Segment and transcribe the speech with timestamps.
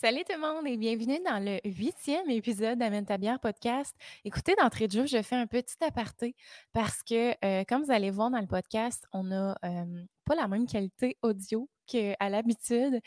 [0.00, 3.92] Salut tout le monde et bienvenue dans le huitième épisode d'Amène ta bière podcast.
[4.24, 6.36] Écoutez, d'entrée de jeu, je fais un petit aparté
[6.72, 10.46] parce que, euh, comme vous allez voir dans le podcast, on n'a euh, pas la
[10.46, 13.00] même qualité audio qu'à l'habitude.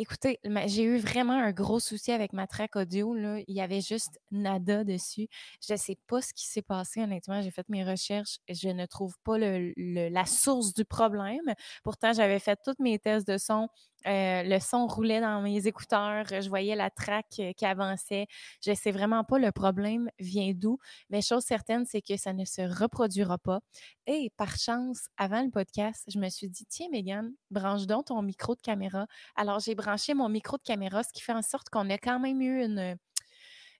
[0.00, 3.14] Écoutez, j'ai eu vraiment un gros souci avec ma track audio.
[3.14, 3.40] Là.
[3.48, 5.26] Il y avait juste nada dessus.
[5.66, 7.42] Je ne sais pas ce qui s'est passé, honnêtement.
[7.42, 8.38] J'ai fait mes recherches.
[8.48, 11.52] Je ne trouve pas la source du problème.
[11.82, 13.68] Pourtant, j'avais fait tous mes tests de son.
[14.06, 16.24] Euh, le son roulait dans mes écouteurs.
[16.28, 18.28] Je voyais la track euh, qui avançait.
[18.64, 20.78] Je ne sais vraiment pas le problème vient d'où.
[21.10, 23.58] Mais chose certaine, c'est que ça ne se reproduira pas.
[24.06, 28.22] Et par chance, avant le podcast, je me suis dit, tiens, Megan, branche donc ton
[28.22, 29.08] micro de caméra.
[29.34, 32.20] Alors, j'ai branché mon micro de caméra, ce qui fait en sorte qu'on a quand
[32.20, 32.96] même eu une,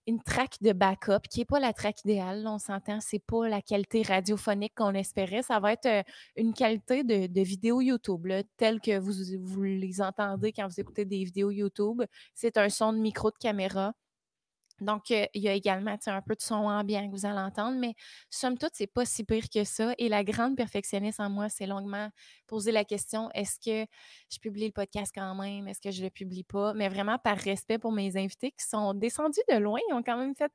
[0.07, 2.45] une track de backup qui n'est pas la track idéale.
[2.47, 5.43] on s'entend, c'est pas la qualité radiophonique qu'on espérait.
[5.43, 6.03] Ça va être euh,
[6.35, 8.27] une qualité de, vidéo YouTube,
[8.57, 9.13] telle que vous,
[9.43, 12.03] vous les entendez quand vous écoutez des vidéos YouTube.
[12.33, 13.93] C'est un son de micro de caméra
[14.81, 17.95] donc, il y a également un peu de son ambiant que vous allez entendre, mais
[18.29, 19.93] somme toute, c'est pas si pire que ça.
[19.97, 22.09] Et la grande perfectionniste en moi s'est longuement
[22.47, 23.89] posé la question est-ce que
[24.31, 25.67] je publie le podcast quand même?
[25.67, 26.73] Est-ce que je le publie pas?
[26.73, 30.17] Mais vraiment par respect pour mes invités qui sont descendus de loin, ils ont quand
[30.17, 30.51] même fait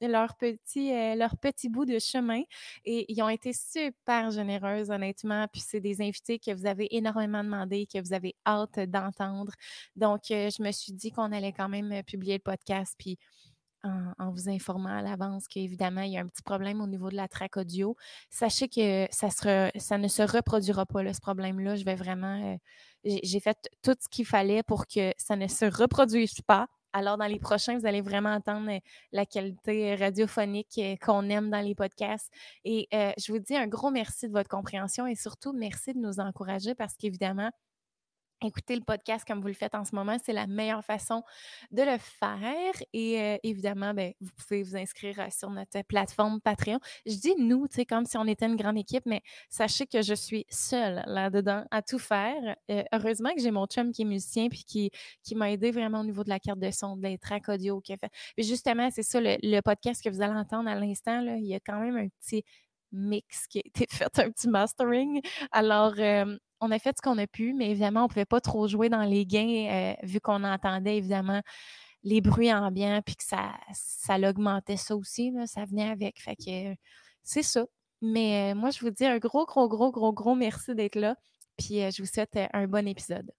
[0.00, 2.42] leur, petit, leur petit bout de chemin
[2.84, 5.46] et ils ont été super généreuses, honnêtement.
[5.52, 9.52] Puis, c'est des invités que vous avez énormément demandé, que vous avez hâte d'entendre.
[9.96, 12.94] Donc, je me suis dit qu'on allait quand même publier le podcast.
[12.98, 13.18] Puis,
[13.84, 17.16] en, vous informant à l'avance qu'évidemment, il y a un petit problème au niveau de
[17.16, 17.96] la traque audio.
[18.30, 19.28] Sachez que ça,
[19.98, 21.76] ne se reproduira pas, ce problème-là.
[21.76, 22.54] Je vais vraiment.
[22.54, 22.56] Euh,
[23.04, 26.66] j'ai fait tout ce qu'il fallait pour que ça ne se reproduise pas.
[26.92, 28.80] Alors, dans les prochains, vous allez vraiment entendre euh,
[29.12, 32.30] la qualité radiophonique euh, qu'on aime dans les podcasts.
[32.64, 36.18] Et je vous dis un gros merci de votre compréhension et surtout merci de nous
[36.18, 37.50] encourager parce qu'évidemment,
[38.40, 41.24] Écoutez le podcast comme vous le faites en ce moment, c'est la meilleure façon
[41.72, 42.72] de le faire.
[42.92, 46.78] Et euh, évidemment, ben, vous pouvez vous inscrire euh, sur notre plateforme Patreon.
[47.04, 50.02] Je dis nous, tu sais, comme si on était une grande équipe, mais sachez que
[50.02, 52.54] je suis seule là-dedans à tout faire.
[52.70, 54.92] Euh, heureusement que j'ai mon chum qui est musicien puis qui,
[55.24, 57.96] qui m'a aidé vraiment au niveau de la carte de son, des tracks audio qu'il
[57.98, 58.12] fait.
[58.38, 61.80] justement, c'est ça, le, podcast que vous allez entendre à l'instant, il y a quand
[61.80, 62.44] même un petit
[62.92, 65.20] mix qui a été fait, un petit mastering.
[65.52, 65.94] Alors,
[66.60, 68.88] on a fait ce qu'on a pu, mais évidemment, on ne pouvait pas trop jouer
[68.88, 71.40] dans les gains euh, vu qu'on entendait évidemment
[72.04, 75.32] les bruits ambiants puis que ça, ça l'augmentait ça aussi.
[75.46, 76.20] ça venait avec.
[76.20, 76.74] Fait que
[77.22, 77.64] c'est ça.
[78.00, 81.16] Mais euh, moi, je vous dis un gros, gros, gros, gros, gros merci d'être là.
[81.56, 83.30] Puis euh, je vous souhaite un bon épisode.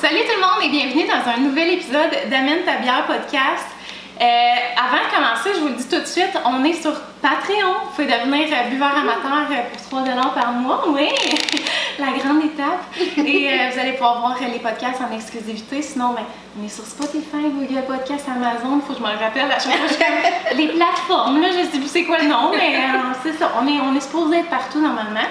[0.00, 3.64] Salut tout le monde et bienvenue dans un nouvel épisode d'Amène ta podcast.
[4.24, 7.74] Avant de commencer, je vous le dis tout de suite, on est sur Patreon.
[7.84, 10.84] Vous pouvez devenir buveur amateur pour 3 par mois.
[10.88, 11.08] Oui!
[11.98, 12.82] la grande étape.
[13.18, 15.82] Et euh, vous allez pouvoir voir les podcasts en exclusivité.
[15.82, 16.22] Sinon, ben,
[16.58, 18.76] on est sur Spotify, Google Podcast, Amazon.
[18.76, 20.06] Il faut que je me rappelle à chaque fois.
[20.56, 23.52] les plateformes, là, je sais plus c'est quoi le nom, mais euh, c'est ça.
[23.60, 25.28] On est, on est supposé être partout normalement.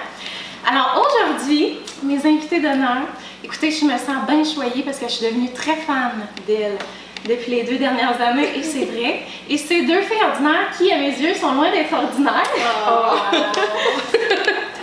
[0.68, 3.02] Alors aujourd'hui, mes invités d'honneur,
[3.44, 6.78] écoutez, je me sens bien choyée parce que je suis devenue très fan d'elle
[7.26, 9.22] depuis les deux dernières années, et c'est vrai.
[9.48, 12.50] Et ces deux filles ordinaires qui, à mes yeux, sont loin d'être ordinaires.
[12.88, 13.16] Oh.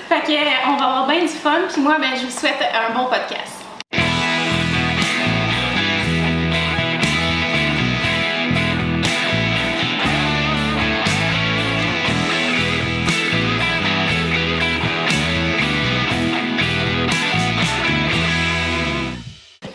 [0.09, 1.62] Fait que, euh, on va avoir bien du fun.
[1.72, 3.62] Puis moi, ben, je vous souhaite un bon podcast.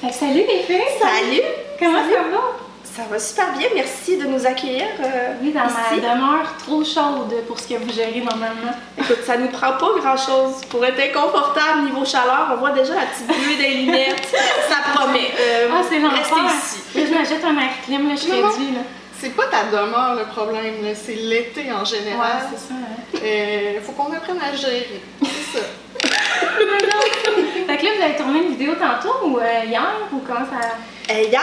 [0.09, 0.81] Que salut les filles!
[0.99, 1.43] Salut!
[1.79, 2.41] Comment ça va?
[2.83, 4.87] Ça va super bien, merci de nous accueillir.
[5.05, 8.73] Euh, oui, dans ma demeure trop chaude pour ce que vous gérez normalement.
[8.97, 10.65] Écoute, ça nous prend pas grand chose.
[10.71, 14.35] Pour être inconfortable niveau chaleur, on voit déjà la petite buée des lunettes.
[14.71, 15.31] ça promet.
[15.39, 16.25] Euh, ah, c'est l'enfer.
[16.57, 16.81] ici.
[16.95, 18.75] je m'achète un air clim, là, je réduis.
[18.75, 18.81] Là.
[19.21, 22.19] C'est pas ta demeure le problème, c'est l'été en général.
[22.19, 22.75] Ouais, c'est ça.
[22.75, 23.19] Hein.
[23.23, 25.03] Euh, faut qu'on apprenne à gérer.
[25.23, 25.65] C'est ça.
[27.69, 30.71] fait que là, vous avez tourné une vidéo tantôt ou euh, hier ou comment ça.
[31.11, 31.43] Euh, hier,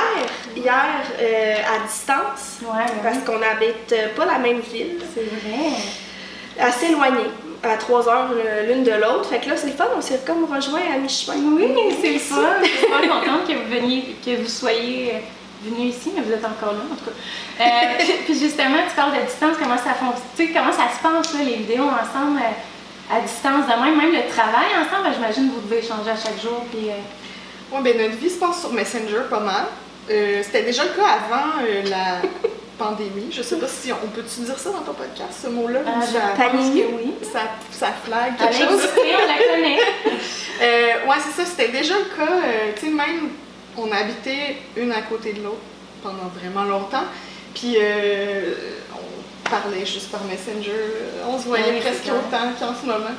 [0.55, 0.85] hier
[1.21, 4.97] euh, à distance, ouais, parce qu'on n'habite pas la même ville.
[5.13, 5.69] C'est vrai.
[6.59, 7.25] Assez éloigné,
[7.61, 8.29] à trois heures
[8.67, 9.25] l'une de l'autre.
[9.29, 11.35] Fait que là, c'est le fun, on s'est comme rejoint à mi-chemin.
[11.57, 12.41] Oui, c'est le fun.
[12.63, 15.21] Je suis pas contente que vous veniez, que vous soyez
[15.63, 17.63] venu ici, mais vous êtes encore là, en tout cas.
[18.25, 21.57] puis justement, tu parles de distance, comment ça fonctionne, comment ça se passe, là, les
[21.57, 22.41] vidéos ensemble
[23.11, 26.41] à distance de même, même le travail ensemble, j'imagine que vous devez échanger à chaque
[26.41, 26.65] jour.
[26.71, 26.93] Puis, euh...
[27.71, 29.65] Oui, bien, notre vie se passe sur Messenger pas mal.
[30.09, 32.21] Euh, c'était déjà le cas avant euh, la
[32.77, 33.31] pandémie.
[33.31, 35.79] Je sais pas si on, peut-tu dire ça dans ton podcast, ce mot-là?
[35.79, 37.13] Que oui.
[37.23, 37.41] Ça,
[37.71, 38.89] ça flag quelque chose.
[38.97, 39.79] on la connaît.
[41.07, 41.49] ouais, c'est ça.
[41.49, 42.33] C'était déjà le cas.
[42.75, 43.29] tu sais, même,
[43.77, 45.57] on habitait une à côté de l'autre
[46.03, 47.05] pendant vraiment longtemps.
[47.53, 47.77] Puis
[49.49, 50.71] parlait juste par Messenger,
[51.27, 53.15] on se voyait oui, presque autant qu'en ce moment.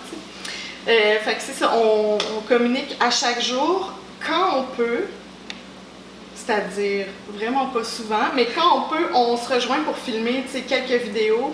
[0.88, 3.93] Euh, fait que c'est ça, on, on communique à chaque jour
[4.26, 5.05] quand on peut,
[6.34, 11.52] c'est-à-dire vraiment pas souvent, mais quand on peut, on se rejoint pour filmer quelques vidéos,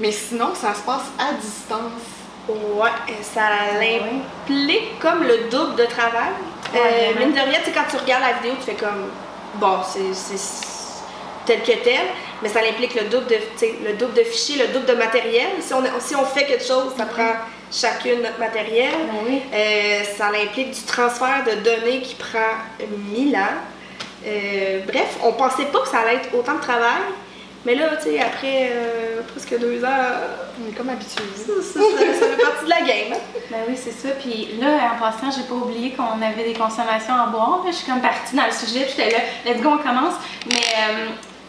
[0.00, 2.02] mais sinon ça se passe à distance.
[2.48, 2.90] Ouais,
[3.22, 3.42] ça
[3.78, 6.32] l'implique comme le double de travail.
[6.74, 6.80] Ouais,
[7.14, 9.10] Euh, mine de rien, quand tu regardes la vidéo, tu fais comme,
[9.56, 10.36] bon, c'est
[11.46, 12.00] tel que tel,
[12.42, 13.36] mais ça implique le double de,
[13.86, 15.48] le double de fichiers, le double de matériel.
[15.60, 17.32] Si on, si on fait quelque chose, ça prend
[17.72, 18.90] chacune notre matériel.
[19.10, 19.42] Ben oui.
[19.52, 22.54] Euh, ça implique du transfert de données qui prend
[23.14, 23.40] 1000 ans.
[24.26, 27.02] Euh, bref, on pensait pas que ça allait être autant de travail,
[27.64, 29.88] mais là, tu sais, après euh, presque deux ans,
[30.64, 31.24] On est comme habitués.
[31.34, 33.12] ça, ça- ça- ça fait partie de la game.
[33.14, 33.16] hein.
[33.50, 34.14] Ben oui, c'est ça.
[34.20, 37.64] Puis là, en passant, j'ai pas oublié qu'on avait des consommations à boire.
[37.66, 40.14] Je suis comme partie dans le sujet, puis j'étais là, let's go, on commence.
[40.46, 40.54] Mais,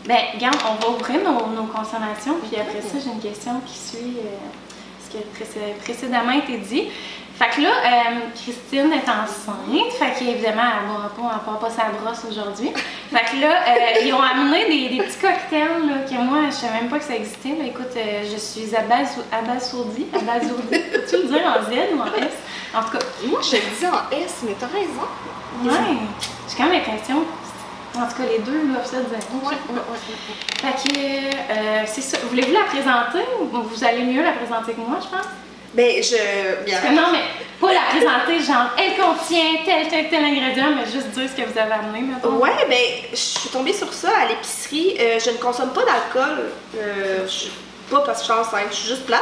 [0.06, 3.78] ben, regarde, on va ouvrir nos, nos consommations, puis après ça, j'ai une question qui
[3.78, 6.90] suit euh, ce qui a précé- précédemment été dit.
[7.36, 11.90] Fait que là, euh, Christine est enceinte, fait qu'évidemment, elle boira pas, elle pas sa
[11.90, 12.70] brosse aujourd'hui.
[13.12, 16.52] Fait que là, euh, ils ont amené des, des petits cocktails là, que moi, je
[16.52, 17.56] savais même pas que ça existait.
[17.58, 17.66] Là.
[17.66, 20.68] Écoute, euh, je suis abasou- abasourdie, abasourdie.
[20.94, 22.34] Peux-tu le dire en Z ou en S?
[22.76, 25.08] En tout cas, Moi, je le dis en S, mais t'as raison.
[25.66, 25.98] ouais,
[26.50, 27.24] j'ai quand même l'impression.
[27.95, 29.19] En tout cas, les deux, là, ça dire.
[29.44, 29.98] Ouais, ouais, ouais.
[30.62, 32.18] Fait que, euh, c'est ça.
[32.30, 35.28] Voulez-vous la présenter ou vous allez mieux la présenter que moi, je pense?
[35.75, 36.63] Ben, je.
[36.66, 36.78] Bien.
[36.80, 37.19] Parce que non, mais
[37.62, 41.48] pas la présenter, genre, elle contient tel, tel, tel ingrédient, mais juste dire ce que
[41.48, 42.36] vous avez amené, mettons.
[42.38, 42.78] Ouais, ben,
[43.12, 44.96] je suis tombée sur ça à l'épicerie.
[45.00, 46.46] Euh, je ne consomme pas d'alcool.
[46.78, 47.50] Euh, je-
[47.94, 49.22] pas parce que je suis enceinte, je suis juste plate.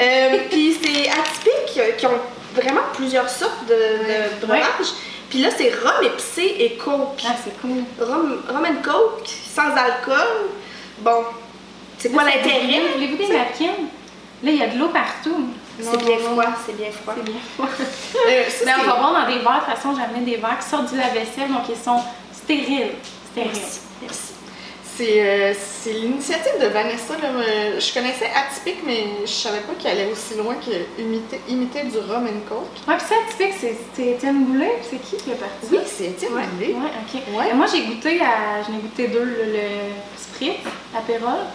[0.00, 2.20] Euh, Puis c'est atypique, qui ont
[2.54, 4.92] vraiment plusieurs sortes de, de breuvages.
[5.30, 7.22] Puis là, c'est rhum épicé et coke.
[7.26, 7.84] Ah, c'est cool.
[8.00, 10.48] Rhum, rhum and coke, sans alcool.
[11.00, 11.24] Bon,
[11.98, 12.92] c'est quoi l'intérêt?
[12.94, 13.84] Voulez-vous des napkins?
[14.42, 15.48] Là, il y a de l'eau partout.
[15.80, 17.14] C'est bien froid, c'est bien froid.
[17.16, 17.68] C'est bien froid.
[18.28, 19.64] Euh, ça, Ben, on va voir dans des verres.
[19.66, 22.00] De toute façon, j'ai amené des verres qui sortent du lave-vaisselle, donc ils sont
[22.32, 22.92] stériles.
[23.30, 23.52] Stériles.
[23.52, 24.37] Merci, merci.
[24.98, 27.14] C'est euh, c'est l'initiative de Vanessa.
[27.22, 31.40] Là, euh, je connaissais Atypique, mais je savais pas qu'elle allait aussi loin que imiter,
[31.48, 32.66] imiter du rum and coke.
[32.88, 33.54] Ouais, puis ça, typique,
[33.94, 34.72] c'est Étienne Boulay.
[34.82, 35.66] C'est qui qui est parti?
[35.70, 36.74] Oui, c'est Étienne Ouais, Boulay.
[36.74, 37.22] ouais, ok.
[37.38, 37.50] Ouais.
[37.50, 38.60] Et moi, j'ai goûté à.
[38.66, 39.62] J'en ai goûté deux, le, le
[40.18, 40.56] Spritz,
[40.96, 41.46] apérol,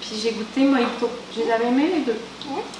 [0.00, 1.10] puis j'ai goûté Mojito.
[1.36, 2.18] Je les avais aimés les deux.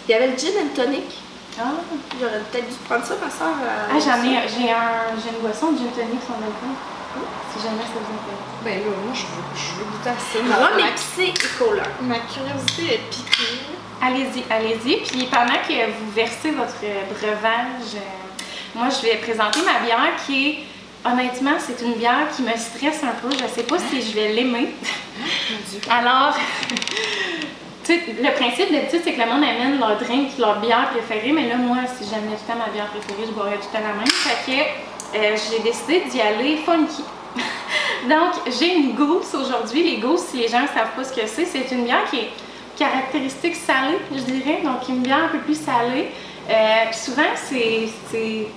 [0.06, 1.10] Il y avait le gin and tonic.
[1.58, 1.72] Ah,
[2.20, 3.54] J'aurais peut-être dû prendre ça, ma soeur.
[3.58, 4.46] ah j'en ai.
[4.48, 6.76] J'ai un, j'ai une boisson de gin tonic sans alcool.
[7.54, 8.62] Si jamais ça vous intéresse.
[8.64, 10.38] Ben là, moi, je veux, je veux goûter à ça.
[10.42, 11.82] Ma, Rhum ma- épicé et cola.
[12.00, 13.60] ma curiosité est piquée.
[14.00, 14.96] Allez-y, allez-y.
[15.04, 16.80] Puis pendant que vous versez votre
[17.12, 18.44] breuvage, euh,
[18.74, 20.58] moi je vais présenter ma bière qui est,
[21.08, 23.30] honnêtement, c'est une bière qui me stresse un peu.
[23.32, 24.70] Je sais pas si je vais l'aimer.
[25.90, 26.34] Alors,
[27.88, 31.56] le principe d'habitude, c'est que le monde amène leur drink, leur bière préférée, mais là,
[31.56, 34.06] moi, si j'amenais tout le temps ma bière préférée, je boirais tout temps la même.
[34.06, 34.58] Fait que
[35.14, 37.04] euh, j'ai décidé d'y aller funky.
[38.08, 39.82] Donc, j'ai une gousse aujourd'hui.
[39.82, 42.18] Les gousses, si les gens ne savent pas ce que c'est, c'est une bière qui
[42.18, 42.30] est
[42.76, 44.60] caractéristique salée, je dirais.
[44.64, 46.08] Donc, une bière un peu plus salée.
[46.50, 47.88] Euh, puis souvent, c'est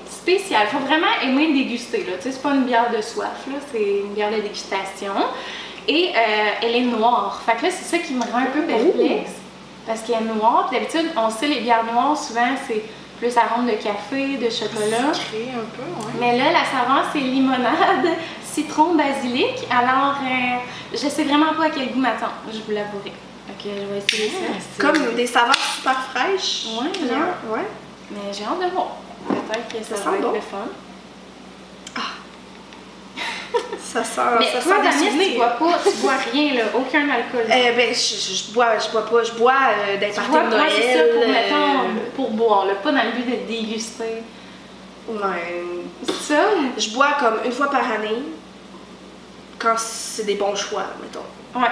[0.10, 0.68] spécial.
[0.68, 2.06] Il faut vraiment aimer déguster.
[2.20, 5.14] C'est pas une bière de soif, c'est une bière de dégustation.
[5.88, 7.42] Et euh, elle est noire.
[7.46, 9.32] Fait que là, c'est ça qui me rend un peu perplexe.
[9.86, 10.68] Parce qu'elle est noire.
[10.70, 12.84] Puis d'habitude, on sait les bières noires, souvent, c'est
[13.18, 15.14] plus arôme de café, de chocolat.
[15.14, 16.14] Sucré un peu, ouais.
[16.20, 19.68] Mais là, la saveur, c'est limonade, citron, basilic.
[19.72, 20.58] Alors, euh,
[20.94, 23.12] je sais vraiment pas à quel goût m'attendre, je vous l'avouerai.
[23.64, 24.82] Que je vais essayer ça.
[24.92, 26.66] Comme des saveurs super fraîches.
[26.78, 27.66] Ouais, Genre, ouais.
[28.12, 28.88] Mais j'ai hâte de voir.
[29.28, 30.32] Peut-être que ça, Ça va être bon.
[30.34, 30.58] le fun.
[33.80, 37.10] Ça sent, Mais ça toi, des Vanessa, tu bois pas, tu bois rien, là, aucun
[37.10, 37.46] alcool.
[37.50, 39.98] Euh, ben, je, je, je bois, je bois pas, je bois euh,
[40.30, 40.72] bois, de Noël.
[40.76, 44.24] c'est ça, pour, euh, mettons, pour boire, là, pas dans le but de déguster.
[45.08, 45.64] ouais.
[46.04, 46.42] C'est ça?
[46.78, 48.22] Je bois comme une fois par année,
[49.58, 51.26] quand c'est des bons choix, mettons.
[51.60, 51.70] Ouais.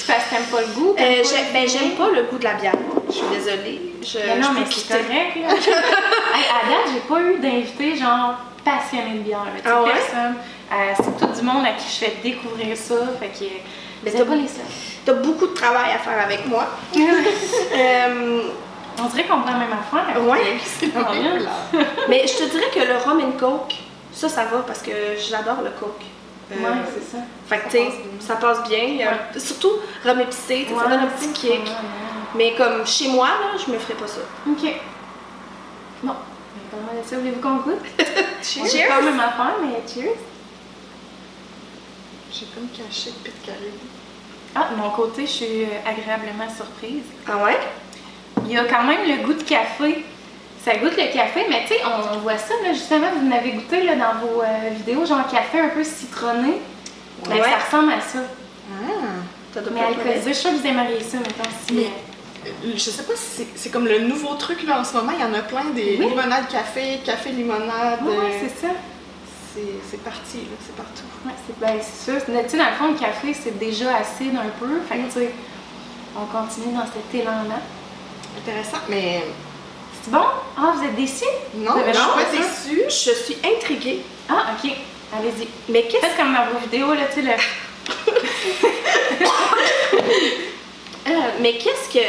[0.00, 0.92] Tu parce que t'aimes pas le goût?
[0.92, 2.72] Euh, t'aimes pas j'ai- le ben, j'aime pas le goût de la bière.
[3.08, 3.92] Je suis désolée.
[4.02, 5.48] Je, Mais non, je mais c'est correct, là.
[6.34, 9.44] hey, à date, j'ai pas eu d'invité, genre, passionné de bière.
[9.44, 9.60] là.
[9.64, 9.90] Ah ouais?
[9.92, 10.36] personne.
[10.72, 12.94] Euh, c'est tout du monde à qui je fais découvrir ça.
[13.20, 13.44] Fait que.
[14.02, 14.64] Mais t'as- pas les seuls.
[15.04, 16.66] T'as beaucoup de travail à faire avec moi.
[17.72, 18.42] Euh,
[18.98, 20.22] On dirait qu'on prend la même affaire.
[20.24, 20.56] ouais.
[20.64, 20.90] C'est.
[22.08, 23.74] Mais je te dirais que le rum and coke,
[24.12, 26.02] ça, ça va parce que j'adore le coke.
[26.52, 27.22] Euh, Ouais, c'est ça.
[27.48, 28.86] Fait que, tu sais, ça passe bien.
[29.36, 29.72] Surtout
[30.04, 31.60] rhum épicé, ça donne un petit kick.
[32.34, 34.20] Mais comme chez moi, là, je me ferais pas ça.
[34.48, 34.72] Ok.
[36.02, 36.14] Bon.
[37.12, 37.84] Voulez-vous qu'on goûte?
[38.42, 38.88] Cheers.
[38.88, 40.14] Pas la même affaire, mais cheers.
[42.38, 43.70] J'ai comme caché le pit carré.
[44.54, 47.04] Ah, de mon côté, je suis euh, agréablement surprise.
[47.26, 47.56] Ah ouais?
[48.44, 50.04] Il y a quand même le goût de café.
[50.64, 53.82] Ça goûte le café, mais tu sais, on voit ça, là, justement, vous l'avez goûté
[53.84, 56.54] là, dans vos euh, vidéos, genre café un peu citronné.
[57.28, 57.42] Ben, Ouais.
[57.42, 58.18] ça ressemble à ça.
[58.72, 59.60] Ah!
[59.72, 61.72] Mais alcoolisé, je suis sûre que vous aimeriez ça, mettons, si...
[61.74, 61.90] Mais-
[62.46, 65.20] euh, Je sais pas si c'est- comme le nouveau truc là en ce moment, il
[65.20, 66.08] y en a plein des Oui.
[66.10, 68.00] limonades café, café limonade.
[68.06, 68.72] Euh, c'est ça.
[69.90, 71.04] C'est parti c'est partout.
[71.24, 72.20] Ouais, c'est ben, c'est ça.
[72.20, 74.80] Tu sais, dans le fond, le café, c'est déjà acide un peu.
[74.88, 75.30] Fait que, tu sais,
[76.16, 77.60] on continue dans cet élan-là.
[78.38, 79.24] Intéressant, mais
[80.02, 80.24] C'est bon?
[80.56, 81.24] Ah, vous êtes déçus?
[81.54, 82.82] non, je suis pas déçue.
[82.86, 84.02] Je suis intriguée.
[84.28, 84.70] Ah, ok.
[85.18, 85.48] Allez-y.
[85.68, 87.32] Mais qu'est-ce Faites comme dans vos vidéos, là, tu sais, le...
[91.08, 92.04] euh, mais qu'est-ce que.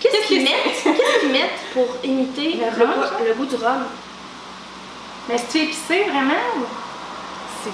[0.00, 0.82] Qu'est-ce qu'ils que mettent?
[0.96, 3.84] Qu'est-ce qu'ils mettent pour imiter Le goût- le goût du rhum?
[5.28, 6.34] Mais c'est-tu épicé, vraiment?
[6.58, 6.66] ou-
[7.64, 7.70] C'est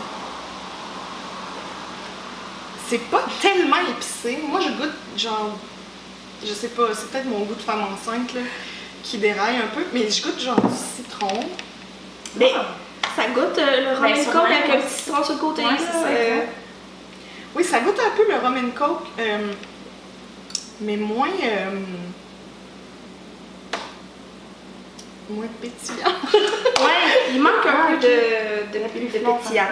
[2.89, 4.39] c'est pas tellement épicé.
[4.49, 5.57] Moi, je goûte genre,
[6.45, 8.41] je sais pas, c'est peut-être mon goût de femme enceinte là,
[9.03, 11.41] qui déraille un peu, mais je goûte genre du citron.
[12.37, 12.67] Mais Ah.
[13.17, 15.63] ça goûte euh, le Ben, and coke avec un petit citron sur le côté.
[15.65, 16.41] Ouais, là, ça, euh.
[17.55, 19.53] Oui, ça goûte un peu le rum and coke, euh,
[20.81, 21.29] mais moins.
[21.45, 21.71] euh,
[25.33, 26.13] moins pétillant.
[26.33, 29.65] Ouais, il manque un peu de, de, pétillant.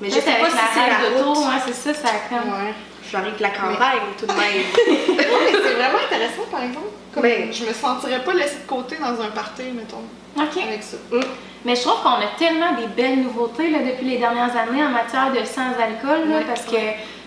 [0.00, 1.38] Mais je sais pas si la c'est la route.
[1.38, 2.52] ouais, c'est ça, ça a comme...
[2.52, 2.74] Ouais.
[3.12, 4.64] J'arrive de la campagne, tout de même.
[4.74, 6.86] C'est vraiment intéressant, par exemple.
[7.12, 10.62] Comme je me sentirais pas laissée de côté dans un party, mettons, OK.
[10.66, 10.96] avec ça.
[11.64, 14.88] Mais je trouve qu'on a tellement des belles nouveautés là, depuis les dernières années en
[14.88, 16.76] matière de sans-alcool, parce que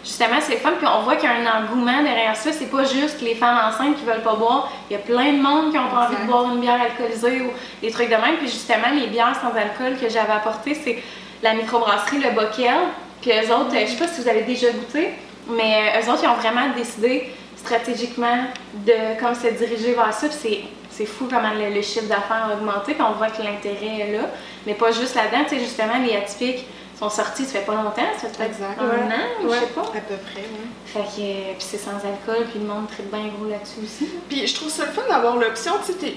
[0.05, 2.51] justement, c'est fun, puis on voit qu'il y a un engouement derrière ça.
[2.53, 4.71] C'est pas juste les femmes enceintes qui veulent pas boire.
[4.89, 7.41] Il y a plein de monde qui ont pas envie de boire une bière alcoolisée
[7.41, 8.37] ou des trucs de même.
[8.37, 11.03] Puis justement, les bières sans alcool que j'avais apportées, c'est
[11.41, 12.75] la microbrasserie Le Bockel.
[13.21, 15.09] Puis eux autres, je sais pas si vous avez déjà goûté,
[15.49, 18.45] mais eux autres, ils ont vraiment décidé stratégiquement
[18.85, 20.27] de comme se diriger vers ça.
[20.27, 23.41] Puis c'est c'est fou comment le, le chiffre d'affaires a augmenté, puis on voit que
[23.41, 24.29] l'intérêt est là.
[24.65, 26.65] Mais pas juste là-dedans, tu sais, justement, les atypiques
[26.99, 28.79] sont sortis, ça fait pas longtemps, ça fait Exact.
[28.79, 29.13] un Ouais.
[29.13, 29.81] an, je sais pas.
[29.81, 30.67] À peu près, oui.
[30.85, 34.09] Fait que, euh, puis c'est sans alcool, puis le monde traite bien gros là-dessus aussi.
[34.29, 36.15] Puis je trouve ça le fun d'avoir l'option, tu sais, t'es-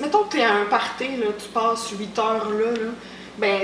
[0.00, 2.90] Mettons que t'es à un party, là, tu passes 8 heures là, là,
[3.38, 3.60] ben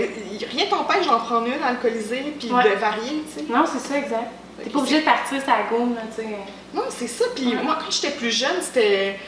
[0.50, 2.64] rien t'empêche d'en prendre une alcoolisée puis Ouais.
[2.64, 3.52] de varier, tu sais.
[3.52, 4.30] Non, c'est ça, exact.
[4.64, 6.28] T'es pas obligé de partir sa gomme, là, tu sais.
[6.75, 7.25] Non, c'est ça.
[7.37, 7.62] Puis Ouais.
[7.62, 9.18] moi, quand j'étais plus jeune, c'était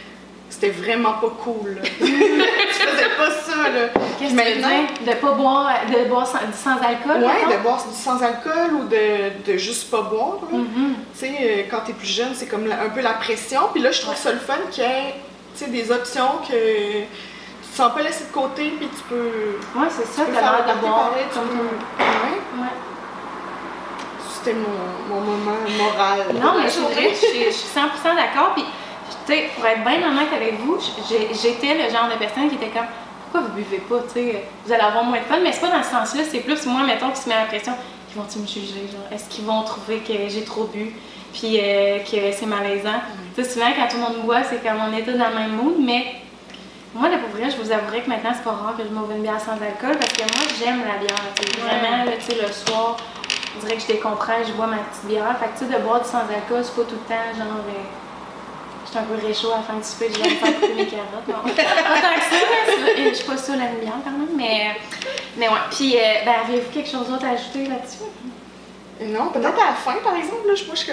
[0.52, 1.78] c'était vraiment pas cool.
[2.00, 3.88] je faisais pas ça, là.
[4.18, 5.12] Qu'est-ce que tu veux?
[5.12, 7.58] De pas boire, de boire sans, du sans-alcool, Ouais, mettons?
[7.58, 10.38] de boire du sans-alcool ou de, de juste pas boire.
[10.52, 10.94] Mhm.
[11.18, 13.60] Tu sais, euh, quand t'es plus jeune, c'est comme la- un peu la pression.
[13.72, 14.20] Puis là, je trouve Ouais.
[14.20, 15.14] ça le fun qu'il y ait
[15.56, 17.06] tu sais, des options que tu
[17.70, 19.58] te sens pas laissé de côté, puis tu peux.
[19.78, 21.08] Ouais, c'est ça, tu faire l'air de boire.
[21.10, 22.68] pareil, tu peux- Ouais, Ouais.
[24.34, 26.20] c'était mon, mon moment moral.
[26.34, 27.10] Non, mais je
[27.50, 28.52] suis 100% d'accord.
[28.54, 28.64] Puis,
[29.26, 30.78] tu sais, pour être bien honnête avec vous,
[31.08, 32.86] j'étais le genre de personne qui était comme,
[33.24, 35.38] pourquoi vous buvez pas, tu sais, vous allez avoir moins de fun.
[35.42, 37.72] Mais c'est pas dans ce sens-là, c'est plus moi, mettons, qui se met la pression.
[38.10, 40.94] Ils vont-ils me juger, genre, est-ce qu'ils vont trouver que j'ai trop bu,
[41.32, 43.00] puis euh, que c'est malaisant?
[43.34, 45.52] Tu sais, souvent, quand tout le monde boit, c'est comme on était dans le même
[45.52, 46.16] mood, mais
[46.94, 49.12] moi, là, pour vrai, je vous avouerai que maintenant, c'est pas rare que je m'ouvre
[49.12, 51.16] une bière sans alcool parce que moi, j'aime la bière.
[51.34, 51.60] tu sais.
[51.60, 52.98] Vraiment, tu sais, le soir,
[53.56, 55.34] on dirait que je décompresse, je bois ma petite bière.
[55.40, 57.64] Fait que, tu sais, de boire du sans alcool, c'est pas tout le temps, genre,
[57.64, 58.01] euh, je
[58.92, 60.86] suis un peu réchaud à la fin du souper, je viens de faire couper mes
[60.86, 61.28] carottes.
[61.28, 61.42] Non.
[61.42, 64.76] Pas tant que ça, je suis pas sûre la bière quand même, mais,
[65.36, 65.64] mais ouais.
[65.70, 68.04] Puis, euh, ben, avez-vous quelque chose d'autre à ajouter là-dessus?
[69.00, 70.92] Non, peut-être à la fin, par exemple, là, je pense que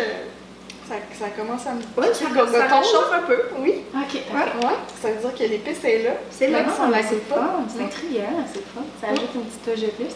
[0.88, 3.38] ça, ça commence à me Ouais, piquer ça, le ça réchauffe un peu.
[3.60, 3.84] Oui.
[3.94, 4.14] Ok.
[4.14, 6.12] Ouais, ouais, ça veut dire que l'épice est là.
[6.32, 6.60] C'est là.
[7.08, 7.60] C'est pas.
[7.68, 8.82] c'est intriguant, c'est fun.
[9.00, 10.16] Ça ajoute une petite touche de plus.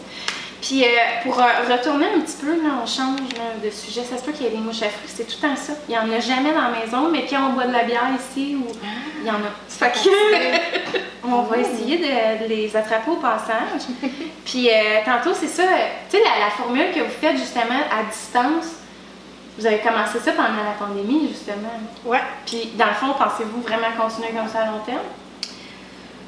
[0.64, 0.86] Puis euh,
[1.22, 4.02] pour euh, retourner un petit peu, là, on change là, de sujet.
[4.02, 5.74] Ça se peut qu'il y ait des mouches à fruits, c'est tout le temps ça.
[5.86, 8.08] Il n'y en a jamais dans la maison, mais quand on boit de la bière
[8.18, 8.66] ici, ou
[9.20, 9.52] il y en a.
[9.68, 13.82] Fait que on va essayer de, de les attraper au passage.
[14.46, 15.64] Puis euh, tantôt, c'est ça,
[16.08, 18.76] tu sais, la, la formule que vous faites justement à distance,
[19.58, 21.78] vous avez commencé ça pendant la pandémie, justement.
[22.06, 22.22] Ouais.
[22.46, 25.04] Puis dans le fond, pensez-vous vraiment continuer comme ça à long terme?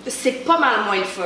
[0.07, 1.23] C'est pas mal moins le fun.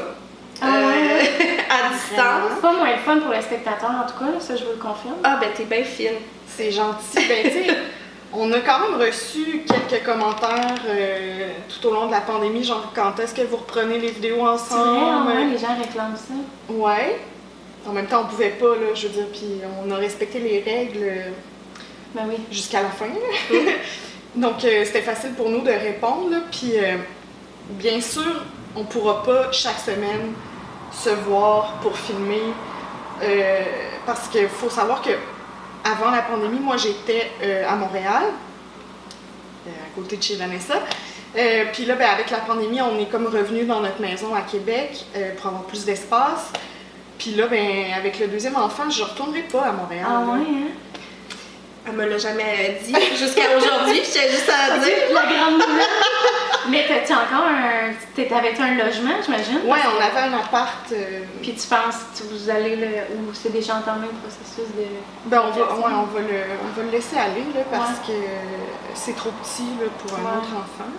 [0.60, 1.30] Ah Euh, ouais?
[1.70, 2.50] à distance.
[2.54, 5.16] C'est pas moins fun pour les spectateurs, en tout cas, ça je vous le confirme.
[5.24, 6.18] Ah, ben t'es bien fine.
[6.46, 7.26] C'est gentil.
[7.28, 7.70] Ben, tu
[8.32, 12.92] on a quand même reçu quelques commentaires euh, tout au long de la pandémie, genre
[12.94, 15.30] quand est-ce que vous reprenez les vidéos vrai, ensemble?
[15.30, 16.34] hein, les gens réclament ça.
[16.72, 17.18] Ouais.
[17.88, 20.60] En même temps, on pouvait pas, là, je veux dire, puis on a respecté les
[20.60, 21.30] règles euh,
[22.14, 22.36] Ben oui.
[22.50, 23.06] jusqu'à la fin.
[24.36, 26.96] Donc, euh, c'était facile pour nous de répondre, là, puis euh,
[27.70, 28.44] bien sûr,
[28.76, 30.32] on pourra pas chaque semaine
[30.92, 32.52] se voir pour filmer.
[33.22, 33.62] euh,
[34.06, 35.10] parce qu'il faut savoir que
[35.84, 38.24] avant la pandémie, moi j'étais euh, à Montréal,
[39.66, 40.74] euh, à côté de chez Vanessa.
[41.72, 45.04] Puis là, ben, avec la pandémie, on est comme revenu dans notre maison à Québec
[45.36, 46.50] pour avoir plus d'espace.
[47.18, 50.06] Puis là, ben, avec le deuxième enfant, je ne retournerai pas à Montréal.
[50.08, 50.68] Ah ouais, hein?
[51.86, 54.00] Elle me l'a jamais dit jusqu'à aujourd'hui.
[54.04, 54.92] Je tiens juste à dire.
[55.14, 55.86] La grande nouvelle.
[56.68, 57.92] Mais t'as-tu encore un.
[58.14, 59.56] T'avais-tu un logement, j'imagine?
[59.64, 60.92] Ouais, on avait un appart.
[60.92, 62.86] euh, Puis tu penses que vous allez le.
[63.16, 64.84] ou c'est déjà entamé le processus de.
[65.26, 66.26] ben, on va, ouais, on, va le,
[66.62, 68.12] on va le laisser aller là, parce que
[68.94, 70.36] c'est trop petit là, pour un Ouais.
[70.38, 70.90] autre enfant.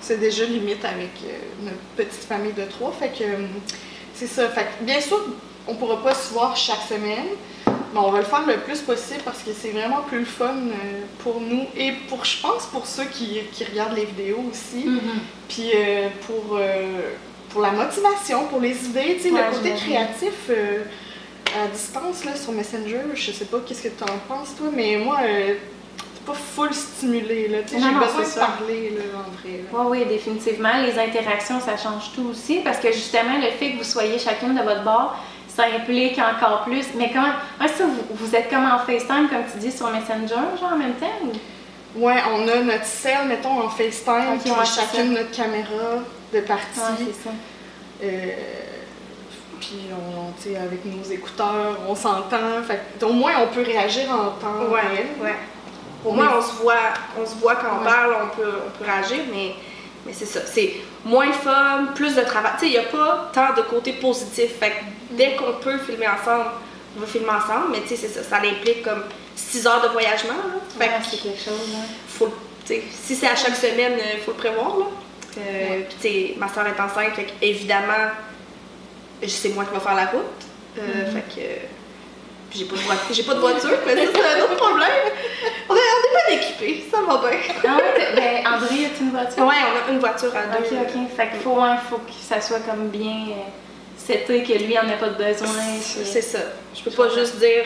[0.00, 2.92] C'est déjà limite avec euh, notre petite famille de trois.
[2.98, 3.46] Fait que euh,
[4.14, 4.48] c'est ça.
[4.48, 5.18] Fait que, bien sûr,
[5.66, 7.26] on pourra pas se voir chaque semaine,
[7.92, 10.54] mais on va le faire le plus possible parce que c'est vraiment plus le fun
[10.56, 14.84] euh, pour nous et pour, je pense, pour ceux qui, qui regardent les vidéos aussi.
[14.86, 15.00] Mhm.
[15.48, 17.00] Puis euh, pour, euh,
[17.50, 20.82] pour la motivation, pour les idées, tu sais, Ouais, le côté créatif euh,
[21.62, 24.96] à distance là, sur Messenger, je sais pas qu'est-ce que tu en penses toi, mais
[24.98, 25.56] moi, t'es
[26.26, 29.62] pas full stimulé, là, tu sais, Non, j'ai besoin de parler là, en vrai.
[29.62, 29.68] là.
[29.72, 30.82] Oui, oui, définitivement.
[30.84, 34.54] Les interactions, ça change tout aussi parce que justement, le fait que vous soyez chacune
[34.54, 35.16] de votre bord,
[35.58, 36.86] ça implique encore plus.
[36.94, 37.32] Mais comment.
[37.60, 40.76] Ouais, ça, vous, vous êtes comme en FaceTime, comme tu dis, sur Messenger, genre en
[40.78, 41.06] même temps?
[41.24, 41.32] ou-
[42.04, 45.96] Ouais, on a notre selle, mettons, en FaceTime, Ok, puis chacune notre caméra
[46.32, 46.78] de partie.
[46.78, 47.30] Ouais, c'est ça.
[48.04, 48.30] Euh,
[49.58, 52.36] puis on, tu sais, avec nos écouteurs, on s'entend.
[53.02, 55.06] Au moins, on peut réagir en temps Ouais, réel.
[55.20, 55.34] ouais.
[56.04, 56.74] Au moins, on se voit,
[57.20, 59.54] on se voit quand on parle, on peut, on peut réagir, mais,
[60.06, 60.40] mais c'est ça.
[60.46, 60.74] C'est
[61.04, 62.52] moins fun, plus de travail.
[62.60, 64.58] Tu sais, il n'y a pas tant de côté positif.
[64.60, 64.74] Fait que
[65.10, 66.50] dès qu'on peut filmer ensemble,
[66.96, 68.22] on va filmer ensemble, mais tu sais, c'est ça.
[68.22, 69.04] Ça implique comme
[69.36, 70.32] 6 heures de voyagement.
[70.34, 70.60] Là.
[70.78, 71.68] Fait Ouais, que c'est quelque chose,
[72.08, 72.32] faut,
[72.66, 74.76] si c'est à chaque semaine, il faut le prévoir.
[74.78, 74.84] Là.
[75.38, 75.86] Euh, Ouais.
[75.88, 78.10] Puis, tu sais, ma soeur est enceinte, fait que, évidemment,
[79.26, 80.22] c'est moi qui vais faire la route.
[80.78, 81.12] Euh, Mhm.
[81.12, 82.58] Fait que.
[82.58, 84.88] j'ai pas, de voiture, j'ai pas de voiture, mais ça, c'est un autre problème.
[85.68, 87.38] On est, on est pas équipés, ça va bien.
[87.66, 89.44] Ah ouais, ben, André, as-tu une voiture?
[89.46, 89.54] Ouais,
[89.86, 90.64] on a une voiture à deux.
[90.64, 91.16] Ok, ok.
[91.16, 91.56] Fait qu'il faut,
[91.90, 93.50] faut que ça soit comme bien euh,
[94.12, 95.48] seté, que lui en ait pas besoin.
[95.80, 96.38] C'est ça.
[96.74, 97.64] Je peux pas juste dire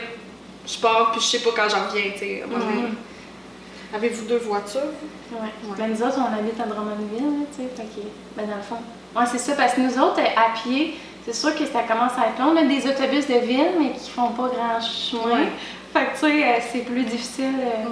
[0.67, 2.45] je pars puis je sais pas quand j'en reviens, tu sais.
[2.47, 2.95] Mhm.
[3.95, 4.81] Avez-vous deux voitures?
[5.33, 5.49] Ouais.
[5.77, 8.63] Ben, nous autres, on habite à Drummondville, là, tu sais, fait que, ben, dans le
[8.63, 8.77] fond.
[9.15, 10.95] Ouais, c'est ça, parce que nous autres, à pied,
[11.27, 12.53] c'est sûr que ça commence à être long.
[12.53, 15.41] On a des autobus de ville, mais qui font pas grand chemin.
[15.43, 15.49] Ouais.
[15.93, 17.55] Fait que, tu sais, euh, c'est plus difficile.
[17.61, 17.89] euh,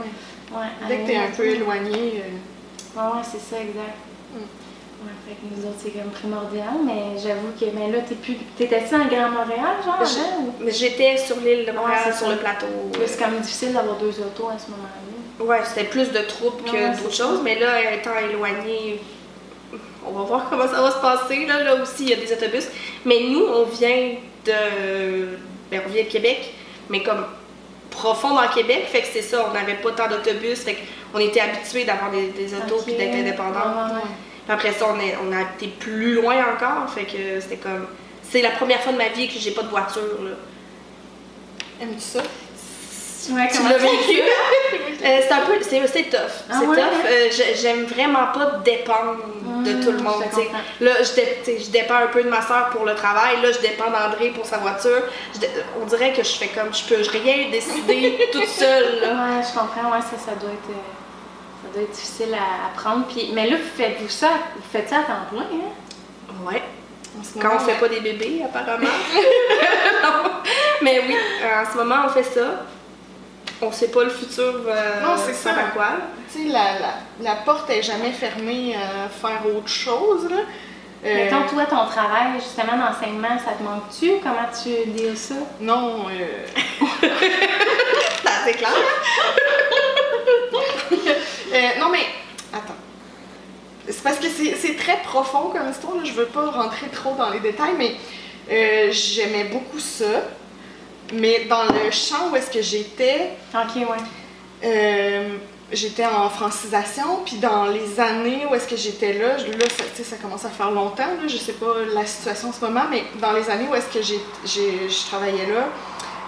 [0.52, 0.58] Ouais.
[0.62, 1.92] ouais, Dès que t'es un peu éloigné.
[2.24, 3.96] euh, Ouais, ouais, c'est ça, exact.
[4.34, 4.38] Mm.
[5.02, 8.36] Ouais, fait que nous autres, c'est comme primordial, mais j'avoue que, ben là, t'es plus.
[8.56, 9.98] T'étais-tu en Grand Montréal, genre,
[10.60, 12.66] Mais j'étais sur l'île de Montréal, Ouais, sur le plateau.
[13.06, 15.44] C'est quand même difficile d'avoir deux autos à ce moment-là.
[15.44, 19.00] Ouais, c'était plus de troupes que d'autres choses, mais là, étant éloigné,
[20.06, 21.46] on va voir comment ça va se passer.
[21.46, 22.66] Là, là aussi, il y a des autobus.
[23.06, 25.28] Mais nous, on vient de.
[25.70, 26.52] Ben, on vient de Québec,
[26.90, 27.24] mais comme
[27.90, 30.76] profond dans Québec, fait que c'est ça, on n'avait pas tant d'autobus, fait
[31.12, 33.94] qu'on était habitués d'avoir des, des autos puis d'être indépendants.
[34.44, 37.86] Puis après ça, on, est, on a été plus loin encore, fait que c'était comme.
[38.30, 40.22] C'est la première fois de ma vie que j'ai pas de voiture.
[40.22, 40.30] Là.
[41.82, 42.20] Aimes-tu ça?
[43.32, 44.20] Ouais, Tu l'as vécu?
[45.02, 46.18] Euh, c'est un peu, c'est, c'est tough.
[46.50, 46.84] Ah c'est ouais, tough.
[47.04, 47.10] ouais?
[47.10, 49.16] Euh, j'ai- j'aime vraiment pas dépendre
[49.64, 50.22] de tout le monde.
[50.30, 50.84] je.
[50.84, 53.40] Là, je, je dépends un peu de ma soeur pour le travail.
[53.42, 55.02] Là, je dépends d'André pour sa voiture.
[55.34, 55.46] Je
[55.82, 59.00] on dirait que je fais comme je peux rien décider toute seule.
[59.00, 59.08] Là.
[59.08, 59.90] Ouais, je comprends.
[59.90, 60.82] Ouais, ça, ça doit être, euh,
[61.62, 63.06] ça doit être difficile à apprendre.
[63.06, 66.54] Puis, mais là, vous faites-vous ça, vous faites ça à temps plein, hein?
[67.22, 68.86] Ce Quand on fait pas des bébés, apparemment.
[70.02, 70.30] Non.
[70.82, 72.64] Mais oui, en ce moment, on fait ça.
[73.60, 74.54] On sait pas le futur.
[74.66, 75.50] euh, Non, c'est ça.
[75.50, 75.88] à quoi.
[76.32, 80.36] Tu sais, la, la, la porte est jamais fermée à faire autre chose, là.
[81.04, 84.12] Euh, Mettons, toi, ton travail, justement, d'enseignement, ça te manque-tu?
[84.22, 85.34] Comment tu dis ça?
[85.60, 86.46] Non, euh,
[88.44, 88.70] C'est clair.
[91.52, 92.04] Euh, non, mais
[92.52, 92.74] attends.
[93.88, 96.02] C'est parce que c'est très profond comme histoire, là.
[96.04, 97.96] je veux pas rentrer trop dans les détails, mais
[98.50, 100.22] euh, j'aimais beaucoup ça.
[101.12, 103.84] Mais dans le champ où est-ce que j'étais, Ok, ouais.
[104.64, 105.28] euh,
[105.72, 109.64] j'étais en francisation, puis dans les années où est-ce que j'étais là, là,
[110.04, 113.02] ça, commence à faire longtemps, là, je sais pas la situation en ce moment, mais
[113.20, 115.68] dans les années où est-ce que j'ai, j'ai- je travaillais là,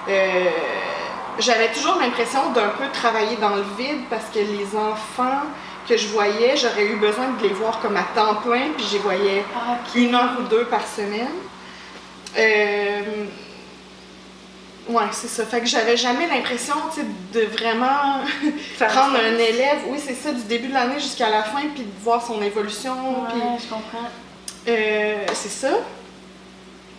[0.08, 0.44] euh,
[1.38, 5.42] j'avais toujours l'impression d'un peu travailler dans le vide parce que les enfants
[5.88, 8.92] que je voyais, j'aurais eu besoin de les voir comme à temps plein, puis je
[8.94, 11.28] les voyais Ah, une heure ou deux par semaine.
[12.38, 13.24] Euh,
[14.88, 15.46] Ouais, c'est ça.
[15.46, 16.74] Fait que j'avais jamais l'impression,
[17.32, 18.18] de vraiment
[18.78, 22.02] prendre un élève, oui, c'est ça, du début de l'année jusqu'à la fin, puis de
[22.02, 22.92] voir son évolution,
[23.30, 24.08] puis Ouais, je comprends.
[24.66, 25.70] euh, c'est ça.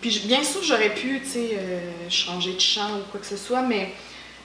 [0.00, 3.36] puis bien sûr, j'aurais pu, tu sais, euh, changer de chant ou quoi que ce
[3.36, 3.92] soit, mais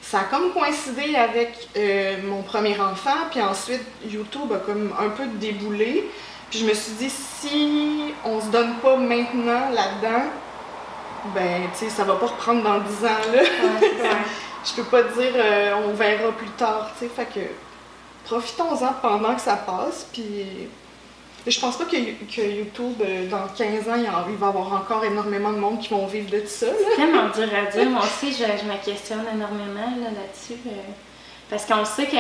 [0.10, 5.10] ça a comme coïncidé avec euh, mon premier enfant, puis ensuite YouTube a comme un
[5.10, 6.10] peu déboulé.
[6.50, 10.26] Puis je me suis dit, si on se donne pas maintenant là-dedans,
[11.36, 13.44] ben, tu sais, ça va pas reprendre dans 10 ans, là.
[14.66, 17.46] je peux pas dire, euh, on verra plus tard, tu sais, fait que
[18.26, 20.70] profitons-en pendant que ça passe, puis
[21.48, 24.48] je pense pas que, que YouTube, euh, dans 15 ans, il y en- il va
[24.48, 26.72] y avoir encore énormément de monde qui vont vivre de ça, là.
[26.90, 27.90] C'est tellement dur à dire.
[27.90, 30.60] Moi aussi, je, je me questionne énormément là, là-dessus.
[30.68, 30.72] euh,
[31.50, 32.18] parce qu'on sait que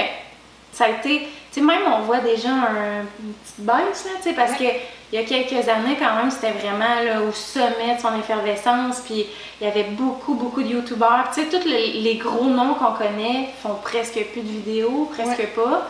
[0.71, 1.27] ça a été.
[1.51, 4.63] Tu sais, même on voit déjà un, une petite baisse, là, tu sais, parce que
[5.11, 8.99] il y a quelques années, quand même, c'était vraiment là, au sommet de son effervescence.
[8.99, 9.25] Puis
[9.59, 11.29] il y avait beaucoup, beaucoup de YouTubeurs.
[11.33, 15.47] Tu sais, tous les, les gros noms qu'on connaît font presque plus de vidéos, presque
[15.55, 15.87] pas.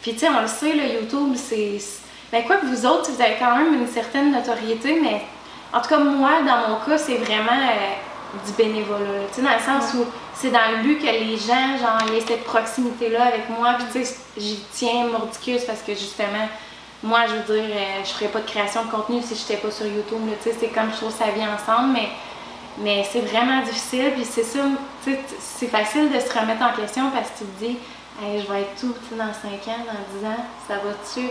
[0.00, 1.78] Puis tu sais, on le sait, là, YouTube, c'est.
[2.32, 5.22] C'est- Ben, quoi que vous autres, vous avez quand même une certaine notoriété, mais
[5.72, 9.26] en tout cas, moi, dans mon cas, c'est vraiment euh, du bénévolat.
[9.28, 12.20] Tu sais, dans le sens où c'est dans le but que les gens, genre, ait
[12.26, 13.74] cette proximité-là avec moi.
[13.74, 16.48] Puis, tu sais, j'y tiens mordicus parce que justement,
[17.02, 19.70] moi, je veux dire, euh, je ferais pas de création de contenu si j'étais pas
[19.70, 20.20] sur YouTube.
[20.42, 22.08] Tu sais, c'est comme je trouve ça vient ensemble, mais,
[22.78, 24.12] mais c'est vraiment difficile.
[24.14, 24.60] Puis, c'est ça,
[25.38, 27.78] c'est facile de se remettre en question parce que tu te dis,
[28.22, 31.28] je vais être tout, dans 5 ans, dans 10 ans, ça va-tu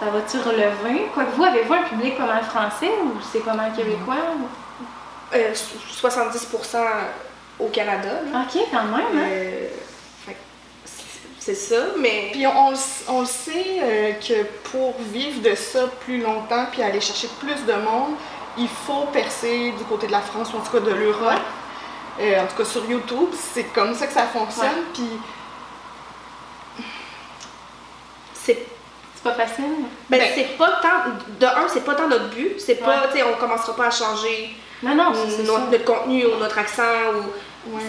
[0.00, 1.06] ça va-tu relever?
[1.14, 4.16] Quoique vous, avez-vous un public pas mal français ou c'est pas mal québécois?
[4.38, 4.48] ou-
[5.36, 6.78] Euh, 70%
[7.58, 8.08] au Canada.
[8.32, 8.40] là.
[8.42, 9.26] Ok, quand même, hein?
[9.28, 9.68] Euh,
[10.26, 10.38] fait que
[11.38, 12.72] c'est- ça, mais Puis on,
[13.08, 17.64] on le sait euh, que pour vivre de ça plus longtemps puis aller chercher plus
[17.64, 18.14] de monde,
[18.56, 21.40] il faut percer du côté de la France ou en tout cas de l'Europe.
[22.20, 24.66] Euh, en tout cas sur YouTube, c'est comme ça que ça fonctionne.
[24.66, 24.84] Ouais.
[24.92, 25.08] Puis
[28.34, 28.66] c'est
[29.13, 29.64] C'est pas facile?
[30.08, 31.10] ben, Ben- c'est pas tant
[31.40, 33.08] de un, c'est pas tant notre but, c'est pas Ouais.
[33.12, 35.12] tu sais on commencera pas à changer Non, non,
[35.44, 36.82] notre, contenu ou notre accent
[37.14, 37.82] ou ouais.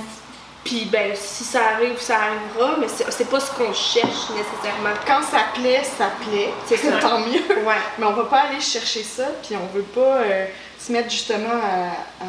[0.63, 4.95] puis ben si ça arrive, ça arrivera, mais c'est c'est pas ce qu'on cherche nécessairement.
[5.05, 6.51] quand ça plaît, ça plaît.
[6.65, 6.97] C'est ça.
[7.01, 7.63] Tant mieux.
[7.65, 7.75] Ouais.
[7.99, 10.45] Mais on va pas aller chercher ça, puis on veut pas euh,
[10.79, 12.27] se mettre justement à, à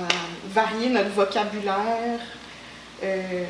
[0.53, 2.21] varier notre vocabulaire
[3.05, 3.45] euh,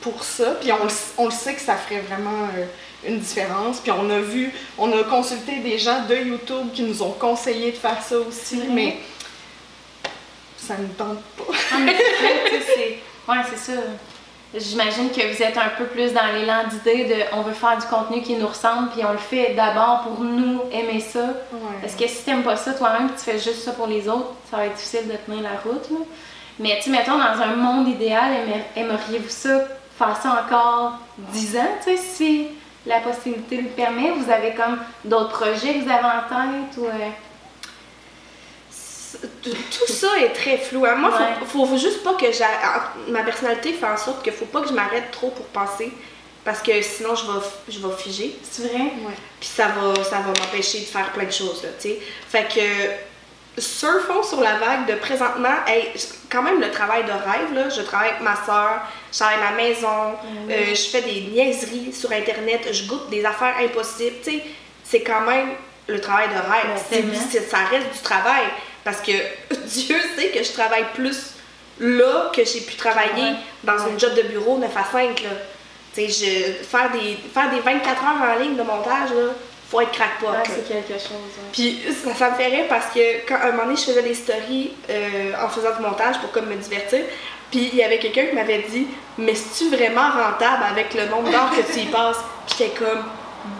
[0.00, 0.52] pour ça.
[0.60, 0.78] Puis on,
[1.22, 2.64] on le sait que ça ferait vraiment euh,
[3.06, 3.80] une différence.
[3.80, 7.72] Puis on a vu, on a consulté des gens de YouTube qui nous ont conseillé
[7.72, 8.68] de faire ça aussi, vrai?
[8.70, 8.96] mais
[10.56, 11.52] ça ne tente pas.
[11.72, 11.94] Ah, mais
[12.66, 13.72] c'est tu Ouais, ça.
[14.56, 17.86] J'imagine que vous êtes un peu plus dans l'élan d'idée de on veut faire du
[17.86, 21.30] contenu qui nous ressemble, puis on le fait d'abord pour nous aimer ça.
[21.80, 24.58] Parce que si t'aimes pas ça toi-même, tu fais juste ça pour les autres, ça
[24.58, 25.90] va être difficile de tenir la route.
[25.90, 25.96] là.
[26.60, 28.30] Mais tu mettons, dans un monde idéal,
[28.76, 29.64] aimeriez-vous ça,
[29.98, 30.98] faire ça encore
[31.32, 32.46] 10 ans, tu sais, si
[32.86, 34.10] la possibilité le permet?
[34.12, 36.86] Vous avez comme d'autres projets que vous avez en tête ou...
[36.86, 37.10] euh,
[39.42, 40.84] Tout ça est très flou.
[40.84, 40.96] hein.
[40.96, 41.46] Moi, Ouais.
[41.46, 44.68] faut, faut juste pas que j'a- ma personnalité fait en sorte qu'il faut pas que
[44.68, 45.92] je m'arrête trop pour penser
[46.44, 48.36] parce que sinon je vais, je vais figer.
[48.50, 48.82] C'est vrai?
[48.82, 49.14] Ouais.
[49.40, 51.98] Puis ça va, ça va m'empêcher de faire plein de choses, là, tu sais.
[52.28, 52.60] Fait que
[53.58, 55.92] surfons sur la vague de présentement, hey,
[56.30, 58.80] quand même le travail de rêve, là, je travaille avec ma soeur,
[59.12, 60.14] je travaille à la maison,
[60.50, 64.42] euh, je fais des niaiseries sur Internet, je goûte des affaires impossibles, tu sais.
[64.82, 65.50] C'est quand même
[65.86, 67.00] le travail de rêve.
[67.00, 68.44] Ouais, c'est- ça reste du travail
[68.84, 69.12] parce que
[69.66, 71.34] Dieu sait que je travaille plus
[71.80, 73.34] là que j'ai pu travailler Ouais.
[73.64, 75.30] dans un job de bureau 9 à 5, là.
[75.94, 76.26] Tu sais,
[76.60, 79.32] je- faire des, faire des 24 heures en ligne de montage, là,
[79.70, 80.28] faut être crackpot.
[80.28, 81.12] Ouais, c'est quelque chose.
[81.12, 81.50] ouais.
[81.52, 84.14] Puis ça, ça me fait rire parce que quand un moment donné, je faisais des
[84.14, 87.00] stories euh, en faisant du montage pour comme me divertir.
[87.50, 88.86] Puis il y avait quelqu'un qui m'avait dit
[89.18, 93.04] Mais c'est-tu vraiment rentable avec le nombre d'heures que tu y passes Puis j'étais comme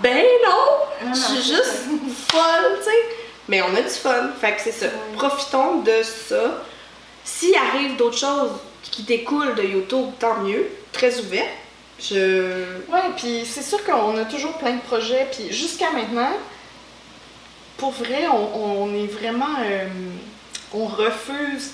[0.02, 1.84] Ben non Non, Je suis juste
[2.28, 3.16] folle, tu sais.
[3.48, 4.30] Mais on a du fun.
[4.40, 4.86] Fait que c'est ça.
[5.16, 6.62] Profitons de ça.
[7.24, 8.50] S'il arrive d'autres choses
[8.82, 10.66] qui découlent de YouTube, tant mieux.
[10.92, 11.46] Très ouvert.
[12.00, 12.62] Je.
[12.90, 16.32] Ouais, puis c'est sûr qu'on a toujours plein de projets, puis jusqu'à maintenant,
[17.76, 19.56] pour vrai, on, on est vraiment.
[19.64, 19.86] euh,
[20.72, 21.72] on refuse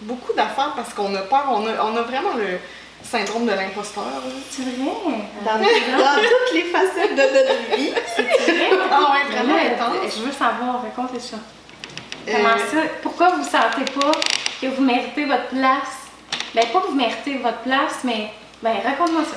[0.00, 2.58] beaucoup d'affaires parce qu'on a peur, on a, on a vraiment le
[3.02, 4.04] syndrome de l'imposteur.
[4.50, 4.92] C'est vrai?
[5.44, 5.52] Dans,
[5.98, 7.92] dans toutes les facettes de notre vie.
[8.14, 8.70] C'est vrai?
[8.90, 10.16] Ah ouais, vraiment Mais là, intense.
[10.18, 11.36] Je veux savoir, racontez ça.
[12.28, 12.88] Euh, Comment ça?
[13.02, 14.10] Pourquoi vous sentez pas
[14.60, 15.96] que vous méritez votre place?
[16.54, 18.30] Ben, pas que vous méritez votre place, mais
[18.66, 19.36] ben, raconte-moi ça.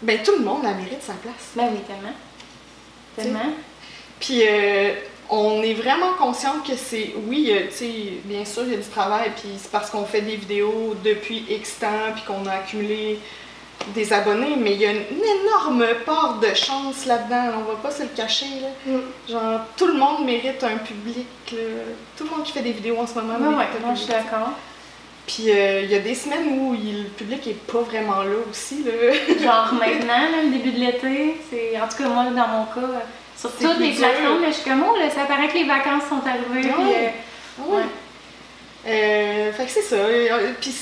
[0.00, 1.52] Ben tout le monde la mérite sa place.
[1.54, 2.14] Ben oui, tellement.
[3.14, 3.52] Tellement.
[4.18, 4.94] Puis euh,
[5.28, 7.92] on est vraiment consciente que c'est, oui, euh, tu sais,
[8.24, 11.44] bien sûr, il y a du travail, puis c'est parce qu'on fait des vidéos depuis
[11.50, 13.18] X temps, puis qu'on a accumulé
[13.94, 15.04] des abonnés, mais il y a une,
[15.44, 17.58] énorme part de chance là-dedans.
[17.58, 18.46] On va pas se le cacher.
[18.62, 18.92] Là.
[18.92, 19.30] Mm.
[19.30, 21.26] Genre, tout le monde mérite un public.
[21.52, 21.58] là.
[22.16, 24.06] Tout le monde qui fait des vidéos en ce moment ouais, un moi, je suis
[24.06, 24.24] public.
[24.24, 24.52] d'accord.
[25.28, 28.34] Puis euh, il y a des semaines où il- le public est pas vraiment là
[28.50, 28.82] aussi.
[28.82, 28.92] Là.
[29.40, 31.78] Genre maintenant, là, le début de l'été, c'est.
[31.80, 32.98] En tout cas, moi, dans mon cas, euh,
[33.36, 36.22] sur toutes les plateformes, je suis comme, oh, là, ça paraît que les vacances sont
[36.26, 36.66] arrivées.
[36.68, 36.74] Ouais.
[36.74, 37.08] puis, euh,
[37.60, 37.82] Ah ouais.
[38.86, 39.96] Euh, fait que c'est ça.
[40.60, 40.74] Puis,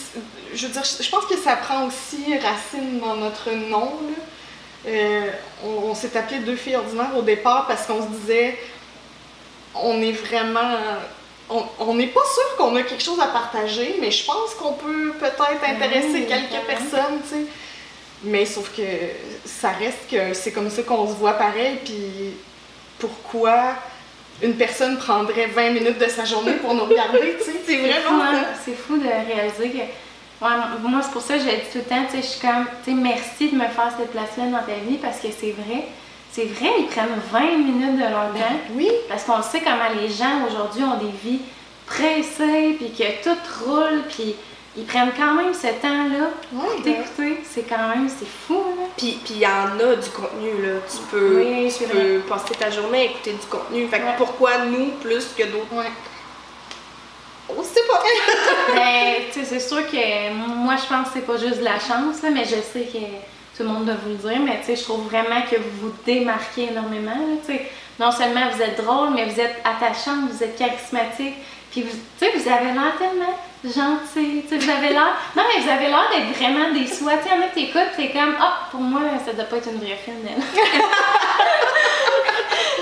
[0.55, 3.93] je veux dire, je pense que ça prend aussi racine dans notre nom.
[4.87, 4.93] là.
[5.65, 8.57] On on s'est appelé deux filles ordinaires au départ parce qu'on se disait,
[9.75, 10.79] on est vraiment.
[11.49, 15.13] On n'est pas sûr qu'on a quelque chose à partager, mais je pense qu'on peut
[15.19, 17.47] peut-être intéresser Oui, quelques personnes, tu sais.
[18.25, 18.83] Mais sauf que
[19.45, 22.35] ça reste que c'est comme ça qu'on se voit pareil, puis
[22.99, 23.75] pourquoi
[24.43, 28.23] une personne prendrait 20 minutes de sa journée pour nous regarder, tu sais, c'est vraiment
[28.23, 28.45] hein?
[28.65, 29.79] C'est fou de réaliser que.
[30.45, 30.51] Ouais,
[30.83, 32.67] moi, c'est pour ça que je dis tout le temps, tu sais, je suis comme,
[32.85, 35.85] tu sais, merci de me faire cette place-là dans ta vie parce que c'est vrai.
[36.37, 38.57] C'est vrai, ils prennent 20 minutes de leur temps.
[38.75, 41.40] Oui, Parce qu'on sait comment les gens aujourd'hui ont des vies
[41.87, 44.35] pressées, puis que tout roule, puis
[44.77, 47.40] ils prennent quand même ce temps-là pour t'écouter.
[47.42, 48.85] C'est quand même, c'est fou, là.
[48.99, 50.81] Puis il y en a du contenu, là.
[50.90, 53.88] Tu peux, Oui, tu peux passer ta journée à écouter du contenu.
[53.88, 54.14] Fait que Ouais.
[54.18, 55.72] pourquoi nous plus que d'autres?
[55.72, 55.90] ouais.
[57.49, 58.03] On sait pas.
[58.75, 61.79] Ben, tu sais, c'est sûr que moi, je pense que c'est pas juste de la
[61.79, 62.99] chance, là, mais je sais que
[63.57, 65.88] tout le monde doit vous le dire, mais tu sais, je trouve vraiment que vous
[65.88, 67.62] vous démarquez énormément, là, tu sais.
[67.99, 71.35] Non seulement vous êtes drôle, mais vous êtes attachante, vous êtes charismatique,
[71.71, 75.16] puis vous, tu sais, vous avez l'air tellement gentil, tu sais, vous avez l'air...
[75.35, 77.49] Non, mais vous avez l'air d'être vraiment des soi, tu sais, il y en a
[77.49, 80.12] qui t'écoutent, t'es comme, ah, pour moi, ça doit pas être une vraie fille,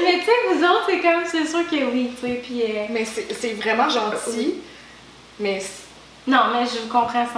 [0.03, 2.63] mais tu sais, vous autres, c'est comme, c'est sûr que oui, tu sais, puis...
[2.63, 4.57] euh, Mais c'est vraiment gentil,
[5.39, 5.85] mais c'est-
[6.27, 7.29] Non, mais je vous comprends à 110%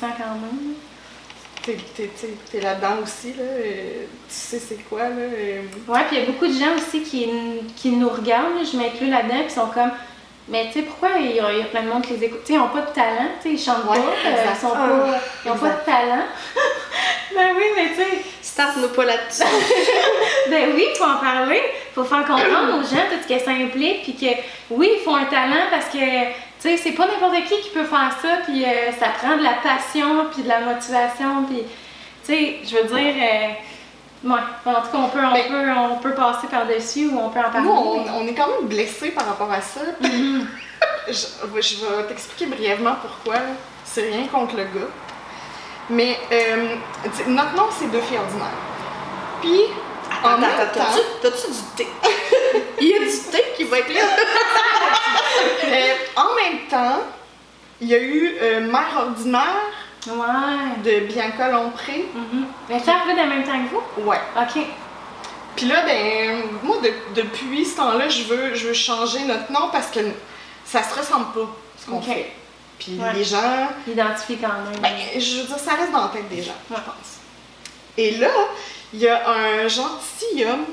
[0.00, 0.74] quand même.
[2.50, 3.44] T'es là-dedans aussi, là.
[3.62, 3.68] tu
[4.28, 5.26] sais c'est quoi, là.
[5.88, 7.28] Ouais, puis il y a beaucoup de gens aussi qui,
[7.76, 9.90] qui nous regardent, là, je m'inclus là-dedans, qui sont comme,
[10.48, 12.24] mais tu sais, pourquoi il y, a, il y a plein de monde qui les
[12.26, 12.40] écoute?
[12.44, 14.50] Tu sais, ils n'ont pas de talent, tu sais, ils chantent Ouais, pas, euh, exact.
[14.54, 16.24] ils sont Ah, pas, ils ont pas de talent.
[17.34, 19.42] ben oui, mais tu sais, Start-nous pas là-dessus.
[20.50, 23.44] ben oui, il faut en parler, il faut faire comprendre aux gens tout ce que
[23.44, 25.98] ça implique, puis que oui, il faut un talent parce que,
[26.70, 29.42] tu sais, c'est pas n'importe qui qui peut faire ça, puis euh, ça prend de
[29.42, 31.58] la passion, puis de la motivation, puis,
[32.24, 35.70] tu sais, je veux dire, euh, ouais, en tout cas, on peut, on Ben- peut,
[35.92, 37.60] on peut passer par-dessus ou on peut en parler.
[37.66, 39.80] Nous, on, mais- on est quand même blessés par rapport à ça.
[40.00, 40.46] Mhm.
[41.08, 43.40] je, je vais t'expliquer brièvement pourquoi.
[43.84, 44.88] C'est rien contre le gars.
[45.88, 46.74] Mais euh,
[47.28, 48.46] notre nom, c'est Deux filles ordinaires.
[49.40, 49.60] Puis,
[50.26, 51.86] en Attends, attends, t'as-tu du thé?
[52.80, 54.00] Il y a du thé qui va être là.
[55.64, 57.00] euh, en même temps,
[57.80, 59.56] il y a eu euh, Mère ordinaire
[60.08, 60.82] Ouais.
[60.84, 62.06] de Bianca Lompré.
[62.14, 62.46] Mhm.
[62.68, 64.08] Mais ça arrivé en même temps que vous?
[64.08, 64.20] Ouais.
[64.36, 64.62] Ok.
[65.56, 69.68] Puis là, ben, moi, de- depuis ce temps-là, je veux, je veux changer notre nom
[69.72, 70.00] parce que
[70.64, 72.30] ça se ressemble pas, ce qu'on fait.
[72.78, 73.12] Puis Ouais.
[73.14, 74.80] les gens, Identifie quand même.
[74.80, 76.76] ben, je veux dire, ça reste dans la tête des gens, Ouais.
[76.76, 77.18] je pense.
[77.98, 78.28] Et là,
[78.96, 80.64] il y a un gentilhomme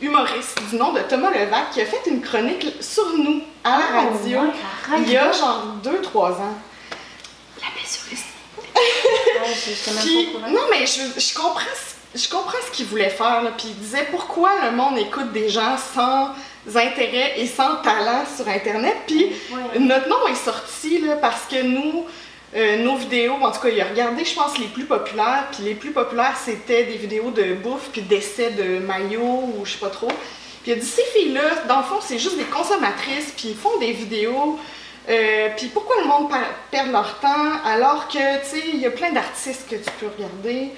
[0.00, 3.84] humoriste du nom de Thomas Levac qui a fait une chronique sur nous à la
[3.92, 4.40] Ah, radio
[4.98, 6.54] il y a genre 2-3 ans.
[7.60, 8.18] La les
[10.42, 13.42] Ouais, non, mais je, je comprends, ce- je comprends ce qu'il voulait faire.
[13.42, 13.52] Là.
[13.56, 16.30] Puis il disait pourquoi le monde écoute des gens sans
[16.74, 18.96] intérêt et sans talent sur Internet?
[19.06, 19.78] Puis Ouais.
[19.78, 22.06] notre nom est sorti là, parce que nous,
[22.54, 25.48] euh, nos vidéos, en tout cas, il a regardé, je pense, les plus populaires.
[25.52, 29.72] Puis les plus populaires, c'était des vidéos de bouffe puis d'essais de maillots ou je
[29.72, 30.08] sais pas trop.
[30.62, 33.56] Puis il a dit ces filles-là, dans le fond, c'est juste des consommatrices, puis ils
[33.56, 34.58] font des vidéos.
[35.08, 36.36] Euh, puis pourquoi le monde per-
[36.70, 40.06] perd leur temps alors que, tu sais, il y a plein d'artistes que tu peux
[40.16, 40.70] regarder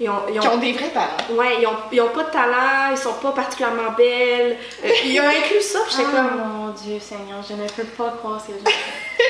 [0.00, 1.38] Ils ont, ils qui ont- ont des vrais talents.
[1.38, 4.56] ouais, ils ont, ils ont pas de talent, ils sont pas particulièrement belles.
[4.84, 6.42] Euh, il a inclus ça, puis j'étais Ah, comme.
[6.48, 8.76] mon Dieu Seigneur, je ne peux pas croire ces gens.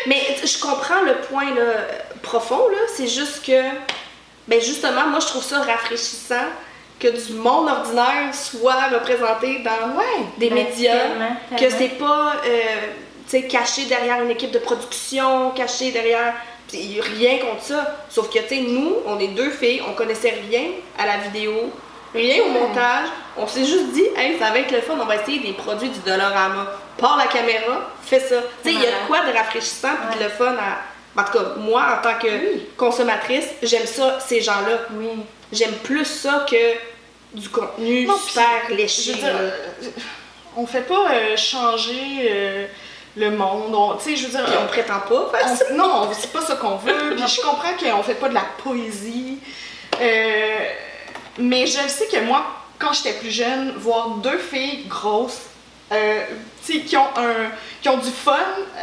[0.06, 1.72] Mais je comprends le point là,
[2.22, 2.78] profond, là.
[2.94, 3.60] C'est juste que,
[4.48, 6.46] ben justement, moi je trouve ça rafraîchissant
[6.98, 10.24] que du monde ordinaire soit représenté dans Ouais.
[10.38, 11.76] des Ben, médias, tellement, que tellement.
[11.78, 12.86] c'est pas euh,
[13.26, 16.32] sais, caché derrière une équipe de production, caché derrière.
[16.68, 17.96] Pis rien contre ça.
[18.08, 20.64] Sauf que, tu sais, nous, on est deux filles, on connaissait rien
[20.98, 21.70] à la vidéo,
[22.14, 23.08] rien au montage.
[23.36, 25.88] On s'est juste dit, hey, ça va être le fun, on va essayer des produits
[25.88, 26.66] du Dollarama.
[26.98, 28.36] Pars la caméra, fais ça.
[28.62, 30.78] Tu sais, il y a de quoi de rafraîchissant pis de le fun à.
[31.20, 32.66] En tout cas, moi, en tant que Oui.
[32.76, 34.78] consommatrice, j'aime ça, ces gens-là.
[34.94, 35.06] Oui.
[35.52, 39.12] J'aime plus ça que du contenu Non, super léché.
[39.12, 39.38] veux dire, là.
[39.40, 39.50] euh,
[40.56, 42.66] on fait pas euh, changer euh,
[43.16, 43.74] le monde.
[43.74, 45.64] On- Tu sais, je veux dire, Puis on prétend pas faire ça.
[45.70, 47.14] on- non, c'est pas ça qu'on veut.
[47.16, 49.38] Puis je comprends qu'on fait pas de la poésie.
[50.00, 50.58] Euh,
[51.38, 52.44] mais je sais que moi,
[52.78, 55.42] quand j'étais plus jeune, voir deux filles grosses,
[55.92, 56.24] euh,
[56.66, 57.50] tu sais, qui ont un,
[57.80, 58.82] qui ont du fun euh,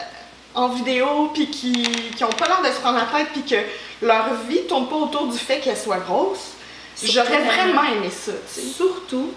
[0.55, 1.73] en vidéo, puis qui,
[2.15, 3.55] qui ont pas l'air de se prendre la tête, puis que
[4.05, 6.51] leur vie tourne pas autour du fait qu'elles soient grosses.
[7.03, 8.31] J'aurais vraiment aimé ça.
[8.77, 9.31] Surtout,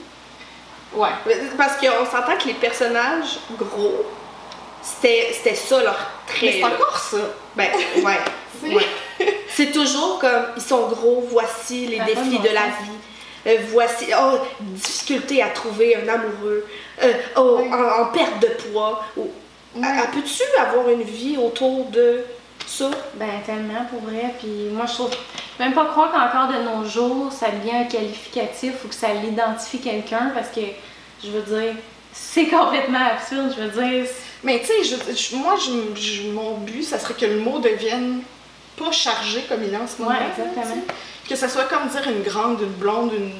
[0.94, 1.08] Ouais.
[1.56, 4.04] parce qu'on s'entend que les personnages gros,
[4.84, 6.46] c'était ça leur trait.
[6.46, 7.16] Mais c'est encore ça.
[7.56, 7.68] Ben,
[8.04, 8.80] ouais.
[9.48, 12.98] C'est toujours comme, ils sont gros, voici les défis de la vie.
[13.46, 16.66] Euh, voici, oh, difficulté à trouver un amoureux.
[17.02, 19.04] Euh, oh, en, en perte de poids.
[19.16, 19.30] Ou-
[19.76, 19.82] Ouais.
[19.84, 22.20] Ah, Peux-tu avoir une vie autour de
[22.64, 22.90] ça?
[23.14, 24.32] Ben, tellement pour vrai.
[24.38, 25.10] Puis moi, je trouve.
[25.58, 29.80] Même pas croire qu'encore de nos jours, ça devient un qualificatif ou que ça l'identifie
[29.80, 30.60] quelqu'un parce que,
[31.24, 31.74] je veux dire,
[32.12, 33.52] c'est complètement absurde.
[33.58, 34.06] Je veux dire,
[34.44, 38.20] Mais tu sais, je- je- moi, je- mon but, ça serait que le mot devienne
[38.76, 40.14] pas chargé comme il est en ce moment.
[40.14, 40.82] Ouais, exactement.
[41.28, 43.32] Que ça soit comme dire une grande, une blonde, une,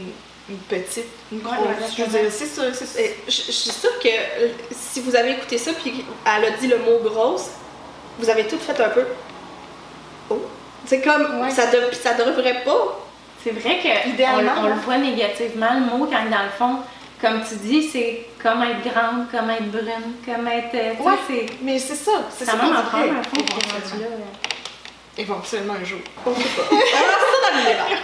[0.49, 1.57] une petite, une grosse.
[1.59, 3.01] Ouais, c'est ça, c'est.
[3.03, 6.51] Euh, Je je suis sûre que euh, si vous avez écouté ça puis elle a
[6.53, 7.49] dit le mot grosse,
[8.19, 9.05] vous avez tout fait un peu.
[10.31, 10.41] Oh.
[10.87, 11.51] C'est comme Ouais.
[11.51, 13.01] ça, de, ça devrait pas.
[13.43, 16.77] c'est vrai que Idéalement, on, on le voit négativement, le mot, quand dans le fond,
[17.21, 21.03] comme tu dis, c'est comme être grande, comme être brune, comme être.
[21.03, 21.15] Ouais.
[21.27, 21.47] c'est.
[21.63, 24.07] Mais c'est ça, c'est ça quand même qu'on un fond qui là.
[25.17, 26.01] Éventuellement un jour.
[26.27, 26.63] On sait pas.
[26.71, 27.99] On ça dans l'univers.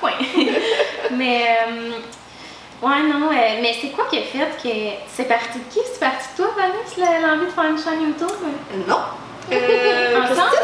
[0.00, 0.12] Point.
[1.12, 1.46] mais.
[1.68, 5.04] euh, ouais, non, euh, mais c'est quoi qui a fait que.
[5.14, 5.80] C'est parti de qui?
[5.92, 8.36] C'est parti de toi, Vanessa, l'envie de faire une chaîne YouTube?
[8.88, 9.00] Non.
[9.52, 10.56] Euh, Ensemble?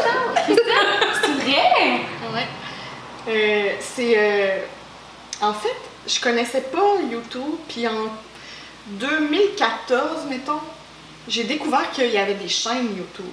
[0.45, 1.99] C'est vrai?
[2.33, 2.47] Ouais.
[3.27, 4.13] Euh, c'est.
[4.15, 4.59] euh,
[5.41, 5.75] en fait,
[6.07, 8.07] je connaissais pas YouTube, puis en
[8.87, 10.59] 2014, mettons,
[11.27, 13.25] j'ai découvert qu'il y avait des chaînes YouTube.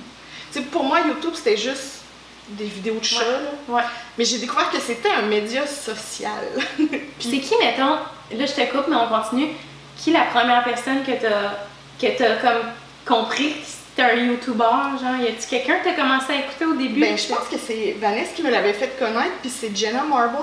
[0.53, 2.03] Tu sais, pour moi, YouTube, c'était juste
[2.49, 3.75] des vidéos de chats, là.
[3.75, 3.83] Ouais.
[4.19, 6.31] mais j'ai découvert que c'était un média social.
[6.77, 7.97] Puis c'est qui, mettons,
[8.33, 9.49] là je te coupe, mais on continue,
[9.97, 11.55] qui la première personne que t'as
[11.99, 12.63] que t'as comme
[13.07, 16.75] compris que c'était un YouTuber, genre, y a-tu quelqu'un que t'as commencé à écouter au
[16.75, 17.01] début?
[17.01, 20.37] ben, je pense que c'est Vanessa qui me l'avait fait connaître, puis c'est Jenna Marbles.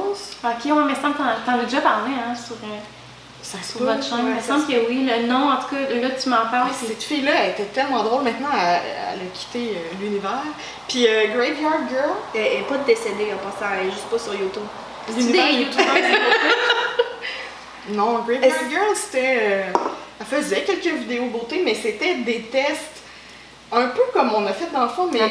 [0.44, 2.80] Ok, ouais, mais ça t'en t'en as déjà parlé, hein, sur, euh,
[3.44, 4.26] Ça se peut, votre chaîne.
[4.26, 6.46] ouais, il me semble se que oui, le nom, en tout cas, là tu m'en
[6.52, 8.24] parles, Ah, cette fille-là, elle était tellement drôle.
[8.24, 8.82] Maintenant, elle,
[9.14, 10.44] elle a quitté euh, l'univers.
[10.88, 12.12] Puis euh, Graveyard Girl.
[12.36, 14.64] Elle elle est pas décédée en passant, elle est juste pas sur YouTube.
[15.08, 15.86] C'est l'univers des youtubeurs,
[17.90, 19.38] Non, Graveyard Girl, c'était.
[19.42, 19.64] euh,
[20.20, 23.02] elle faisait quelques vidéos beauté, mais c'était des tests.
[23.72, 25.22] Un peu comme on a fait dans le fond, mais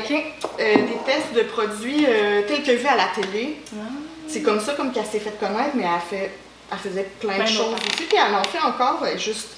[0.58, 3.58] euh, des tests de produits euh, tels que vus à la télé.
[3.74, 3.82] Ah.
[4.26, 6.30] C'est comme ça comme qu'elle s'est fait connaître, mais elle, fait,
[6.70, 8.04] elle faisait plein Plein de choses aussi.
[8.08, 9.48] Puis elle en fait encore, elle est juste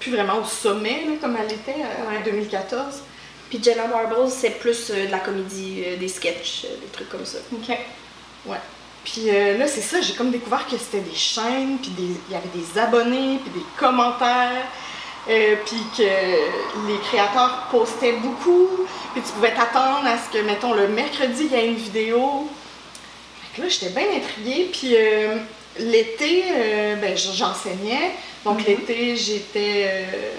[0.00, 2.18] plus vraiment au sommet, là, comme elle était euh, Ouais.
[2.18, 3.02] en 2014.
[3.50, 7.08] Puis Jenna Marbles, c'est plus euh, de la comédie, euh, des sketchs, euh, des trucs
[7.08, 7.38] comme ça.
[7.52, 7.76] Ok.
[9.04, 12.36] Puis euh, là, c'est ça, j'ai comme découvert que c'était des chaînes, puis il y
[12.36, 14.66] avait des abonnés, puis des commentaires,
[15.30, 18.68] euh, puis que les créateurs postaient beaucoup,
[19.14, 22.48] puis tu pouvais t'attendre à ce que, mettons, le mercredi, il y ait une vidéo.
[23.54, 25.36] Fait que là, j'étais bien intriguée, puis euh,
[25.78, 28.12] l'été, euh, ben, j'enseignais,
[28.44, 28.64] donc Mhm.
[28.66, 30.30] l'été, j'étais euh,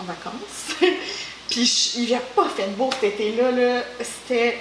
[0.00, 0.76] en vacances.
[1.50, 3.82] puis je- il n'y a pas fait beau cet été-là, là.
[4.00, 4.58] c'était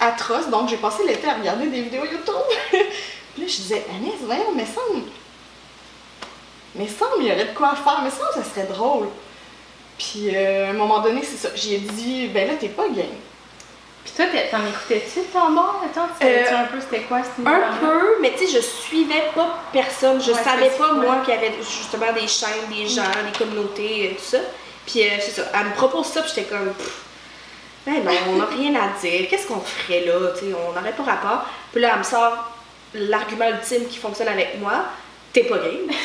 [0.00, 0.48] atroce.
[0.48, 2.34] Donc, j'ai passé l'été à regarder des vidéos YouTube.
[2.70, 5.04] puis là, je disais, Agnès, voyons, mais semble.
[6.74, 8.00] Mais semble, il y aurait de quoi faire.
[8.02, 9.08] Mais semble, ça serait drôle.
[9.98, 11.54] Puis, euh, à un moment donné, c'est ça.
[11.54, 13.04] J'ai dit, ben là, t'es pas game.
[14.04, 15.80] Puis toi, t'en écoutais-tu de ton bord?
[15.84, 19.30] Attends, tu Euh, un peu c'était quoi cette Un peu, mais tu sais, je suivais
[19.34, 20.20] pas personne.
[20.20, 24.10] Je Ouais, savais pas, moi, qu'il y avait justement des chaînes, des gens, des communautés,
[24.10, 24.38] euh, tout ça.
[24.86, 26.72] Puis euh, c'est ça, elle me propose ça, puis j'étais comme,
[27.86, 29.28] ben non, on n'a rien à dire.
[29.30, 30.30] Qu'est-ce qu'on ferait là?
[30.36, 31.44] Tu sais, on n'aurait pas rapport.
[31.72, 32.50] Puis là, elle me sort
[32.94, 34.84] l'argument ultime qui fonctionne avec moi.
[35.32, 35.88] T'es pas game.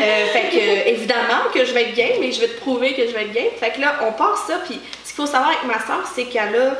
[0.00, 3.06] Euh, fait que, évidemment que je vais être game, mais je vais te prouver que
[3.06, 3.50] je vais être game.
[3.58, 6.24] Fait que là, on passe ça, puis ce qu'il faut savoir avec ma soeur, c'est
[6.24, 6.76] qu'elle a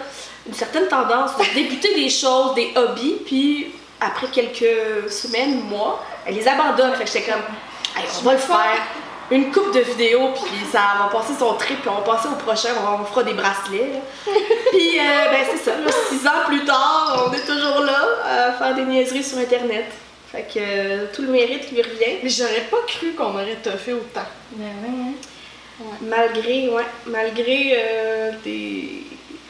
[0.48, 3.66] une certaine tendance de débuter des choses, des hobbies, puis
[4.00, 6.94] après quelques semaines, mois, elle les abandonne.
[6.94, 7.42] Fait que j'étais comme,
[7.96, 8.80] Hey, on va le faire.
[9.30, 12.36] Une coupe de vidéos, puis ça va passer son trip, puis on va passer au
[12.36, 13.90] prochain, on, va- on fera des bracelets.
[13.92, 14.32] là.
[14.70, 18.52] puis, euh, ben c'est ça, là, six ans plus tard, on est toujours là à
[18.52, 19.84] faire des niaiseries sur Internet.
[20.32, 22.20] Fait que euh, tout le mérite lui revient.
[22.22, 24.26] Mais j'aurais pas cru qu'on aurait toffé autant.
[24.52, 25.12] Ben ouais,
[25.82, 25.84] hein.
[26.02, 28.57] Malgré, ouais, malgré euh, des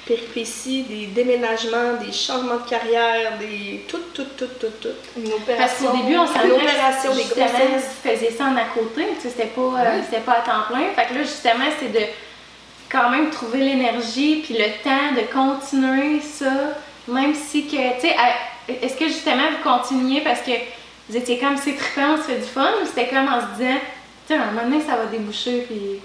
[0.09, 3.85] péripéties, des déménagements, des changements de carrière, des.
[3.87, 4.89] tout, tout, tout, tout, tout.
[5.17, 5.91] Une Parce opération.
[5.91, 7.91] qu'au début, on savait L'opération des grossesses.
[8.03, 10.87] faisais ça en à côté, tu sais, c'était pas, euh, pas à temps plein.
[10.97, 12.07] Fait que là, justement, c'est de
[12.91, 16.51] quand même trouver l'énergie puis le temps de continuer ça,
[17.07, 18.17] même si que, tu sais,
[18.83, 20.53] est-ce que justement vous continuiez parce que
[21.11, 23.59] vous étiez comme c'est trippant, on se fait du fun ou c'était comme en se
[23.59, 23.79] disant,
[24.27, 26.01] tu sais, à un moment donné, ça va déboucher puis.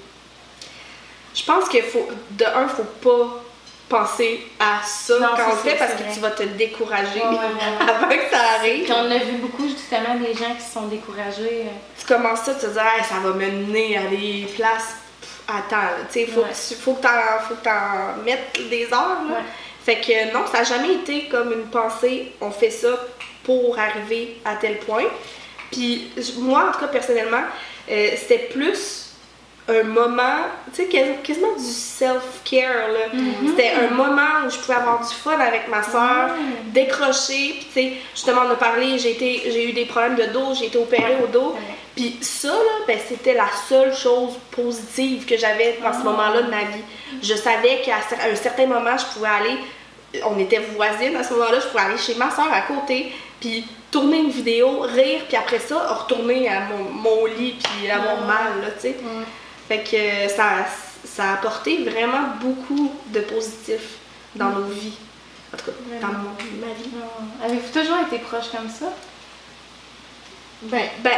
[1.36, 3.43] Je pense qu'il faut, de un, faut pas
[3.89, 7.36] penser à ça Non, quand on fait parce que tu vas te décourager Ouais, ouais,
[7.36, 7.89] ouais.
[7.89, 8.84] avant que ça arrive.
[8.86, 11.65] Puis on a vu beaucoup justement des gens qui se sont découragés.
[11.99, 14.95] Tu commences ça, tu te dis, Hey, ça va me mener à des places.
[15.21, 16.47] Pff, Attends, tu sais, faut, Ouais.
[16.49, 17.09] que tu- faut que t'en
[17.47, 19.21] faut que t'en mettes des heures.
[19.29, 19.38] Là.
[19.86, 22.88] Fait que non, ça n'a jamais été comme une pensée, on fait ça
[23.43, 25.03] pour arriver à tel point.
[25.71, 27.41] Puis moi, en tout cas, personnellement,
[27.91, 29.03] euh, c'était plus
[29.70, 30.41] un moment,
[30.76, 32.88] tu sais, quas- quasiment du self-care.
[32.89, 32.99] là.
[33.14, 33.47] Mhm.
[33.49, 36.55] C'était un moment où je pouvais avoir du fun avec ma soeur, Ouais.
[36.74, 37.55] décrocher.
[37.59, 40.78] Puis tu sais, justement, on a parlé, j'ai eu des problèmes de dos, j'ai été
[40.78, 41.55] opérée au dos.
[41.95, 46.03] Puis ça, là, ben, c'était la seule chose positive que j'avais dans ce Ah.
[46.05, 46.84] moment-là de ma vie.
[47.22, 47.97] Je savais qu'à
[48.30, 49.57] un certain moment, je pouvais aller,
[50.26, 53.64] on était voisines à ce moment-là, je pouvais aller chez ma soeur à côté, puis
[53.91, 58.26] tourner une vidéo, rire, puis après ça, retourner à mon, mon lit, puis avoir Ah.
[58.26, 58.95] mal, là, tu sais.
[59.74, 59.84] Ouais.
[59.84, 60.65] Fait que ça,
[61.05, 63.82] ça a apporté vraiment beaucoup de positif
[64.36, 64.93] dans nos vies.
[65.53, 65.71] En tout cas,
[66.01, 66.89] dans mon- ma vie.
[67.41, 67.45] Ah.
[67.45, 68.88] Avez-vous toujours été proche comme ça?
[70.63, 71.11] Ben, Ben,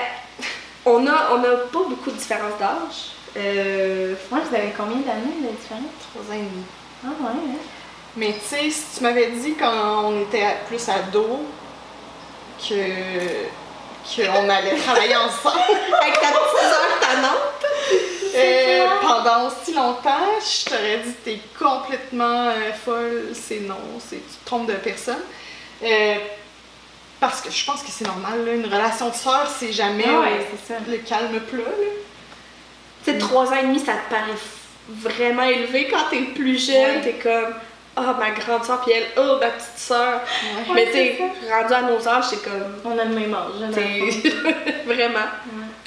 [0.85, 3.11] on a, on a pas beaucoup de différence d'âge.
[3.37, 5.83] Euh, Moi, vous avez combien d'années de différence?
[6.11, 6.63] trois ans et demi.
[7.05, 7.57] Ah ouais, hein?
[8.17, 11.41] Mais tu sais, si tu m'avais dit quand on était à- plus ado
[12.57, 12.73] que
[14.15, 15.59] qu'on allait travailler ensemble
[16.01, 16.95] avec ta petite soeur
[18.35, 18.99] euh, clair.
[19.01, 24.45] pendant aussi longtemps, je t'aurais dit t'es complètement euh, folle, c'est non, c'est tu te
[24.45, 25.21] trompes de personne.
[25.83, 26.15] Euh,
[27.19, 30.19] parce que je pense que c'est normal, là, une relation de sœur, c'est jamais Ah
[30.19, 30.75] ouais, ça.
[30.87, 31.63] le calme plat.
[33.05, 34.37] Tu sais, trois ans et demi, ça te paraît
[34.89, 36.97] vraiment élevé quand t'es plus jeune.
[36.97, 37.01] Ouais.
[37.01, 37.53] T'es comme,
[37.97, 40.21] ah, ma grande soeur, puis elle, oh, ma petite soeur.
[40.69, 40.73] Ouais.
[40.73, 43.33] Mais Ouais, tu sais, c'est rendu à nos âges, c'est comme, On a le même
[43.33, 44.01] âge, t'es
[44.85, 45.19] vraiment.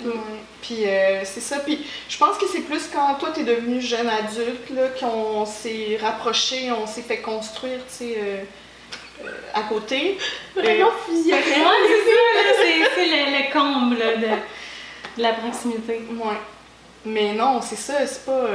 [0.03, 0.07] Ouais.
[0.07, 0.15] Ouais.
[0.63, 1.59] Puis euh, c'est ça.
[1.61, 5.99] Puis je pense que c'est plus quand toi t'es devenu jeune adulte là, qu'on s'est
[6.03, 8.37] rapproché, on s'est fait construire, tu sais, euh,
[9.25, 10.19] euh, à côté.
[10.57, 11.43] Vraiment fusionnel.
[11.45, 16.03] Ouais, c'est ça, là, c'est c'est le, le comble là, de, de la proximité.
[16.11, 16.37] Ouais.
[17.05, 18.47] Mais non, c'est ça, c'est pas.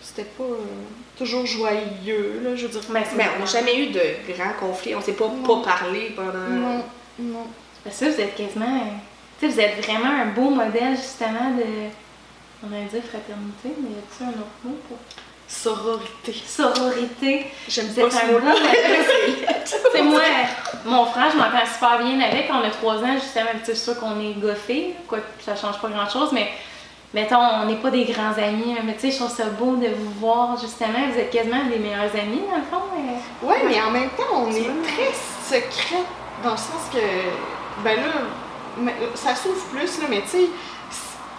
[0.00, 0.56] Euh, C'était pas euh,
[1.18, 2.80] toujours joyeux, là, je veux dire.
[2.82, 4.94] C'est Mais on n'a jamais eu de grands conflits.
[4.94, 5.62] On s'est pas, Non.
[5.62, 6.32] pas parlé pendant.
[6.32, 6.82] Non,
[7.18, 7.46] non.
[7.84, 8.80] Parce que vous êtes quasiment.
[9.38, 11.88] Tu sais, vous êtes vraiment un beau modèle, justement, de.
[12.62, 14.98] On va dire fraternité, mais y a-t-il un autre mot pour?
[15.48, 16.34] Sororité.
[16.46, 17.46] Sororité.
[17.66, 18.54] J'aime pas ce mot-là.
[19.64, 20.20] sais, moi,
[20.84, 22.48] mon frère, je m'entends super bien avec.
[22.50, 23.50] On a trois ans, justement.
[23.64, 26.50] C'est sûr qu'on est goffés, quoi, ça change pas grand-chose, mais.
[27.12, 29.88] Mettons, on n'est pas des grands amis, mais tu sais, je trouve ça beau de
[29.88, 31.08] vous voir, justement.
[31.12, 32.84] Vous êtes quasiment des meilleurs amis, dans le fond.
[32.96, 34.72] mais- Ouais, mais en même temps, on est vrai.
[34.84, 35.12] très
[35.58, 36.04] secret
[36.44, 36.98] dans le sens que,
[37.82, 40.44] ben là, ça s'ouvre plus, là, mais tu sais,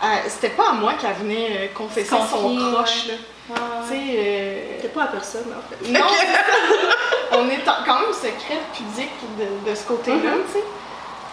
[0.01, 3.13] à- c'était pas à moi qu'elle venait euh, confesser Se son croche, ouais.
[3.13, 3.55] là.
[3.87, 5.89] Tu sais, euh, C'était pas à personne, en fait.
[5.91, 6.05] non,
[7.31, 10.41] on est quand même secret, pudique de, de ce côté-là, Mhm.
[10.47, 10.63] tu sais.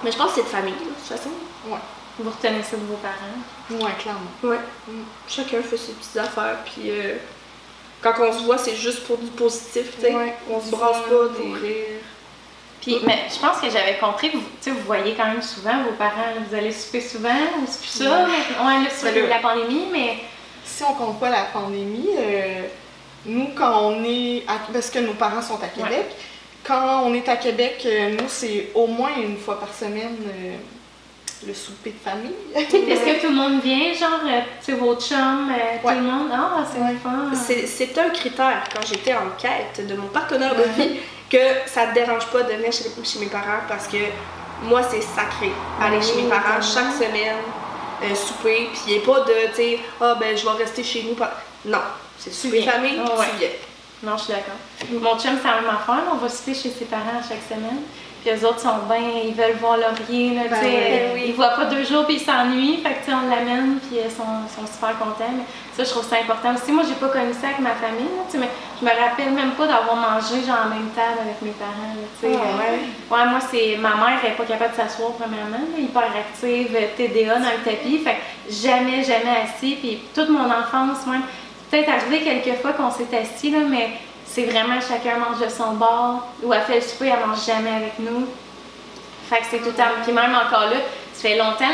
[0.05, 1.31] Mais je pense que c'est de famille, là, de toute façon.
[2.19, 3.85] Vous retenez ça de vos parents.
[3.85, 4.21] Ouais, clairement.
[4.43, 4.59] Ouais.
[4.89, 5.03] Mm.
[5.29, 7.15] Chacun fait ses petites affaires, puis euh,
[8.03, 10.15] quand on se voit, c'est juste pour du positif, tu sais.
[10.15, 10.35] Ouais.
[10.51, 11.55] On se brasse pas pour des.
[11.55, 11.85] rire.
[12.81, 14.45] Puis, mais je pense que j'avais compris que vous,
[14.75, 16.33] vous voyez quand même souvent vos parents.
[16.49, 17.29] Vous allez souper souvent,
[17.61, 18.25] ou c'est plus ça?
[18.25, 20.19] Ouais, là, c'est Ben là- la pandémie, mais.
[20.65, 22.63] Si on compte pas la pandémie, euh,
[23.27, 24.45] nous, quand on est.
[24.47, 26.07] À, parce que nos parents sont à Québec,
[26.65, 30.57] quand on est à Québec, euh, nous, c'est au moins une fois par semaine euh,
[31.47, 32.35] le souper de famille.
[32.55, 35.95] Est-ce que tout le monde vient, genre, euh, tu sais, vos chums, euh, Ouais.
[35.95, 36.29] tout le monde?
[36.33, 36.97] Ah, c'est Ouais.
[37.03, 37.31] fun.
[37.35, 40.97] C'est c'est un critère quand j'étais en quête de mon partenaire de vie
[41.31, 43.99] que ça te dérange pas de venir chez, chez mes parents parce que
[44.65, 47.37] moi c'est sacré aller chez mes parents chaque semaine
[48.03, 50.83] euh, souper puis il n'y a pas de tu sais ah ben je vais rester
[50.83, 51.79] chez nous non
[52.19, 52.73] c'est souper viens.
[52.73, 53.27] famille ouais.
[53.33, 53.49] tu viens
[54.03, 54.55] Non, je suis d'accord.
[54.91, 56.05] Mon chum, c'est la même affaire.
[56.13, 57.83] On va souper chez ses parents chaque semaine.
[58.25, 60.67] Puis eux autres sont bien, ils veulent voir Laurier, là, tu Ben sais.
[60.67, 61.11] ouais.
[61.15, 62.79] euh, Ils voient pas deux jours puis ils s'ennuient.
[62.83, 65.31] Fait que, on l'amène puis ils sont, sont super contents.
[65.37, 65.45] Mais
[65.77, 66.73] ça, je trouve ça important aussi.
[66.73, 68.49] Moi, j'ai pas connu ça avec ma famille, là, mais
[68.81, 72.07] je me rappelle même pas d'avoir mangé, genre, en même table avec mes parents, là.
[72.23, 72.79] Ah, Euh, ouais.
[73.11, 76.75] Ouais, moi, c'est ma mère, elle est pas capable de s'asseoir, premièrement, là, hyper active,
[76.75, 77.99] euh, TDA dans le tapis.
[77.99, 79.77] Fait que jamais, jamais assis.
[79.81, 81.23] Puis toute mon enfance, même,
[81.71, 83.91] peut-être arrivé quelques fois qu'on s'est assis, là, mais
[84.39, 86.29] c'est vraiment chacun mange de son bord.
[86.45, 88.29] Ou elle fait le souper, elle mange jamais avec nous.
[89.29, 89.91] Fait que c'est tout le temps.
[90.05, 90.79] Puis même encore là,
[91.13, 91.65] ça fait longtemps,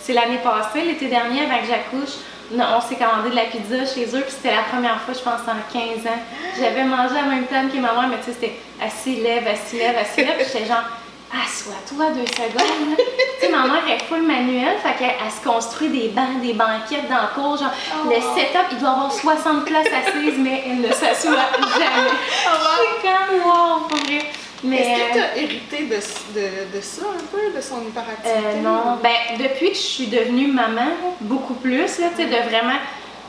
[0.00, 2.16] c'est l'année passée, l'été dernier, avant que j'accouche,
[2.52, 5.40] on s'est commandé de la pizza chez eux, puis c'était la première fois, je pense,
[5.48, 6.20] en 15 ans.
[6.60, 9.78] J'avais mangé la même table que ma mère, mais tu sais, c'était assis, lève, assis,
[9.78, 10.84] lève, assis, lève, puis j'étais genre,
[11.32, 12.96] assois-toi deux secondes.
[13.40, 16.52] tu sais, ma mère est full manuelle, fait qu'elle elle se construit des bancs, des
[16.54, 18.34] banquettes dans le cours, genre, Oh, le wow.
[18.36, 21.32] setup, il doit avoir 60 places assises, mais elle ne s'assoit
[21.78, 22.10] jamais.
[22.48, 23.46] Oh, wow.
[23.46, 24.20] Wow, pour vrai.
[24.64, 25.94] Mais, Est-ce que euh, tu as hérité de,
[26.40, 28.58] de, de ça un peu, de son hyperactivité?
[28.58, 30.88] Euh, non, ben depuis que je suis devenue maman,
[31.20, 32.78] beaucoup plus, là, tu sais, de vraiment,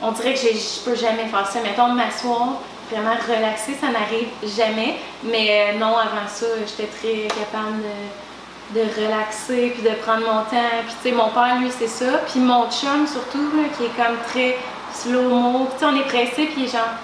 [0.02, 1.60] on dirait que je peux jamais faire ça.
[1.60, 2.54] Mettons, m'asseoir,
[2.90, 4.96] vraiment relaxer, ça n'arrive jamais.
[5.24, 7.82] Mais euh, non, avant ça, j'étais très capable
[8.74, 10.76] de, de relaxer, puis de prendre mon temps.
[10.86, 12.18] Puis tu sais, mon père, lui, c'est ça.
[12.30, 14.56] Puis mon chum, surtout, là, qui est comme très
[14.94, 15.66] slow-mo.
[15.66, 16.94] Puis tu sais, on est pressé, puis il est genre,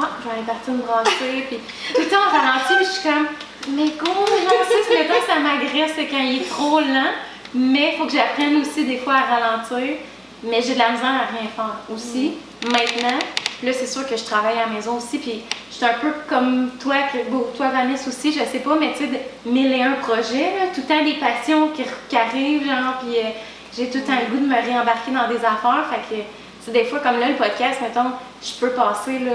[0.00, 1.44] ah, je vais aller partir me brasser.
[1.48, 1.58] Puis
[1.94, 3.28] tout le temps, on ralentit, puis je suis comme,
[3.76, 7.12] mais go, genre, c'est le temps que ça m'agresse, c'est quand il est trop lent.
[7.54, 9.96] Mais il faut que j'apprenne aussi des fois à ralentir.
[10.42, 12.34] Mais j'ai de la misère à rien faire aussi.
[12.66, 13.18] Maintenant,
[13.64, 15.18] là, c'est sûr que je travaille à la maison aussi.
[15.18, 18.92] Puis je suis un peu comme toi, que- toi, Vanessa aussi, je sais pas, mais
[18.92, 19.10] tu sais,
[19.46, 23.22] mille et un projets, tout le temps des passions qui, qui arrivent, genre, puis euh,
[23.76, 25.84] j'ai tout le temps le goût de me réembarquer dans des affaires.
[25.90, 26.20] Fait que
[26.64, 28.10] c'est des fois comme là, le podcast, mettons,
[28.42, 29.32] je peux passer, là,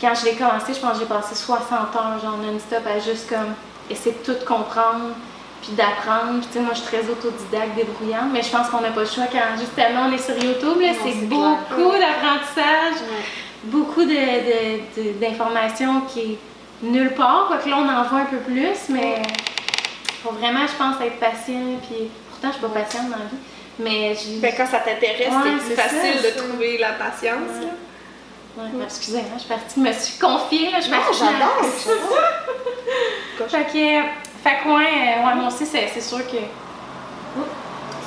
[0.00, 3.28] quand je l'ai commencé, je pense que j'ai passé 60 heures, genre non-stop, à juste
[3.28, 3.54] comme
[3.90, 5.14] essayer de tout comprendre,
[5.62, 6.40] puis d'apprendre.
[6.40, 9.00] Puis tu sais, moi, je suis très autodidacte, débrouillante, mais je pense qu'on n'a pas
[9.00, 13.24] le choix quand justement on est sur YouTube, c'est beaucoup d'apprentissage, Ouais.
[13.64, 16.38] beaucoup de- de- de- d'informations qui est
[16.82, 19.22] nulle part, quoique là, on en voit un peu plus, mais
[20.22, 23.36] faut vraiment, je pense, être patient, puis pourtant, je suis pas patiente dans la vie,
[23.78, 24.16] mais.
[24.40, 27.38] Ben, quand ça t'intéresse, Ouais, c'est plus facile ça, de trouver la patience.
[27.60, 27.66] Ouais.
[27.66, 27.72] là.
[28.64, 30.98] Ouais, ben, excusez, hein, je suis partie, je me suis confiée, là, je suis Non,
[30.98, 33.48] partie- j'adore, j'adore.
[33.48, 34.08] Fait que,
[34.42, 36.36] fait que ouais, euh, ouais, moi aussi, c'est c'est sûr que.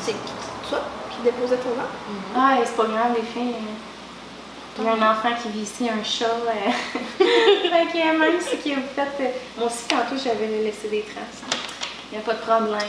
[0.04, 0.80] C'est qui- toi
[1.12, 1.88] qui déposait ton nom?
[2.36, 3.54] Ah, c'est pas grave, les filles.
[3.56, 6.26] euh, Il y a un enfant qui vit ici, un chat.
[6.26, 6.72] euh.
[7.18, 9.08] fait que euh, même si vous faites.
[9.22, 11.44] euh, Moi aussi, tantôt, j'avais laissé des traces.
[12.12, 12.80] Il n'y a pas de problème.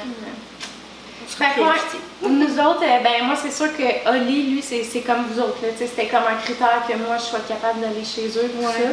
[1.29, 5.01] Fait que, ouais, nous autres, euh, ben moi, c'est sûr que Oli, lui, c'est c'est
[5.01, 5.59] comme vous autres.
[5.63, 8.51] là, tu sais, C'était comme un critère que moi, je sois capable d'aller chez eux,
[8.51, 8.73] tout Ouais.
[8.73, 8.89] ça.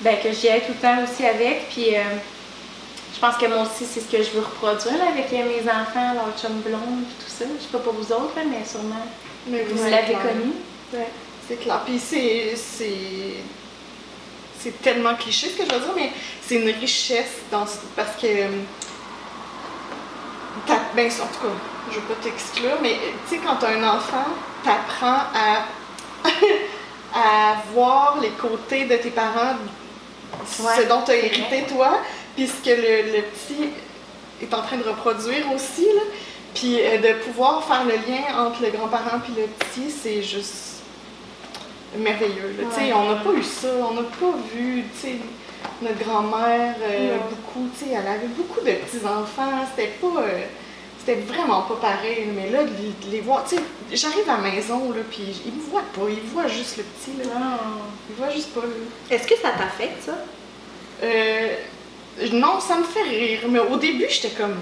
[0.00, 1.68] Ben, que j'y aille tout le temps aussi avec.
[1.70, 2.00] Puis, euh,
[3.14, 6.14] je pense que moi aussi, c'est ce que je veux reproduire là, avec mes enfants,
[6.14, 7.44] leur chum blonde, puis tout ça.
[7.58, 9.06] Je sais pas pour vous autres, là, mais sûrement,
[9.46, 10.52] Mais vous l'avez connu.
[10.92, 11.08] Ouais.
[11.48, 11.80] C'est clair.
[11.84, 12.54] Puis c'est.
[12.56, 13.42] c'est-
[14.62, 16.10] C'est tellement cliché ce que je veux dire, mais
[16.46, 18.26] c'est une richesse dans ce- parce que.
[20.66, 21.54] t'as- Ben, en tout cas,
[21.90, 22.96] je veux pas t'exclure, mais
[23.28, 24.26] tu sais, quand t'as un enfant,
[24.64, 25.64] t'apprends à.
[27.14, 29.54] à voir les côtés de tes parents,
[30.46, 31.98] ce dont tu as c'est hérité toi,
[32.36, 33.70] puis ce que le, le petit
[34.42, 35.84] est en train de reproduire aussi.
[35.94, 36.02] Là.
[36.54, 40.82] Puis euh, de pouvoir faire le lien entre le grand-parent puis le petit, c'est juste
[41.96, 42.54] merveilleux.
[42.58, 42.64] là.
[42.66, 42.92] Ouais.
[42.92, 45.16] On n'a pas eu ça, on n'a pas vu tu sais,
[45.82, 50.22] notre grand-mère euh, beaucoup, tu sais, elle avait beaucoup de petits-enfants, c'était pas...
[50.22, 50.40] euh,
[50.98, 53.62] c'était vraiment pas pareil, mais là, de les, voir, tu sais,
[53.92, 57.16] j'arrive à la maison, là, puis ils me voient pas, ils voient juste le petit,
[57.16, 57.34] là.
[57.34, 57.58] Ah.
[58.10, 58.66] Ils voient juste pas, là.
[59.10, 60.12] Est-ce que ça t'affecte, ça?
[62.32, 64.56] Non, ça me fait rire, mais au début, j'étais comme,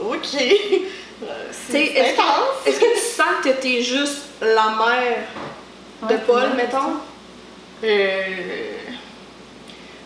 [0.00, 2.64] ok, Est-ce intense.
[2.64, 5.28] que, est-ce que tu sens que t'es juste la mère
[6.08, 6.94] de Ouais, Paul, mettons?
[7.84, 8.72] Euh,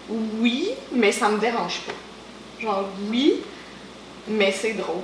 [0.09, 1.93] oui, mais ça me dérange pas.
[2.61, 3.41] Genre, oui,
[4.29, 5.03] mais c'est drôle.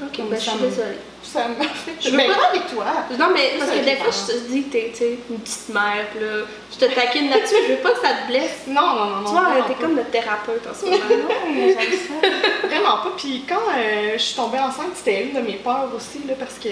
[0.00, 0.98] Ok, ben je suis désolée.
[1.30, 1.92] Ça me fait.
[2.00, 2.86] Je veux mais pas- pas avec toi.
[3.18, 6.20] Non, mais parce que des fois, je te dis que t'es une petite mère, pis
[6.20, 8.62] là, je te taquine là-dessus, je veux pas que ça te blesse.
[8.66, 9.24] Non, non, non, non.
[9.26, 11.28] Tu vois, t'es comme notre thérapeute en ce moment.
[11.54, 12.66] J'aime ça.
[12.66, 13.12] Vraiment pas.
[13.16, 16.54] Puis quand euh, je suis tombée enceinte, c'était une de mes peurs aussi, là, parce
[16.54, 16.68] que,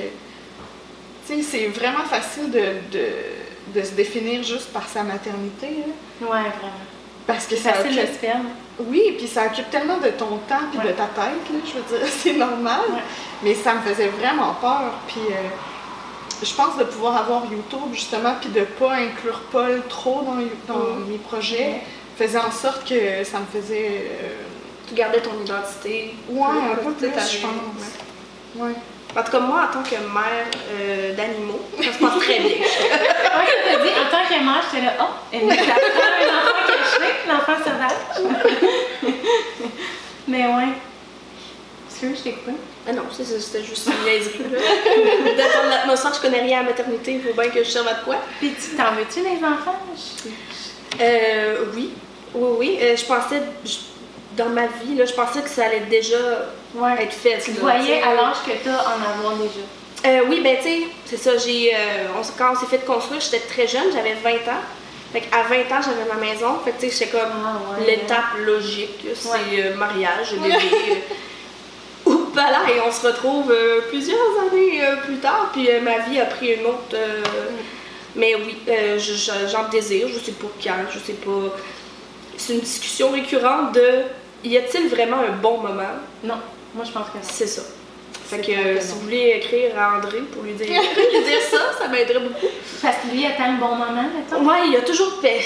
[1.27, 2.65] tu sais, c'est vraiment facile de,
[2.97, 3.09] de,
[3.79, 6.27] de se définir juste par sa maternité, là.
[6.27, 6.87] Ouais, vraiment.
[7.27, 8.45] Parce que C'est ça facile se perdre.
[8.79, 10.89] Oui, puis ça occupe tellement de ton temps puis Ouais.
[10.89, 12.81] de ta tête, là, je veux dire, c'est normal.
[12.91, 13.01] Ouais.
[13.43, 14.93] Mais ça me faisait vraiment peur.
[15.07, 15.49] Puis euh,
[16.43, 20.85] je pense de pouvoir avoir YouTube, justement, puis de pas inclure Paul trop dans, dans
[20.85, 21.05] Mm.
[21.09, 21.81] mes projets,
[22.19, 24.03] faisait en sorte que ça me faisait...
[24.23, 24.29] euh,
[24.89, 26.15] Tu gardais ton identité.
[26.29, 28.57] Ouais, un peu plus, je pense.
[28.57, 28.73] Ouais.
[29.17, 32.51] En tout cas, moi, en tant que mère euh, d'animaux, ça se passe très bien.
[33.37, 35.65] Ouais, quand t'as dit, en tant que mère, j'étais là, oh, elle nous apprend
[36.23, 38.33] un enfant caché, l'enfant sauvage.
[40.29, 40.73] Mais ouais.
[41.91, 42.53] Est-ce que je t'ai coupé?
[42.89, 44.39] Ah non, c'était juste une niaiserie.
[44.53, 44.59] là.
[45.37, 47.95] D'attendre l'atmosphère, je connais rien à la maternité, il faut bien que je serve à
[47.95, 48.17] de quoi.
[48.39, 49.79] Puis tu t'en veux-tu des enfants?
[49.95, 50.31] Je-
[51.03, 51.91] Euh, oui,
[52.35, 52.79] oui, oui.
[52.81, 53.79] Euh, je pensais, je-
[54.37, 56.17] dans ma vie, là, je pensais que ça allait déjà
[56.75, 57.03] Ouais.
[57.03, 57.39] être fait.
[57.39, 59.65] Tu là, voyais tu à l'âge que t'as en avoir déjà.
[60.07, 63.21] Euh, oui, ben tu sais, c'est ça, j'ai, euh, on quand on s'est fait construire,
[63.21, 64.61] j'étais très jeune, j'avais 20 ans.
[65.13, 66.59] Fait qu'à 20 ans, j'avais ma maison.
[66.65, 67.87] Fait que tu sais, j'étais comme Ah, ouais.
[67.87, 69.39] l'étape logique, c'est Ouais.
[69.65, 70.55] euh, mariage, bébé.
[70.55, 70.95] euh,
[72.11, 73.53] Oups, là, et on se retrouve
[73.89, 74.19] plusieurs
[74.51, 76.95] années plus tard, puis ma vie a pris une autre.
[76.95, 77.23] euh,
[78.19, 81.55] Mais oui, euh, je- je- j'en désire, je sais pas quand, je sais pas.
[82.39, 84.03] C'est une discussion récurrente de
[84.49, 85.95] y a-t-il vraiment un bon moment?
[86.25, 86.37] Non,
[86.75, 87.19] moi je pense que.
[87.23, 87.63] C'est ça.
[88.29, 91.59] Fait que euh, si vous voulez écrire à André pour lui dire, lui dire ça,
[91.79, 92.47] ça m'aiderait beaucoup.
[92.83, 94.45] Parce que lui attend le bon moment, mettons.
[94.45, 95.13] Ouais, il y a toujours.
[95.23, 95.39] ben,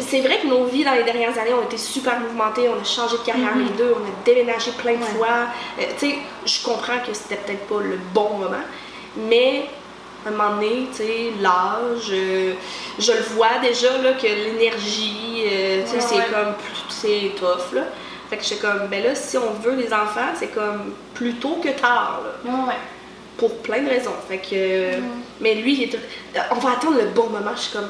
[0.00, 2.68] c'est vrai que nos vies dans les dernières années ont été super mouvementées.
[2.68, 3.64] On a changé de carrière Mhm.
[3.64, 5.04] les deux, on a déménagé plein de Ouais.
[5.16, 5.46] fois.
[5.78, 8.64] Euh, tu sais, je comprends que c'était peut-être pas le bon moment,
[9.16, 9.66] mais
[10.24, 12.54] à un moment donné, tu sais, l'âge, euh,
[12.98, 16.24] je le vois déjà là, que l'énergie, euh, tu sais, Ouais, c'est ouais.
[16.32, 17.82] comme plus- c'est tough là.
[18.28, 21.58] Fait que j'étais comme, ben là, si on veut des enfants, c'est comme plus tôt
[21.62, 22.22] que tard.
[22.44, 22.74] Là Ouais,
[23.36, 24.14] pour plein de raisons.
[24.28, 25.00] Fait que, euh,
[25.40, 27.52] Mais lui, il est euh, on va attendre le bon moment.
[27.54, 27.88] Je suis comme,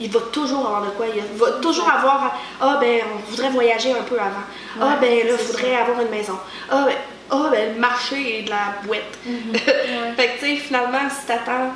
[0.00, 1.06] il va toujours avoir de quoi.
[1.14, 4.44] Il va toujours avoir, ah ben, on voudrait voyager un peu avant.
[4.80, 6.38] Ah Ouais, ben là, il faudrait avoir une maison.
[6.70, 6.94] Ah ben,
[7.30, 9.18] ah ben, le marché est de la boîte.
[9.26, 10.12] Ouais.
[10.16, 11.72] Fait que tu sais, finalement, si t'attends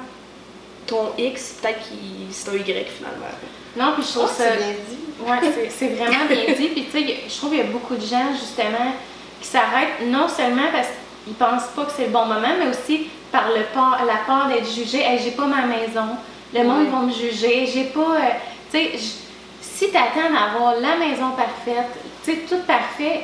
[0.86, 1.94] ton X, peut-être que
[2.30, 3.26] c'est un Y finalement.
[3.76, 4.44] Non, puis je Oh, trouve ça.
[4.50, 4.98] c'est bien dit.
[5.24, 6.68] Ouais, c'est- vraiment bien dit.
[6.68, 8.92] Puis tu sais, je trouve qu'il y a beaucoup de gens, justement,
[9.40, 10.88] qui s'arrêtent non seulement parce
[11.24, 14.46] qu'ils pensent pas que c'est le bon moment, mais aussi par le peur, la peur
[14.48, 15.00] d'être jugé.
[15.02, 16.16] Hey, j'ai pas ma maison,
[16.54, 16.90] le monde Ouais.
[16.90, 18.00] va me juger, j'ai pas.
[18.00, 18.18] euh,
[18.70, 18.90] tu sais,
[19.60, 21.88] si t'attends d'avoir la maison parfaite,
[22.24, 23.22] tu sais, tout parfait,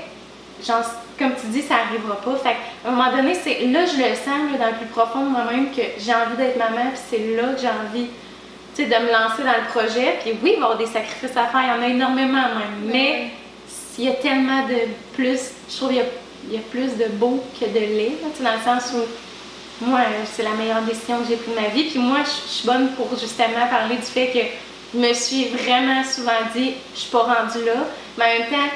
[0.67, 0.83] genre,
[1.19, 2.37] comme tu dis, ça arrivera pas.
[2.37, 2.51] Fait
[2.83, 5.31] qu'à un moment donné, c'est là, je le sens, là, dans le plus profond de
[5.31, 8.07] moi-même, que j'ai envie d'être maman, puis c'est là que j'ai envie
[8.87, 10.19] de me lancer dans le projet.
[10.23, 12.43] Puis oui, il va y avoir des sacrifices à faire, il y en a énormément
[12.43, 12.93] même.
[12.93, 13.31] Mais
[13.99, 14.77] il y a tellement de
[15.15, 18.57] plus, je trouve qu'il y y a plus de beau que de laid, là, dans
[18.57, 20.01] le sens où moi,
[20.33, 21.85] c'est la meilleure décision que j'ai prise de ma vie.
[21.85, 24.39] Puis moi, je je suis bonne pour justement parler du fait que
[24.95, 27.85] je me suis vraiment souvent dit, je suis pas rendue là.
[28.17, 28.75] Mais en même temps,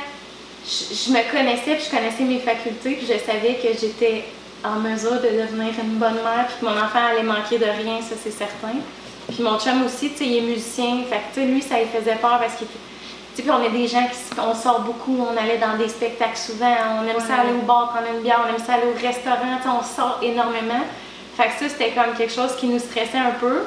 [0.64, 4.24] je, je me connaissais, puis je connaissais mes facultés, puis je savais que j'étais
[4.64, 8.00] en mesure de devenir une bonne mère, puis que mon enfant allait manquer de rien,
[8.00, 8.76] ça c'est certain.
[9.28, 11.78] Puis mon chum aussi, tu sais, il est musicien, fait que tu sais, lui, ça
[11.78, 12.78] lui faisait peur parce qu'il était-
[13.34, 15.88] tu sais, puis on est des gens qui on sort beaucoup, on allait dans des
[15.88, 18.88] spectacles souvent, on aime ça aller au bar, prendre une bière, on aime ça aller
[18.88, 20.84] au restaurant, tu sais, on sort énormément.
[21.36, 23.62] Fait que ça, c'était comme quelque chose qui nous stressait un peu.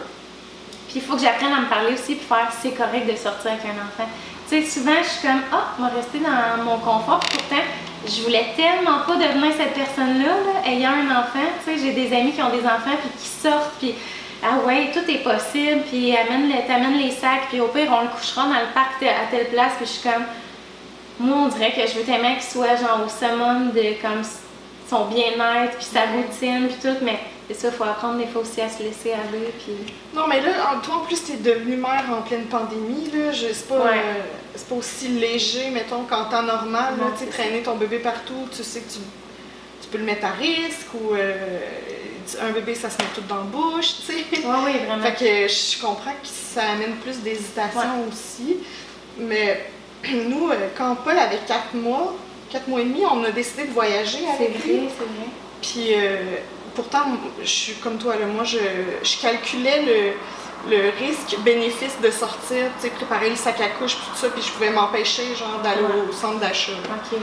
[0.88, 3.51] Puis il faut que j'apprenne à me parler aussi puis faire c'est correct de sortir
[3.51, 4.10] avec un enfant.
[4.47, 7.20] Tu sais, souvent je suis comme ah, je vais rester dans mon confort.
[7.20, 7.64] Pourtant,
[8.08, 11.49] je voulais tellement pas devenir cette personne-là, là, ayant un enfant.
[11.66, 13.95] Tu sais, j'ai des amis qui ont des enfants puis qui sortent puis
[14.47, 15.81] ah ouais, tout est possible.
[15.89, 19.01] Puis amène le, t'amènes les sacs puis au pire on le couchera dans le parc
[19.03, 19.73] à telle place.
[19.77, 20.23] Puis je suis comme
[21.19, 24.21] moi on dirait que je veux tellement qu'il soit genre au summum de comme
[24.89, 27.17] son bien-être puis sa routine puis tout, mais
[27.47, 30.41] c'est ça, il faut apprendre des fois aussi à se laisser aller puis Non, mais
[30.41, 30.51] là,
[30.83, 33.31] toi, en plus, t'es devenue mère en pleine pandémie, là.
[33.33, 33.91] C'est pas, Ouais.
[33.93, 34.21] euh,
[34.55, 38.79] c'est pas aussi léger, mettons, qu'en temps normal, Tu traîner ton bébé partout, tu sais
[38.81, 38.99] que tu,
[39.81, 41.59] tu peux le mettre à risque, ou euh,
[42.41, 44.26] un bébé, ça se met tout dans la bouche, tu sais.
[44.32, 45.03] Oui, oui, vraiment.
[45.03, 48.57] Fait que je comprends que ça amène plus d'hésitation aussi.
[49.17, 49.65] Mais
[50.11, 52.15] nous, euh, quand Paul avait 4 mois,
[52.51, 54.78] 4 mois et demi, on a décidé de voyager avec lui.
[54.78, 55.30] vrai, c'est vrai.
[55.61, 56.38] Puis euh,
[56.76, 57.03] pourtant,
[57.41, 58.57] je suis comme toi, là, moi je,
[59.03, 64.15] je calculais le, le risque-bénéfice de sortir, tu sais, préparer le sac à couche, tout
[64.15, 66.71] ça, puis je pouvais m'empêcher genre d'aller au centre d'achat.
[66.73, 67.19] Ok, ouais.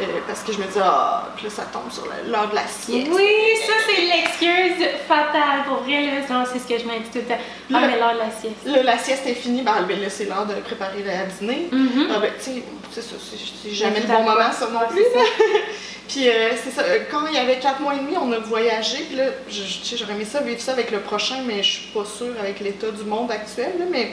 [0.00, 2.66] Euh, parce que je me disais, ah, puis là ça tombe sur l'heure de la
[2.66, 3.08] sieste.
[3.12, 3.28] Oui,
[3.66, 6.12] ça c'est l'excuse fatale pour vrai, là.
[6.30, 7.38] Non, c'est ce que je me dis tout le temps.
[7.74, 8.56] Ah, Le- mais l'heure de la sieste.
[8.64, 11.68] Là, la sieste est finie, ben, ben là c'est l'heure de préparer à dîner.
[11.70, 12.08] Mhm.
[12.14, 15.02] Ah ben, tu sais, c'est ça, c'est- c'est jamais le bon moment, ça non plus.
[15.12, 15.62] c'est.
[16.08, 18.38] Puis euh, c'est ça, euh, quand il y avait 4 mois et demi, on a
[18.38, 18.98] voyagé.
[19.08, 22.34] Puis là, j'aurais aimé ça, vivre ça avec le prochain, mais je suis pas sûre
[22.40, 23.72] avec l'état du monde actuel.
[23.78, 24.12] là, mais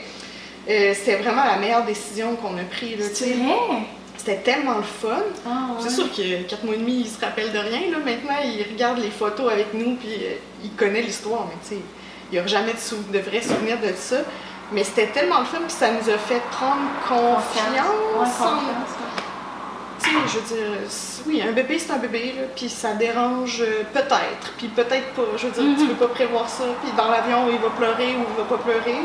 [0.68, 2.98] euh, c'était vraiment la meilleure décision qu'on a prise.
[2.98, 3.54] là, tu C'est vrai?
[4.22, 5.16] C'était tellement le fun.
[5.46, 5.76] Ah, ouais.
[5.80, 7.90] C'est sûr que 4 mois et demi, il se rappelle de rien.
[7.90, 7.96] Là.
[8.04, 11.80] Maintenant, il regarde les photos avec nous, puis euh, il connaît l'histoire, mais tu sais,
[12.30, 14.16] il n'y a jamais de, sou- de vrais souvenirs de ça.
[14.72, 17.86] Mais c'était tellement le fun, puis ça nous a fait prendre confiance.
[18.18, 18.26] Ouais,
[20.02, 20.66] tu sais, je veux dire,
[21.26, 25.22] oui, un bébé, c'est un bébé, là, puis ça dérange euh, peut-être, puis peut-être pas.
[25.38, 25.88] Je veux dire, tu Mhm.
[25.94, 28.98] peux pas prévoir ça, puis dans l'avion, il va pleurer ou il va pas pleurer.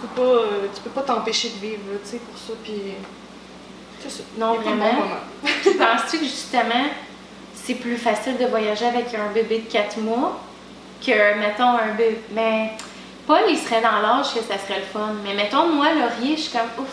[0.00, 2.94] Peux pas euh, tu peux pas t'empêcher de vivre, tu sais, pour ça, puis
[4.08, 4.22] ça.
[4.38, 4.84] Non, Il vraiment.
[4.84, 6.86] bon penses-tu que justement,
[7.54, 10.40] c'est plus facile de voyager avec un bébé de 4 mois
[11.04, 12.20] que, mettons, un bébé.
[12.32, 12.72] Mais
[13.26, 15.14] Paul, il serait dans l'âge que ça serait le fun.
[15.24, 16.88] Mais mettons, moi, Laurier, je suis comme ouf.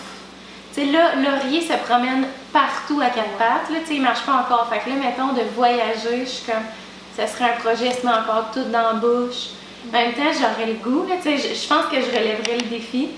[0.73, 3.69] Tu sais, là, Laurier se promène partout à quatre pattes.
[3.71, 4.67] Là, tu sais, il marche pas encore.
[4.69, 6.63] Fait que là, mettons, de voyager, je suis comme.
[7.15, 9.54] ça serait un projet, se met encore tout dans la bouche.
[9.89, 12.67] En même temps, j'aurais le goût, là, tu sais, je, pense que je relèverais le
[12.69, 13.09] défi.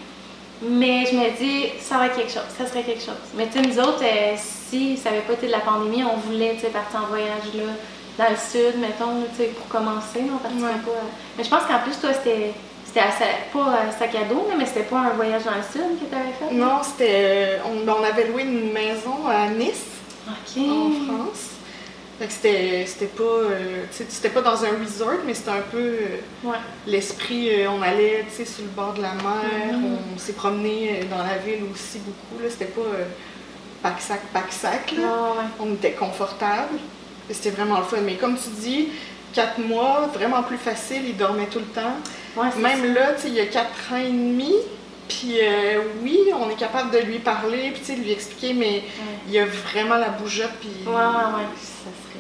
[0.62, 3.14] Mais je me dis, ça va être quelque chose, ça serait quelque chose.
[3.36, 6.18] Mais tu sais, nous autres, euh, si ça n'avait pas été de la pandémie, on
[6.18, 7.74] voulait tu sais, partir en voyage là,
[8.18, 10.22] dans le sud, mettons, là, tu sais, pour commencer.
[10.34, 10.80] On partirait Ouais.
[10.84, 11.04] pas.
[11.38, 12.54] Mais je pense qu'en plus, toi, c'était.
[12.86, 13.02] C'était
[13.54, 16.32] pas sac à dos, mais c'était pas un voyage dans le sud que tu avais
[16.32, 16.56] fait?
[16.56, 17.60] Non, c'était.
[17.66, 19.86] On, ben, on avait loué une maison à Nice,
[20.28, 21.57] en France.
[22.30, 23.24] C'était pas.
[23.24, 25.78] euh, c'était pas dans un resort, mais c'était un peu.
[25.78, 26.58] euh, Ouais.
[26.88, 29.98] l'esprit, euh, on allait sur le bord de la mer, Mhm.
[30.16, 32.44] on s'est promené dans la ville aussi beaucoup.
[32.50, 32.82] C'était pas
[33.84, 34.94] pack-sac, pack-sac.
[34.98, 35.46] Ouais, ouais.
[35.60, 36.80] On était confortable.
[37.30, 37.98] C'était vraiment le fun.
[38.04, 38.90] Mais comme tu dis,
[39.34, 41.98] quatre mois, vraiment plus facile, il dormait tout le temps.
[42.36, 44.54] Ouais, Même là, il y a quatre ans et demi.
[45.08, 48.54] Puis euh, oui, on est capable de lui parler, puis tu sais, de lui expliquer,
[48.54, 48.66] mais.
[48.66, 48.84] Ouais.
[49.28, 51.48] il y a vraiment la bougeotte, puis Ouais, ouais, ouais.
[51.56, 52.18] ça serait...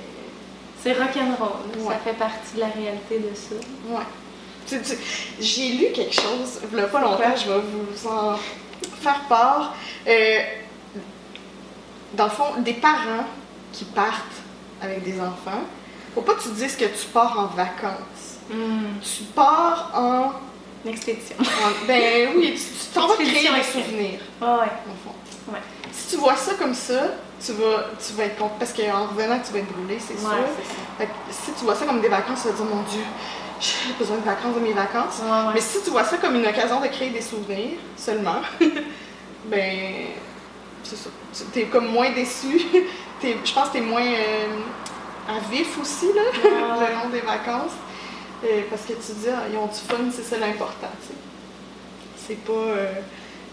[0.82, 1.50] C'est rock'n'roll.
[1.80, 1.94] Ouais.
[1.94, 3.56] Ça fait partie de la réalité de ça.
[3.90, 4.04] Ouais.
[5.40, 8.36] J'ai lu quelque chose, il pas longtemps, je vais vous en
[9.02, 9.76] faire part.
[10.08, 10.40] Euh,
[12.14, 13.26] dans le fond, des parents
[13.72, 14.24] qui partent
[14.82, 15.62] avec des enfants,
[16.14, 18.40] faut pas que tu te dises que tu pars en vacances.
[18.50, 20.32] Tu pars en.
[20.88, 21.36] Une expédition.
[21.40, 23.72] en- ben oui, tu t'en vas créer des express.
[23.74, 24.72] souvenirs, Ouais, ouais.
[24.88, 25.16] au fond.
[25.52, 25.60] Ouais.
[25.92, 27.02] Si tu vois ça comme ça,
[27.46, 28.56] tu vas, tu vas être content.
[28.58, 30.30] Parce qu'en revenant, tu vas être brûlé, c'est Ouais, sûr.
[30.58, 30.80] c'est ça.
[30.98, 33.02] Fait que si tu vois ça comme des vacances, tu vas dire, mon Dieu,
[33.60, 35.20] j'ai besoin de vacances de mes vacances.
[35.24, 35.52] Ouais.
[35.54, 38.42] Mais si tu vois ça comme une occasion de créer des souvenirs seulement,
[39.46, 39.84] ben
[40.84, 41.10] c'est ça.
[41.54, 42.62] Tu es comme moins déçu.
[43.20, 44.58] T'es- Je pense que tu es moins euh,
[45.28, 47.72] à vif aussi là, le long des vacances.
[48.44, 50.92] Euh, parce que tu dis, ah, ils ont du fun, c'est ça l'important.
[52.28, 52.94] C'est pas, euh,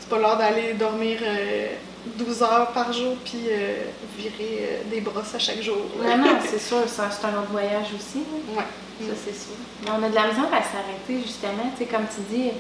[0.09, 1.69] pas l'heure d'aller dormir euh,
[2.07, 3.85] 12 heures par jour puis euh,
[4.19, 5.79] virer euh, des brosses à chaque jour.
[6.03, 8.19] Non, non, c'est sûr, c'est un, autre voyage aussi.
[8.19, 8.59] là.
[8.59, 9.09] Ouais.
[9.09, 9.55] Ça, c'est sûr.
[9.83, 11.73] Mais on a de la misère à s'arrêter, justement.
[11.91, 12.51] Comme tu dis,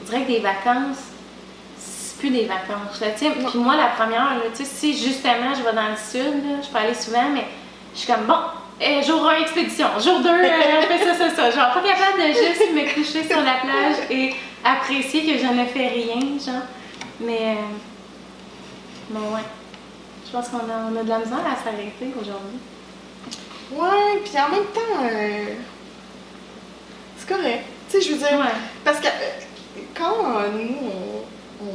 [0.00, 0.98] on dirait que des vacances,
[1.78, 3.00] c'est plus des vacances.
[3.00, 3.08] Là.
[3.10, 6.78] Puis moi, la première, là, si justement je vais dans le sud, là, je peux
[6.78, 7.44] aller souvent, mais
[7.94, 8.38] je suis comme, bon,
[8.82, 9.86] eh, jour 1, expédition.
[9.98, 11.50] Jour 2, on fait ça, ça, ça.
[11.50, 15.64] Genre, pas capable de juste me coucher sur la plage et apprécier que je ne
[15.66, 16.62] fais rien, genre.
[17.20, 17.54] Mais, euh,
[19.10, 19.42] mais ouais.
[20.26, 22.58] Je pense qu'on a, on a de la misère à s'arrêter aujourd'hui.
[23.72, 25.44] Ouais, puis en même temps, euh,
[27.16, 27.64] c'est correct.
[27.90, 28.52] Tu sais, je veux dire, Ouais.
[28.84, 30.76] parce que euh, quand euh, nous,
[31.60, 31.68] on, on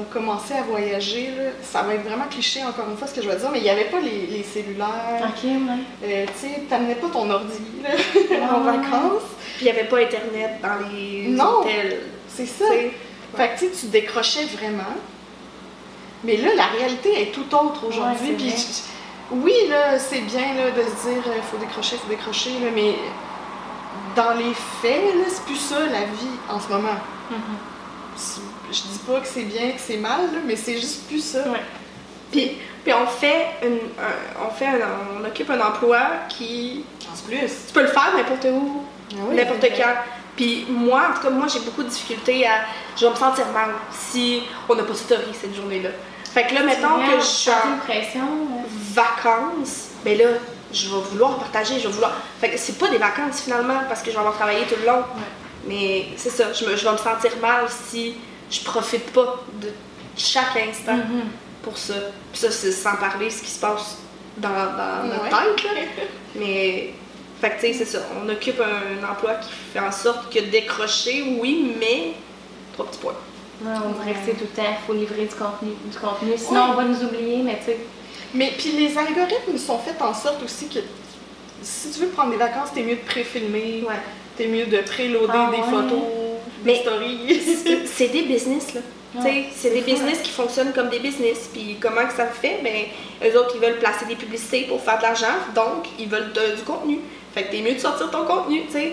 [0.00, 3.22] a commencé à voyager, là, ça va être vraiment cliché encore une fois ce que
[3.22, 5.20] je vais dire, mais il n'y avait pas les, les cellulaires.
[5.22, 5.50] Ok, ouais.
[6.04, 7.90] Euh, tu sais, t'amenais pas ton ordi là,
[8.52, 8.76] en Ouais.
[8.76, 9.22] vacances.
[9.56, 11.60] Puis il n'y avait pas Internet dans les Non.
[11.60, 12.00] hôtels.
[12.28, 12.64] C'est ça.
[12.70, 12.90] tu sais.
[13.36, 14.94] Fait que tu décrochais vraiment.
[16.24, 18.30] Mais là, la réalité est tout autre aujourd'hui.
[18.32, 18.54] Ouais,
[19.30, 22.70] oui, là, c'est bien là, de se dire il faut décrocher, il faut décrocher, là,
[22.74, 22.94] mais
[24.16, 26.96] dans les faits, là, c'est plus ça la vie en ce moment.
[27.30, 27.36] Mhm.
[28.16, 28.40] C'est-
[28.70, 31.40] Je dis pas que c'est bien, que c'est mal, là, mais c'est juste plus ça.
[31.48, 31.60] Ouais.
[32.30, 37.26] Puis, puis on fait une, un- on fait un- on occupe un emploi qui En
[37.26, 37.38] plus.
[37.38, 39.94] tu peux le faire n'importe où, Ah oui, n'importe quand.
[40.36, 42.60] Puis moi, en tout cas, moi j'ai beaucoup de difficultés à,
[42.96, 45.90] je vais me sentir mal si on n'a pas story cette journée-là.
[46.32, 48.28] Fait que là, mettons que je suis J'ai en pression.
[48.92, 50.24] vacances, ben là,
[50.72, 52.12] je vais vouloir partager, je vais vouloir.
[52.40, 54.86] Fait que c'est pas des vacances finalement parce que je vais avoir travaillé tout le
[54.86, 55.02] long.
[55.66, 58.14] Mais c'est ça, je, me- je vais me sentir mal si
[58.50, 59.68] je profite pas de
[60.16, 61.24] chaque instant Mhm.
[61.62, 61.94] pour ça.
[62.32, 63.98] Puis ça, c'est sans parler ce qui se passe
[64.36, 65.30] dans, dans notre Ouais.
[65.56, 65.64] tête.
[65.64, 65.70] Là.
[66.36, 66.92] Mais,
[67.40, 67.98] fait que tu sais, c'est ça.
[68.24, 72.12] On occupe un emploi qui fait en sorte que décrocher, oui, mais
[72.74, 73.14] trois petits points.
[73.62, 75.70] Ouais, on dirait que c'est tout le temps, il faut livrer du contenu.
[75.84, 76.32] Du contenu.
[76.36, 76.70] Sinon, Ouais.
[76.72, 77.78] on va nous oublier, mais tu sais.
[78.34, 80.78] Mais puis les algorithmes sont faits en sorte aussi que
[81.62, 83.94] si tu veux prendre des vacances, t'es mieux de pré-filmer, Ouais.
[84.36, 85.62] t'es mieux de préloader Ah des ouais.
[85.70, 86.02] photos,
[86.64, 86.82] Mais-.
[87.86, 88.80] C'est- des business, là.
[89.22, 91.48] Ouais, c'est des business qui fonctionnent comme des business.
[91.52, 92.60] Puis comment que ça fait?
[92.62, 92.84] Ben,
[93.26, 96.56] eux autres, ils veulent placer des publicités pour faire de l'argent, donc ils veulent de-
[96.56, 96.98] du contenu.
[97.34, 98.92] Fait que t'es mieux de sortir ton contenu, tu sais.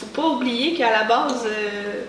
[0.00, 2.04] Faut pas oublier qu'à la base, euh,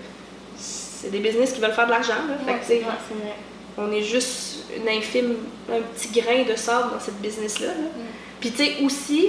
[0.56, 2.34] c'est des business qui veulent faire de l'argent, là.
[2.44, 3.34] Fait Ouais, que, ouais, vrai.
[3.78, 5.34] on est juste une infime,
[5.70, 7.68] un petit grain de sable dans cette business-là.
[7.68, 7.72] là.
[8.40, 9.28] Puis tu sais, aussi,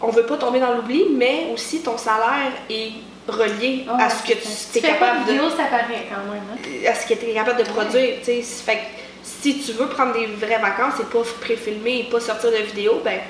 [0.00, 2.92] on veut pas tomber dans l'oubli, mais aussi ton salaire est
[3.28, 4.78] relié Ah, à ce que tu ça.
[4.78, 6.42] es capable de vidéo, ça paraît quand même.
[6.52, 6.90] Hein?
[6.90, 8.16] à ce que tu es capable de produire.
[8.20, 8.42] tu sais.
[8.42, 8.82] Fait que
[9.22, 13.00] si tu veux prendre des vraies vacances et pas pré-filmer et pas sortir de vidéo,
[13.04, 13.20] ben,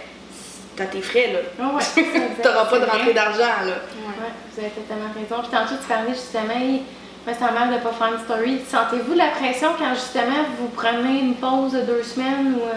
[0.77, 1.39] t'as tes frais, là.
[1.61, 2.01] Ah ouais, ça.
[2.43, 3.73] T'auras pas de rentrée d'argent, là.
[3.73, 5.43] Ouais, vous avez totalement raison.
[5.43, 6.83] Puis tantôt, tu parlais justement, il
[7.27, 8.61] me sent mal de ne pas faire une story.
[8.71, 12.61] Sentez-vous la pression quand justement vous prenez une pause de deux semaines ou.
[12.63, 12.73] euh,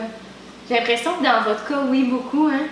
[0.67, 2.65] J'ai l'impression que dans votre cas, oui, beaucoup, hein?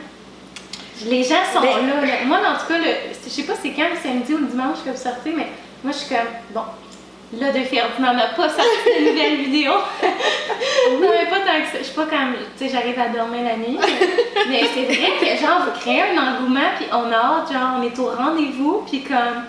[1.05, 2.13] Les gens sont Ben- là, là.
[2.25, 2.85] Moi, en tout cas, le,
[3.23, 5.47] je sais pas c'est quand, le samedi ou le dimanche que vous sortez, mais
[5.83, 6.61] moi, je suis comme, bon,
[7.39, 9.71] là, de Ferdinand n'a pas sorti de nouvelle vidéo.
[10.91, 11.77] non, mais pas tant que ça.
[11.79, 13.77] Je suis pas comme, tu sais, j'arrive à dormir la nuit.
[13.79, 17.77] Mais, mais c'est vrai que, genre, vous créez un engouement, puis on a hâte, genre,
[17.79, 19.43] on est au rendez-vous, puis comme.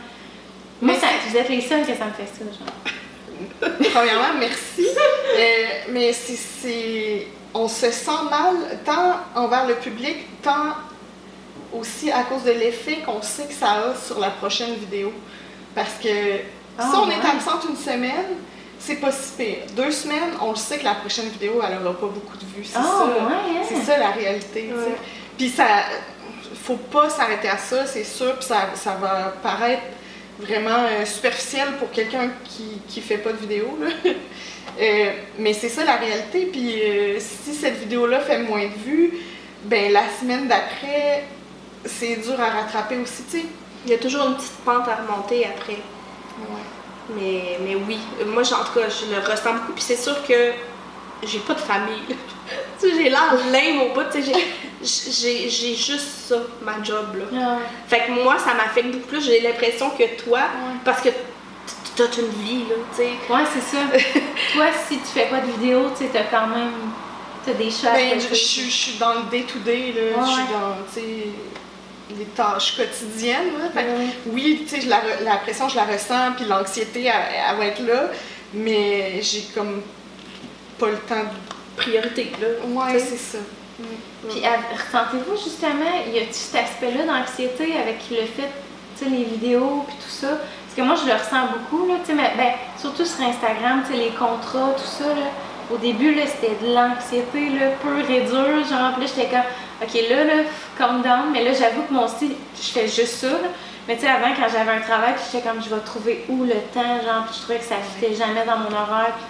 [0.83, 3.71] Moi, ça, vous êtes les seuls que ça me fait ça, genre.
[3.93, 4.87] Premièrement, merci.
[4.87, 7.27] Euh, mais c'est.
[7.53, 10.75] On se sent mal tant envers le public, tant
[11.79, 15.12] aussi à cause de l'effet qu'on sait que ça a sur la prochaine vidéo.
[15.75, 16.09] Parce que
[16.79, 17.14] Ah, si on ouais.
[17.14, 18.37] est absente une semaine,
[18.79, 19.57] c'est pas si pire.
[19.77, 22.64] Deux semaines, on le sait que la prochaine vidéo, elle aura pas beaucoup de vues.
[22.64, 23.05] C'est Ah, ça.
[23.07, 23.62] ouais?
[23.68, 24.71] C'est ça la réalité.
[24.75, 24.95] Ouais.
[25.39, 25.66] Puis ça.
[26.64, 28.35] Faut pas s'arrêter à ça, c'est sûr.
[28.37, 29.83] Puis ça, ça va paraître
[30.39, 33.79] vraiment euh, superficiel pour quelqu'un qui, qui fait pas de vidéo.
[33.81, 33.89] là.
[34.81, 36.47] Euh, mais c'est ça la réalité.
[36.51, 39.12] Puis euh, si cette vidéo-là fait moins de vues,
[39.64, 41.25] ben la semaine d'après,
[41.85, 43.45] c'est dur à rattraper aussi, tu sais.
[43.87, 45.78] Il y a toujours une petite pente à remonter après.
[47.16, 49.72] Mais, mais oui, moi, en tout cas, je le ressens beaucoup.
[49.72, 50.53] Puis c'est sûr que
[51.24, 52.03] j'ai pas de famille.
[52.09, 54.03] tu sais, j'ai l'air lame au bout.
[54.12, 54.33] Tu sais,
[54.83, 57.24] j'ai- juste ça, ma job, là.
[57.41, 57.59] Ah,
[57.89, 59.24] Fait que moi, ça m'affecte beaucoup plus.
[59.24, 60.41] J'ai l'impression que toi,
[60.85, 61.09] parce que
[61.97, 63.11] t'as une vie, là, tu sais.
[63.33, 63.83] Ouais, c'est ça.
[64.55, 66.72] Toi, si tu fais pas de vidéo, tu sais, t'as quand même.
[67.45, 67.83] T'as des choses.
[67.93, 70.22] Ben, je, suis- dans le day-to-day, là.
[70.24, 70.49] Je suis Ouais.
[70.53, 71.28] dans, tu sais,
[72.19, 73.71] les tâches quotidiennes, là.
[73.73, 73.89] Fait que
[74.31, 77.13] oui, tu sais, je la re- la pression, je la ressens, puis l'anxiété, elle,
[77.51, 78.03] elle va être là,
[78.55, 79.83] mais j'ai comme
[80.79, 81.51] pas le temps de...
[81.77, 82.49] Priorité, là.
[82.67, 83.39] Ouais, c'est ça.
[84.29, 88.51] Puis à- ressentez-vous justement, y a-tu cet aspect-là d'anxiété avec le fait,
[88.99, 90.29] tu sais, les vidéos puis tout ça?
[90.29, 93.83] Parce que moi, je le ressens beaucoup, là, tu sais, mais ben, surtout sur Instagram,
[93.87, 95.31] tu sais, les contrats, tout ça, là.
[95.73, 99.49] Au début, là, c'était de l'anxiété, là, pure et dure, genre, puis là, j'étais comme,
[99.83, 100.43] OK, là, là,
[100.76, 103.49] calm down, mais là, j'avoue que mon style, je fais juste ça, là.
[103.89, 106.45] Mais tu sais, avant, quand j'avais un travail, puis j'étais comme, je vais trouver où
[106.45, 109.26] le temps, genre, puis je trouvais que ça fitait jamais dans mon horaire, puis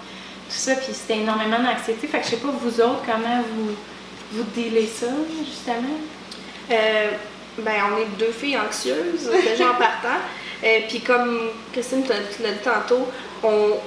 [0.49, 2.05] tout ça, puis c'était énormément d'anxiété.
[2.07, 3.71] Fait que je sais pas, vous autres, comment vous,
[4.33, 5.07] vous dealez ça,
[5.39, 5.97] justement?
[6.69, 7.11] Euh,
[7.57, 10.19] ben, on est deux filles anxieuses, déjà en partant.
[10.63, 13.07] Euh, Puis comme Christine te te l'a dit tantôt,
[13.43, 13.77] on,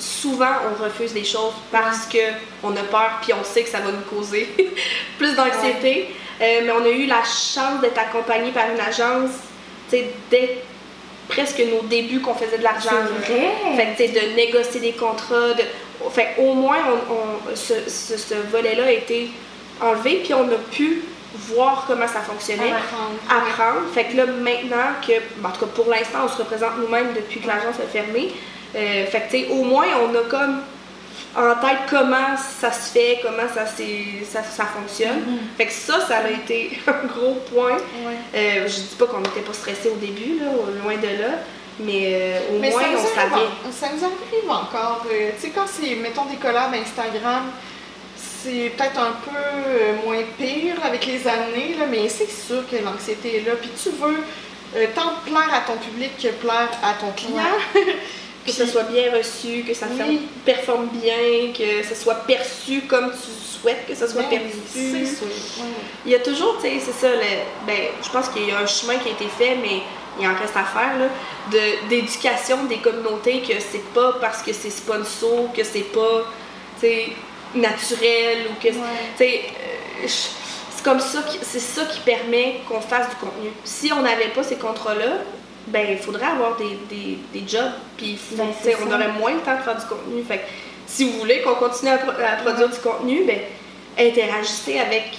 [0.00, 2.18] souvent on refuse des choses parce que
[2.62, 4.48] on a peur puis on sait que ça va nous causer
[5.18, 6.14] plus d'anxiété.
[6.40, 9.30] Euh, mais on a eu la chance d'être accompagnés par une agence,
[9.90, 9.98] tu
[10.30, 10.62] dès
[11.28, 12.90] presque nos débuts qu'on faisait de l'argent.
[13.24, 15.52] Fait que, de négocier des contrats.
[15.52, 15.62] De...
[16.10, 16.78] Fait au moins,
[17.10, 17.12] on,
[17.52, 19.30] on- ce, ce- ce volet-là a été
[19.82, 21.02] enlevé, puis on a pu
[21.34, 22.78] voir comment ça fonctionnait, Ouais.
[23.28, 23.82] apprendre.
[23.94, 25.12] Fait que là, maintenant que,
[25.46, 28.32] en tout cas pour l'instant, on se représente nous-mêmes depuis que l'agence est fermée.
[28.76, 30.60] Euh, fait que, tu sais, au moins, on a comme
[31.36, 35.18] en tête comment ça se fait, comment ça, ça, ça fonctionne.
[35.20, 35.56] Mm-hmm.
[35.58, 37.76] Fait que ça, ça a été un gros point.
[37.76, 38.16] Ouais.
[38.34, 40.46] Euh, je dis pas qu'on n'était pas stressé au début, là,
[40.82, 41.30] loin de là,
[41.80, 43.34] mais euh, au Mais moins on savait.
[43.66, 45.06] en- ça nous arrive encore.
[45.10, 47.44] euh, tu sais, quand c'est, mettons, des collabs Instagram,
[48.16, 53.36] c'est peut-être un peu moins pire avec les années, là, mais c'est sûr que l'anxiété
[53.36, 53.52] est là.
[53.60, 54.16] Puis tu veux
[54.76, 57.58] euh, tant plaire à ton public que plaire à ton client.
[58.46, 60.22] que ça soit bien reçu, que ça Oui.
[60.44, 64.56] performe bien, que ça soit perçu comme tu souhaites que ça soit Ben, perçu.
[64.72, 65.26] c'est sûr.
[66.06, 68.58] Il y a toujours, tu sais, c'est ça, le- ben, je pense qu'il y a
[68.58, 69.82] un chemin qui a été fait, mais
[70.18, 71.08] il en reste à faire, là,
[71.52, 76.24] de- d'éducation des communautés, que c'est pas parce que c'est sponsor, que c'est pas,
[76.80, 77.08] tu sais,
[77.54, 78.74] naturel, ou que, tu
[79.18, 83.50] sais, euh, c'est comme ça, qui- c'est ça qui permet qu'on fasse du contenu.
[83.64, 85.18] Si on n'avait pas ces contrats-là,
[85.66, 88.48] ben, il faudrait avoir des, des, des jobs, puis Ben,
[88.86, 90.22] on aurait moins le temps de faire du contenu.
[90.26, 90.44] Fait que
[90.86, 93.38] si vous voulez qu'on continue à, pro- à produire du contenu, ben,
[93.98, 95.10] interagissez avec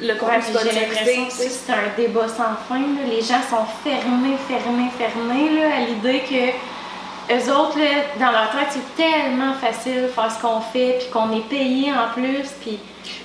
[0.00, 2.78] le Ouais, contenu puis j'ai l'impression que c'est un débat sans fin.
[2.80, 3.04] là.
[3.08, 7.84] Les gens sont fermés, fermés, fermés là, à l'idée que eux autres, là,
[8.18, 11.90] dans leur tête, c'est tellement facile de faire ce qu'on fait, puis qu'on est payé
[11.92, 12.78] en plus, puis...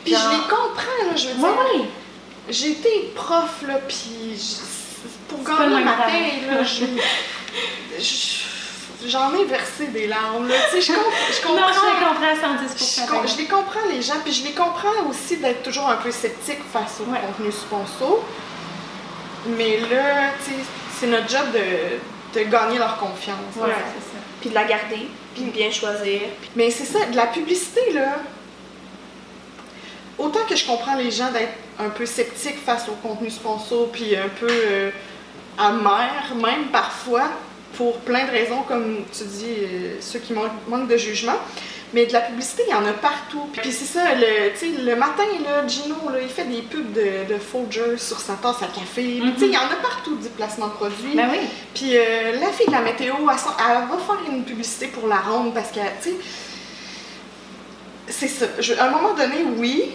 [0.04, 1.44] Puis genre- je les comprends, là, je veux dire.
[1.44, 1.86] Ouais, ouais.
[2.50, 4.36] J'ai été prof, là, puis
[5.30, 6.86] pour gagner même ma paye, là, je-
[8.04, 10.56] je- j'en ai versé des larmes, là.
[10.72, 11.74] Tu sais, je, com- je Non, comprends.
[11.74, 14.52] je les comprends à 110 Je, com- je les comprends, les gens, puis je les
[14.54, 17.20] comprends aussi d'être toujours un peu sceptique face au Ouais.
[17.20, 18.24] contenu sponsor.
[19.58, 20.58] Mais là, tu sais,
[21.00, 23.56] c'est notre job de, de gagner leur confiance.
[23.56, 24.20] Ouais, c'est ça.
[24.42, 26.20] Puis de la garder, puis de bien choisir.
[26.42, 28.16] Puis Mais c'est ça, de la publicité, là.
[30.18, 34.16] Autant que je comprends les gens d'être un peu sceptiques face au contenu sponsor, puis
[34.18, 34.92] un peu euh,
[35.60, 37.30] amer, même parfois,
[37.78, 41.38] pour plein de raisons, comme tu dis, euh, ceux qui manquent, de jugement.
[41.92, 43.50] Mais de la publicité, il y en a partout.
[43.52, 47.40] Puis c'est ça, le, le matin, là, Gino, là, il fait des pubs de, de
[47.40, 49.20] Folger sur sa tasse à café.
[49.34, 51.16] Tu sais, il y en a partout du placement de produits.
[51.16, 51.40] Ben oui.
[51.74, 55.52] Puis euh, la fille de la météo, elle va faire une publicité pour la ronde
[55.56, 56.16] parce que, tu sais,
[58.08, 58.46] c'est ça.
[58.60, 59.92] Je- à un moment donné, oui,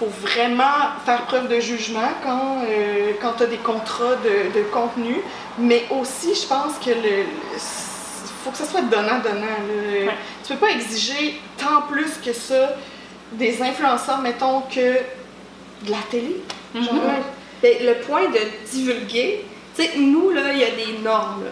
[0.00, 4.64] faut vraiment faire preuve de jugement quand, euh, quand tu as des contrats de, de
[4.72, 5.16] contenu,
[5.58, 7.24] mais aussi, je pense que le,
[8.42, 9.60] faut que ça soit donnant-donnant.
[9.68, 10.08] Ouais.
[10.44, 12.70] Tu peux pas exiger tant plus que ça
[13.32, 14.94] des influenceurs, mettons, que
[15.84, 16.42] de la télé.
[16.74, 16.98] Genre, Mhm.
[17.00, 17.22] Ouais.
[17.62, 18.38] Ben, le point de
[18.72, 19.44] divulguer,
[19.76, 21.44] tu sais, nous, là, il y a des normes.
[21.44, 21.50] là.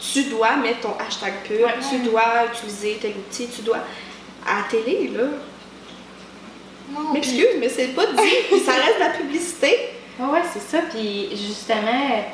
[0.00, 1.74] Tu dois mettre ton hashtag Ouais.
[1.90, 2.22] tu dois
[2.54, 3.76] utiliser tel outil, tu dois.
[4.48, 5.24] À la télé, là.
[6.92, 8.30] Non, M'excuse, mais c'est pas dit.
[8.50, 9.76] Puis ça reste de la publicité.
[10.18, 10.82] Ouais, ouais, c'est ça.
[10.90, 12.24] Puis justement,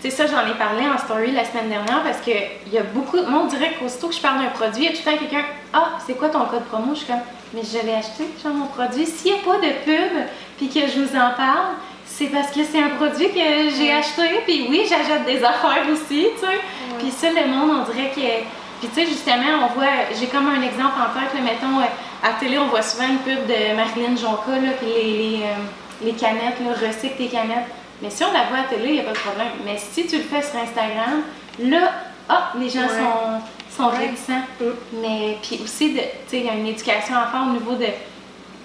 [0.00, 2.30] tu sais, ça, j'en ai parlé en story la semaine dernière parce que
[2.66, 3.16] il y a beaucoup.
[3.16, 5.18] Moi, on dirait qu'aussitôt que je parle d'un produit, il y a tout le temps
[5.18, 5.44] quelqu'un.
[5.72, 6.94] Ah, c'est quoi ton code promo?
[6.94, 7.20] Je suis comme,
[7.54, 9.06] mais je l'ai acheté, genre mon produit.
[9.06, 10.12] S'il n'y a pas de pub,
[10.58, 14.40] puis que je vous en parle, c'est parce que c'est un produit que j'ai acheté.
[14.46, 16.60] Puis oui, j'achète des affaires aussi, tu sais.
[16.98, 18.61] Puis ça, le monde, on dirait que.
[18.82, 19.86] Puis tu sais, justement, on voit.
[20.18, 21.84] J'ai comme un exemple en tête, là, mettons, euh,
[22.28, 25.54] à télé, on voit souvent une pub de Marilyn Jonca, là, puis les, les, euh,
[26.04, 27.68] les canettes, là, recycle tes canettes.
[28.02, 29.52] Mais si on la voit à télé, il n'y a pas de problème.
[29.64, 31.22] Mais si tu le fais sur Instagram,
[31.60, 31.92] là,
[32.28, 32.88] ah, les gens Ouais.
[32.88, 33.98] sont, sont Ouais.
[34.06, 34.42] réticents.
[34.60, 34.64] Mm.
[35.00, 37.74] Mais puis aussi, de- tu sais, il y a une éducation à faire au niveau
[37.74, 37.86] de.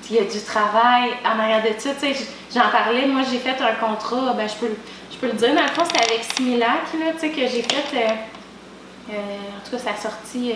[0.09, 1.91] Il y a du travail en arrière de ça.
[1.93, 4.77] tu sais, J'en parlais, moi j'ai fait un contrat, ben, je, peux, le-
[5.11, 7.61] je peux le dire, dans le fond, c'était avec Similac là, tu sais, que j'ai
[7.61, 7.85] fait.
[7.93, 8.07] euh,
[9.09, 10.55] en tout cas, ça a sorti euh,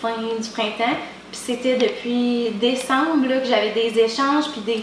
[0.00, 0.96] fin du printemps.
[1.30, 4.82] Puis c'était depuis décembre là, que j'avais des échanges, puis des,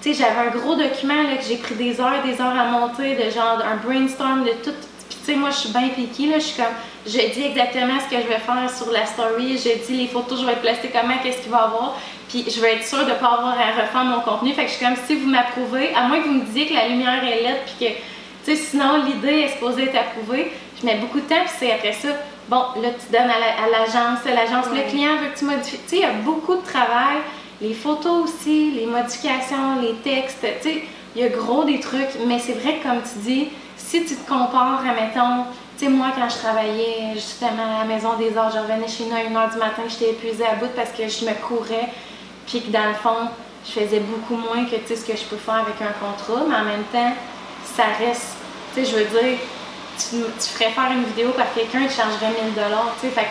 [0.00, 2.64] tu sais, j'avais un gros document là, que j'ai pris des heures, des heures à
[2.64, 4.72] monter, de genre un brainstorm de tout.
[5.10, 6.38] Puis tu sais, moi, je suis bien piquée, là.
[6.38, 6.72] Je suis comme,
[7.04, 9.58] je dis exactement ce que je vais faire sur la story.
[9.58, 11.98] Je dis les photos, je vais être placer comment, qu'est-ce qu'il va y avoir.
[12.30, 14.54] Puis je vais être sûre de ne pas avoir à refaire mon contenu.
[14.54, 16.74] Fait que je suis comme, si vous m'approuvez, à moins que vous me disiez que
[16.74, 18.00] la lumière est laide, puis que, tu
[18.44, 20.50] sais, sinon, l'idée est supposée être approuvée.
[20.80, 22.08] Je mets beaucoup de temps, puis c'est après ça.
[22.48, 25.78] Bon, là, tu donnes à la- à l'agence, l'agence, le client veut que tu modifies.
[25.78, 27.18] Tu sais, il y a beaucoup de travail.
[27.60, 30.82] Les photos aussi, les modifications, les textes, tu sais,
[31.14, 34.14] il y a gros des trucs, mais c'est vrai que comme tu dis, si tu
[34.16, 35.44] te compares, mettons,
[35.78, 39.04] tu sais, moi quand je travaillais justement à la Maison des Arts, je revenais chez
[39.04, 41.88] nous à 1h du matin, j'étais épuisée à bout parce que je me courais,
[42.46, 43.28] puis que dans le fond,
[43.66, 46.42] je faisais beaucoup moins que tu sais, ce que je peux faire avec un contrat,
[46.48, 47.12] mais en même temps,
[47.76, 48.36] ça reste,
[48.74, 49.38] tu sais, je veux dire,
[50.08, 53.26] tu, tu ferais faire une vidéo par quelqu'un, tu chargerais 1000 tu sais, fait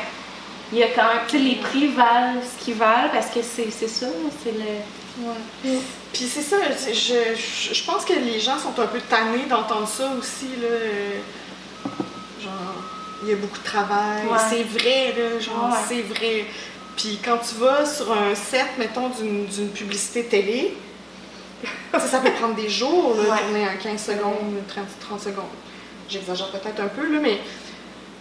[0.72, 3.40] il y a quand même, tu sais, les prix valent ce qu'ils valent parce que
[3.42, 4.06] c'est c'est ça,
[4.44, 5.80] c'est le...
[6.14, 6.56] Puis c'est ça,
[6.88, 10.68] je, je, je pense que les gens sont un peu tannés d'entendre ça aussi, là.
[10.68, 11.12] euh,
[12.42, 12.52] Genre,
[13.24, 14.38] il y a beaucoup de travail, Ouais.
[14.50, 15.78] c'est vrai, là, genre, Ouais.
[15.88, 16.46] c'est vrai.
[16.96, 20.74] Puis quand tu vas sur un set, mettons, d'une d'une publicité télé,
[21.92, 23.40] ça, ça peut prendre des jours, là, Ouais.
[23.42, 25.46] tourner en 15 secondes, 30, 30 secondes.
[26.10, 27.38] J'exagère peut-être un peu, là, mais...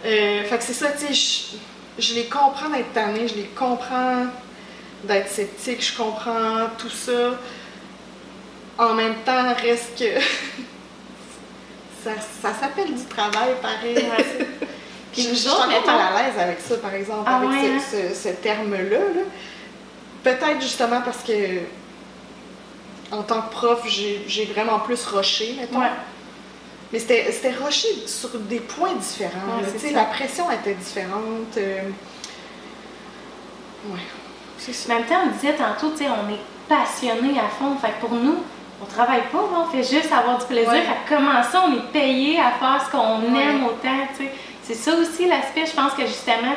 [0.05, 3.49] euh, fait que c'est ça, tu sais, je, je les comprends d'être tannés, je les
[3.55, 4.25] comprends
[5.03, 7.31] d'être sceptique, je comprends tout ça.
[8.77, 10.19] En même temps, reste que
[12.03, 12.11] ça,
[12.41, 13.95] ça s'appelle du travail pareil.
[15.11, 17.49] Puis je, je suis encore mettons- mal à l'aise avec ça, par exemple, Ah avec
[17.49, 18.79] ouais, ce, ce- ce terme-là.
[18.99, 19.21] là.
[20.23, 21.33] Peut-être justement parce que
[23.11, 25.79] en tant que prof, j'ai j'ai vraiment plus rushé, mettons.
[25.79, 25.87] Ouais.
[26.91, 29.57] Mais c'était rushé sur des points différents.
[29.61, 29.99] Ouais, là.
[29.99, 31.55] la pression était différente.
[31.57, 31.81] euh,
[33.87, 33.99] Ouais.
[34.89, 37.75] En même temps, on disait tantôt, on est passionné à fond.
[37.81, 38.43] Fait que pour nous,
[38.81, 40.69] on travaille pas, là, on fait juste avoir du plaisir.
[40.71, 40.81] Ouais.
[40.81, 43.41] Fait que comment ça, on est payé à faire ce qu'on Ouais.
[43.41, 44.07] aime autant.
[44.63, 46.55] C'est ça aussi l'aspect, je pense que justement,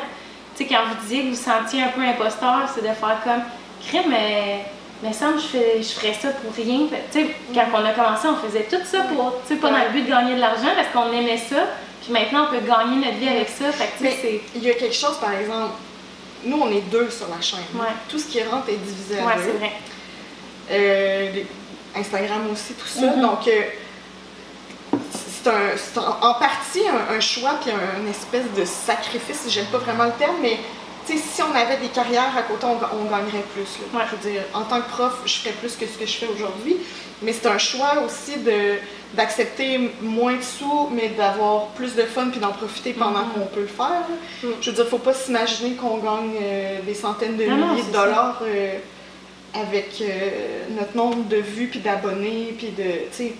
[0.55, 3.41] tu sais, quand vous disiez que vous sentiez un peu imposteur, c'est de faire comme,
[3.87, 4.65] crime, mais.
[5.03, 6.87] Mais semble je, fais, je ferais ça pour rien.
[7.53, 10.03] Quand on a commencé, on faisait tout ça pour, tu sais, pas dans le but
[10.03, 11.65] de gagner de l'argent parce qu'on aimait ça.
[12.01, 13.71] Puis maintenant, on peut gagner notre vie avec ça.
[13.71, 15.73] Fait que, Mais il y a quelque chose, par exemple,
[16.45, 17.59] nous, on est deux sur la chaîne.
[17.75, 17.87] Ouais.
[18.09, 19.41] Tout ce qui rentre est divisé à Ouais, deux.
[19.45, 19.71] c'est vrai.
[20.71, 21.31] Euh,
[21.95, 23.01] Instagram aussi, tout ça.
[23.05, 23.21] Mhm.
[23.21, 23.61] Donc, euh,
[25.11, 29.43] c'est un, c'est en, en partie un, un choix puis un, une espèce de sacrifice.
[29.49, 30.59] J'aime pas vraiment le terme, mais
[31.05, 33.63] si on avait des carrières à côté, on, ga- on gagnerait plus.
[33.93, 33.99] là.
[33.99, 34.05] Ouais.
[34.09, 36.27] Je veux dire, en tant que prof, je ferais plus que ce que je fais
[36.27, 36.77] aujourd'hui.
[37.21, 38.75] Mais c'est un choix aussi de
[39.15, 43.31] d'accepter moins de sous, mais d'avoir plus de fun puis d'en profiter pendant Mhm.
[43.33, 43.87] qu'on peut le faire.
[43.89, 44.15] là.
[44.43, 44.53] Mhm.
[44.59, 47.91] Je veux dire, faut pas s'imaginer qu'on gagne euh, des centaines de Non, milliers de
[47.93, 48.73] dollars euh,
[49.53, 50.29] avec euh,
[50.71, 53.33] notre nombre de vues puis d'abonnés puis de, tu sais,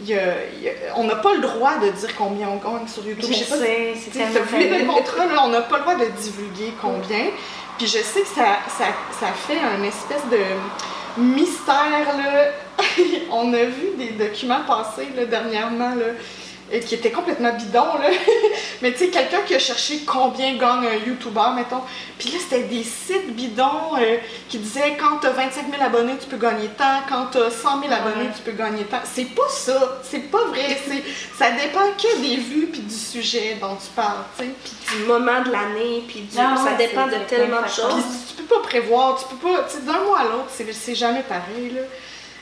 [0.00, 2.56] il y a- il y a- on n'a pas le droit de dire combien on
[2.56, 3.24] gagne sur YouTube.
[3.28, 3.56] Je sais pas
[3.96, 4.34] c'est tellement
[4.78, 7.26] le contrat, là, on n'a pas le droit de divulguer combien.
[7.78, 8.84] Puis je sais que ça, ça,
[9.18, 10.38] ça fait un espèce de
[11.20, 12.50] mystère, là.
[13.30, 16.06] on a vu des documents passer, là, dernièrement, là,
[16.80, 18.10] qui étaient complètement bidons, là.
[18.82, 21.80] Mais tu sais, quelqu'un qui a cherché combien gagne un YouTuber, mettons.
[22.18, 24.16] Puis là, c'était des sites bidons euh,
[24.48, 27.00] qui disaient quand t'as 25 000 abonnés, tu peux gagner tant.
[27.08, 28.30] Quand t'as 100 000 abonnés, Ouais.
[28.36, 29.00] tu peux gagner tant.
[29.04, 30.00] C'est pas ça.
[30.02, 30.78] C'est pas vrai.
[30.88, 31.02] C'est,
[31.38, 34.50] ça dépend que des vues puis du sujet dont tu parles, tu sais.
[34.64, 38.02] Puis du moment de l'année, puis du- ça ouais, dépend de tellement de Puis choses.
[38.28, 40.94] tu peux pas prévoir, tu peux pas, tu sais, d'un mois à l'autre, c'est, c'est
[40.94, 41.82] jamais pareil, là.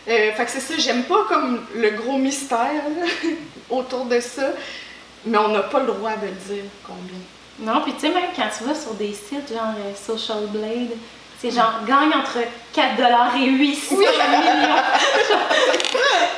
[0.08, 3.06] Euh, fait que c'est ça, j'aime pas comme le gros mystère, là,
[3.70, 4.48] autour de ça,
[5.24, 7.20] mais on n'a pas le droit de dire combien.
[7.60, 10.96] Non, puis tu sais, même quand tu vas sur des sites genre euh, Social Blade,
[11.38, 12.38] c'est genre gagne entre
[12.74, 14.08] 4$ et 800 millions.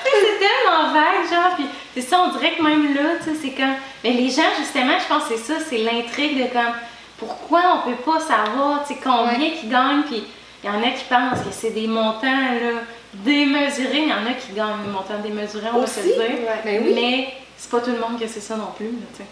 [0.04, 3.50] c'est tellement vague, genre, puis c'est ça, on dirait que même là, tu sais, c'est
[3.50, 3.74] comme.
[4.02, 6.74] Mais les gens, justement, je pense que c'est ça, c'est l'intrigue de comme.
[7.18, 10.24] Pourquoi on peut pas savoir, tu sais, combien qu'ils gagnent, puis
[10.62, 12.80] il y en a qui pensent que c'est des montants, là,
[13.24, 16.08] démesurés, il y en a qui gagnent des montants démesurés, on va se Aussi?
[16.08, 16.22] le dire.
[16.24, 16.60] Ouais.
[16.64, 16.92] Mais oui.
[16.94, 19.24] Mais c'est pas tout le monde que c'est ça non plus, là.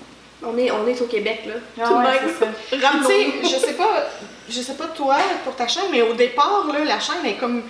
[0.45, 1.55] On est, on est au Québec, là.
[1.81, 2.21] Ah Tout de ouais, même.
[2.39, 2.51] c'est ça.
[2.71, 3.09] Puis, tu Ramenons-nous.
[3.09, 4.03] sais, je sais pas,
[4.49, 7.63] je sais pas toi pour ta chaîne, mais au départ, là, la chaîne est comme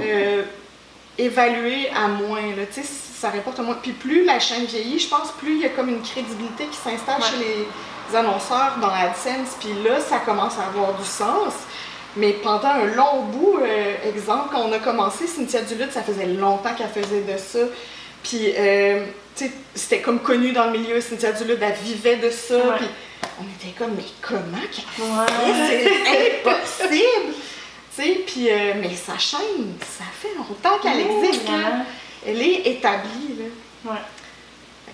[0.00, 0.42] euh,
[1.18, 3.76] évaluée à moins, là, tu sais, ça rapporte à moins.
[3.82, 6.76] Puis plus la chaîne vieillit, je pense, plus il y a comme une crédibilité qui
[6.76, 7.26] s'installe Ouais.
[7.28, 7.66] chez
[8.10, 11.52] les annonceurs dans l'AdSense, puis là, ça commence à avoir du sens.
[12.16, 16.26] Mais pendant un long bout, euh, exemple, quand on a commencé, Cynthia Duluth, ça faisait
[16.26, 17.58] longtemps qu'elle faisait de ça.
[18.22, 19.04] Puis, euh,
[19.36, 22.56] tu sais, c'était comme connu dans le milieu, Cynthia Duluth, elle vivait de ça.
[22.56, 22.76] Ouais.
[22.78, 22.86] Puis
[23.40, 25.68] on était comme, mais comment qu'elle Ouais.
[25.68, 27.34] c'est impossible!
[27.96, 31.84] Tu sais, puis, euh, mais sa chaîne, ça fait longtemps qu'elle existe, là.
[32.26, 33.90] Elle est établie, là.
[33.92, 33.98] Ouais.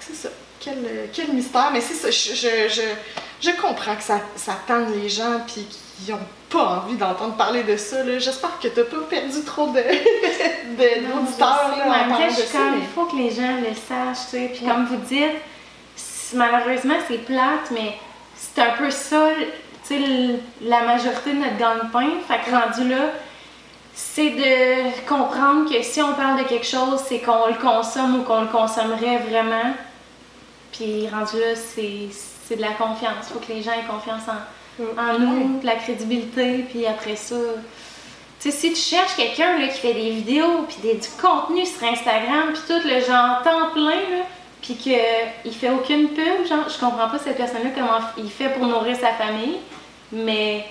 [0.00, 0.28] C'est ça.
[0.58, 1.70] Quel, quel mystère.
[1.72, 2.82] Mais c'est ça, je, je, je,
[3.48, 5.66] je comprends que ça, ça tente les gens, puis
[6.04, 7.96] qu'ils n'ont pas envie d'entendre parler de ça.
[8.18, 9.74] J'espère que t'as pas perdu trop de,
[10.76, 14.50] d'auditeurs, en je comme, il faut que les gens le sachent, tu sais.
[14.54, 14.70] Puis Ouais.
[14.72, 15.36] comme vous dites,
[16.34, 17.94] malheureusement, c'est plate, mais
[18.36, 19.28] c'est un peu ça,
[19.86, 20.38] tu sais, le-
[20.68, 22.08] la majorité de notre gagne-pain.
[22.28, 23.10] Fait que rendu là,
[23.94, 28.22] c'est de comprendre que si on parle de quelque chose, c'est qu'on le consomme ou
[28.22, 29.74] qu'on le consommerait vraiment.
[30.72, 32.08] Puis rendu là, c'est
[32.46, 33.28] c'est de la confiance.
[33.28, 34.32] Il faut que les gens aient confiance en,
[34.96, 37.36] en nous, la crédibilité, puis après ça.
[38.40, 41.66] Tu sais, si tu cherches quelqu'un là, qui fait des vidéos, puis des, du contenu
[41.66, 44.24] sur Instagram, puis tout le genre temps plein, là,
[44.62, 48.66] puis qu'il fait aucune pub, genre, je comprends pas cette personne-là comment il fait pour
[48.66, 49.56] nourrir sa famille,
[50.12, 50.64] mais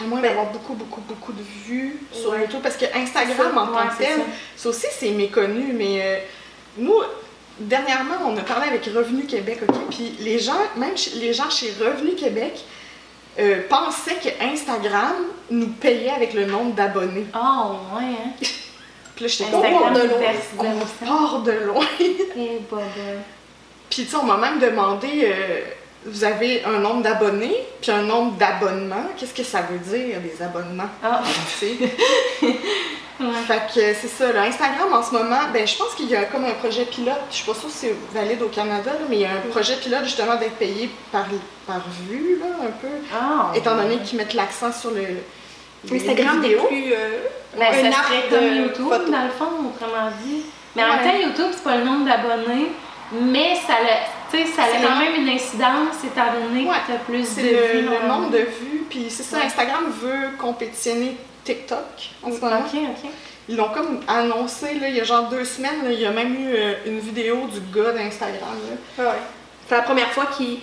[0.00, 2.40] À moins d'avoir beaucoup, beaucoup, beaucoup de vues sur Ouais.
[2.40, 2.58] YouTube.
[2.62, 4.20] Parce que Instagram, en tant que tel,
[4.56, 4.68] ça.
[4.68, 5.72] aussi, c'est méconnu.
[5.72, 6.18] Mais euh,
[6.78, 6.94] nous,
[7.60, 9.74] dernièrement, on a parlé avec Revenu Québec, OK?
[9.90, 12.64] Puis les gens, même les gens chez Revenu Québec,
[13.38, 15.14] euh, pensaient que Instagram
[15.50, 17.26] nous payait avec le nombre d'abonnés.
[17.34, 18.30] oh ouais, hein?
[19.16, 20.76] Puis là, j'étais comme, Instagram de loin.
[21.00, 21.86] on part de loin.
[22.00, 23.02] Eh, bah, bah.
[23.88, 25.60] Puis, tu sais, on m'a même demandé, euh,
[26.06, 29.06] vous avez un nombre d'abonnés, puis un nombre d'abonnements.
[29.16, 30.88] Qu'est-ce que ça veut dire, des abonnements?
[31.02, 31.22] Ah,
[33.20, 33.32] ouais.
[33.46, 34.42] Fait que c'est ça, là.
[34.42, 37.36] Instagram en ce moment, ben je pense qu'il y a comme un projet pilote, je
[37.36, 39.76] suis pas sûre si c'est valide au Canada, là, mais il y a un projet
[39.76, 41.24] pilote justement d'être payé par,
[41.66, 42.88] par vue, là, un peu.
[43.14, 43.82] Ah, Étant ouais.
[43.84, 45.02] donné qu'ils mettent l'accent sur le.
[45.90, 46.66] les Instagram n'est vidéos.
[46.66, 46.92] plus.
[46.92, 47.20] euh,
[47.56, 49.10] Ben, un ça serait comme YouTube, photo.
[49.10, 50.42] dans le fond, autrement dit.
[50.76, 52.72] Mais en même temps, YouTube, c'est pas le nombre d'abonnés,
[53.12, 56.74] mais ça, a- tu sais, ça a quand même une incidence, étant donné Ouais.
[56.86, 57.88] que tu as plus de le, vues.
[57.88, 59.44] le nombre de vues, puis c'est ça, Ouais.
[59.44, 61.84] Instagram veut compétitionner TikTok
[62.22, 62.58] en ce moment.
[62.60, 63.10] Ok, ok.
[63.48, 66.10] Ils l'ont comme annoncé, là, il y a genre deux semaines, là, il y a
[66.10, 68.48] même eu euh, une vidéo du gars d'Instagram.
[68.98, 69.08] Ah ouais.
[69.68, 70.58] C'est la première fois qu'il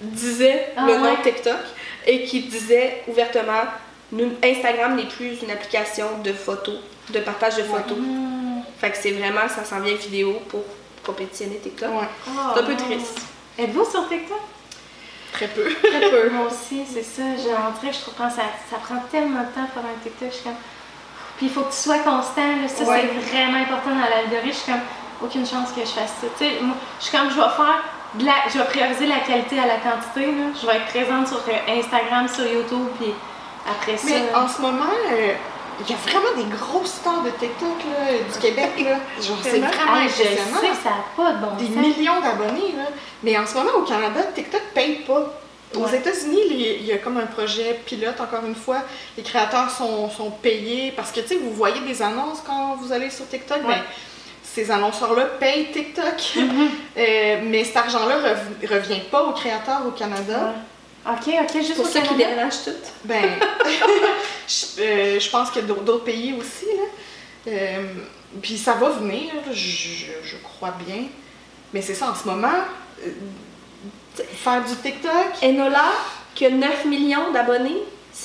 [0.00, 1.58] disait Ah le nom TikTok
[2.06, 3.64] et qu'il disait ouvertement
[4.42, 6.76] Instagram n'est plus une application de photos,
[7.10, 7.96] de partage de photos.
[8.78, 10.64] Fait que c'est vraiment, ça s'en vient vidéo pour
[11.04, 11.88] compétitionner TikTok.
[11.90, 12.08] Ouais,
[12.54, 13.20] C'est un peu triste.
[13.58, 14.38] Êtes-vous sur TikTok?
[15.32, 15.64] très peu.
[15.82, 16.28] Très peu.
[16.30, 17.22] Moi aussi, c'est ça.
[17.42, 20.28] J'ai rentré, je trouve que ça, ça prend tellement de temps pour un TikTok.
[20.30, 20.52] Je suis comme.
[21.38, 22.42] Puis il faut que tu sois constant.
[22.60, 22.68] là.
[22.68, 23.08] Ça, Ouais.
[23.08, 24.48] c'est vraiment important dans l'algorithme.
[24.48, 24.82] Je suis comme,
[25.22, 26.26] aucune chance que je fasse ça.
[26.36, 27.82] Tu sais, moi, je suis comme, je vais faire.
[28.14, 30.26] de la, je vais prioriser la qualité à la quantité.
[30.26, 30.52] Là.
[30.60, 33.14] Je vais être présente sur euh, Instagram, sur YouTube, puis
[33.66, 34.06] après ça.
[34.10, 35.32] Mais en ce moment, euh,
[35.86, 38.70] il y a vraiment des grosses stars de TikTok là, du Québec.
[38.84, 38.96] Là.
[39.22, 39.96] Genre, c'est Vraiment?
[39.96, 40.60] Hey, je impressionnant.
[40.60, 41.96] sais, ça n'a pas de bon Des sens.
[41.96, 42.74] millions d'abonnés.
[42.76, 42.84] là.
[43.22, 45.38] Mais en ce moment, au Canada, TikTok paye pas.
[45.74, 45.96] Aux Ouais.
[45.96, 48.82] États-Unis, il y a comme un projet pilote, encore une fois.
[49.16, 52.92] Les créateurs sont, sont payés parce que, tu sais, vous voyez des annonces quand vous
[52.92, 53.76] allez sur TikTok, Ouais.
[53.76, 53.82] mais
[54.42, 56.14] ces annonceurs-là payent TikTok,
[56.98, 60.52] Euh, mais cet argent-là rev- revient pas aux créateurs au Canada.
[61.06, 62.70] OK, OK, juste pour au ça qu'ils déménagent tout.
[63.04, 63.24] Ben,
[64.48, 66.82] je, euh, je pense qu'il y a d'autres pays aussi, là.
[67.48, 67.82] Euh,
[68.40, 71.04] puis ça va venir, je, crois bien.
[71.74, 72.48] Mais c'est ça, en ce moment,
[73.04, 73.10] euh,
[74.16, 75.90] faire du TikTok, Enola,
[76.34, 77.82] qui a 9 millions d'abonnés,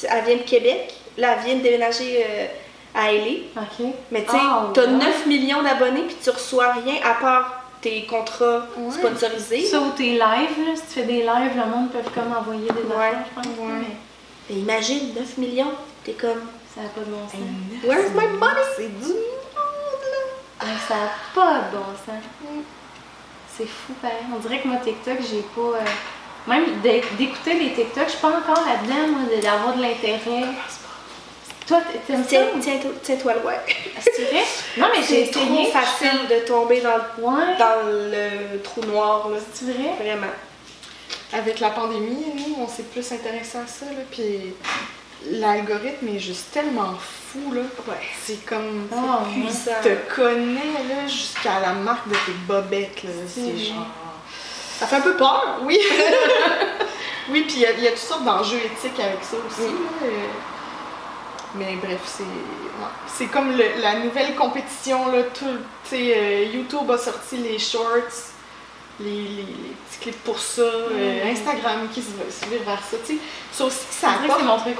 [0.10, 0.94] elle vient de Québec.
[1.18, 2.45] Là, elle vient de déménager euh,
[2.94, 3.62] à LA.
[3.62, 3.88] OK.
[4.12, 4.91] Mais tu sais, Ah, t'as ouais.
[4.91, 8.91] 9 millions d'abonnés puis tu reçois rien à part tes contrats Ouais.
[8.91, 9.66] sponsorisés.
[9.66, 12.68] Ça ou tes lives, là, si tu fais des lives, le monde peut comme envoyer
[12.70, 13.45] des Ouais, affaires, je pense.
[13.48, 13.74] ouais.
[13.80, 13.95] mais
[14.49, 15.72] Mais imagine, 9 millions,
[16.04, 16.41] t'es comme,
[16.74, 17.40] Ça n'a pas de bon sens.
[17.84, 18.62] where's my money?
[18.78, 19.14] c'est du monde,
[20.14, 20.66] là.
[20.66, 22.24] Ouais, ça n'a pas de bon sens.
[22.41, 22.62] Mm.
[23.58, 24.18] C'est fou, pareil.
[24.36, 25.78] On dirait que moi, TikTok, j'ai pas.
[25.78, 25.82] euh,
[26.48, 30.45] Même d'é- d'écouter les TikTok, je suis pas encore là-dedans, moi, de- d'avoir de l'intérêt.
[31.68, 32.30] Toi, t'aimes ça?
[32.30, 33.53] Tiens, tiens-toi tiens-toi loin.
[34.02, 34.44] C'est vrai?
[34.77, 35.72] Non, mais j'ai C'est trop essayé.
[35.72, 37.57] facile de tomber dans, le- Ouais.
[37.60, 39.38] dans le trou noir, là.
[39.53, 39.94] C'est vrai?
[39.99, 40.31] Vraiment.
[41.34, 44.53] Avec la pandémie, nous, on s'est plus intéressé à ça, là, puis
[45.30, 47.61] l'algorithme est juste tellement fou, là.
[47.85, 47.95] Ouais.
[48.23, 48.88] C'est comme...
[48.94, 49.41] Oh, ouais.
[49.44, 49.72] Puissant.
[49.84, 53.10] te connais, là, jusqu'à la marque de tes bobettes, là.
[53.27, 53.88] C'est C'est genre...
[54.80, 55.57] Ça fait un peu peur.
[55.64, 55.77] Oui!
[57.30, 59.68] oui, puis il y, a- il y a toutes sortes d'enjeux éthiques avec ça aussi,
[59.68, 60.07] là.
[61.58, 62.24] Mais bref, c'est...
[62.24, 62.94] ouais.
[63.08, 65.46] C'est comme le- la nouvelle compétition, là, tout...
[65.94, 68.34] Euh, YouTube a sorti les shorts,
[69.00, 71.30] les, les- les petits clips pour ça, euh, Mm.
[71.30, 72.98] Instagram qui se, se vire vers ça.
[73.54, 74.44] Ça aussi, ça C'est apporte...
[74.44, 74.76] mon truc.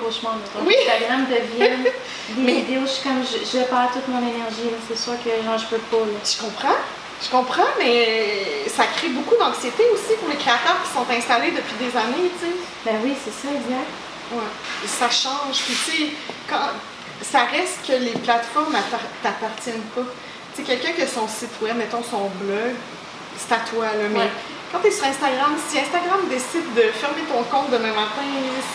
[0.66, 0.76] Oui.
[0.88, 1.70] Instagram devient
[2.36, 5.30] des Mais- vidéos, je suis comme, je, je perds toute mon énergie, c'est sûr que
[5.44, 6.20] genre, je peux pas, là.
[6.24, 6.78] Je comprends.
[7.20, 11.74] Je comprends, mais ça crée beaucoup d'anxiété aussi pour les créateurs qui sont installés depuis
[11.80, 12.54] des années, tu sais.
[12.86, 13.90] Ben oui, c'est ça, exact.
[14.34, 14.86] Ouais.
[14.86, 15.58] Ça change.
[15.66, 16.10] Puis, tu sais,
[16.50, 16.70] quand...
[17.22, 20.02] ça reste que les plateformes appar- t'appartiennent pas.
[20.56, 22.74] Tu sais, quelqu'un qui a son site web, mettons son blog,
[23.38, 24.08] c'est à toi, là.
[24.12, 24.30] Mais Ouais.
[24.72, 28.26] quand tu es sur Instagram, si Instagram décide de fermer ton compte demain matin,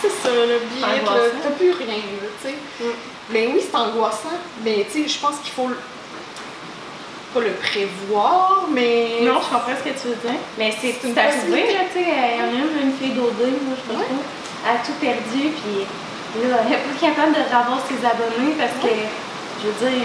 [0.01, 1.01] c'est ça, le billet,
[1.43, 1.95] t'as plus rien,
[2.41, 2.55] tu sais.
[2.79, 2.85] Mm.
[3.31, 4.37] Mais oui, c'est angoissant.
[4.63, 5.69] Mais, tu sais, je pense qu'il faut
[7.33, 9.19] pas le prévoir, mais.
[9.21, 10.39] Non, je comprends ce que tu veux dire.
[10.57, 11.23] Mais c'est une là,
[11.91, 12.05] tu sais.
[12.05, 14.69] Il y en a une, une fille d'OD, moi, je sais pas Ouais.
[14.69, 15.85] a tout perdu, puis
[16.41, 18.89] là, elle n'est plus capable de revoir ses abonnés parce que,
[19.61, 20.01] je veux dire,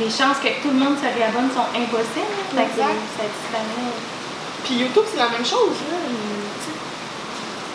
[0.00, 2.32] les chances que tout le monde se réabonne sont impossibles.
[2.56, 2.62] là.
[2.64, 3.00] Fait que Exact.
[3.18, 3.94] ça disparaît.
[4.64, 5.98] Puis YouTube, c'est la même chose, là.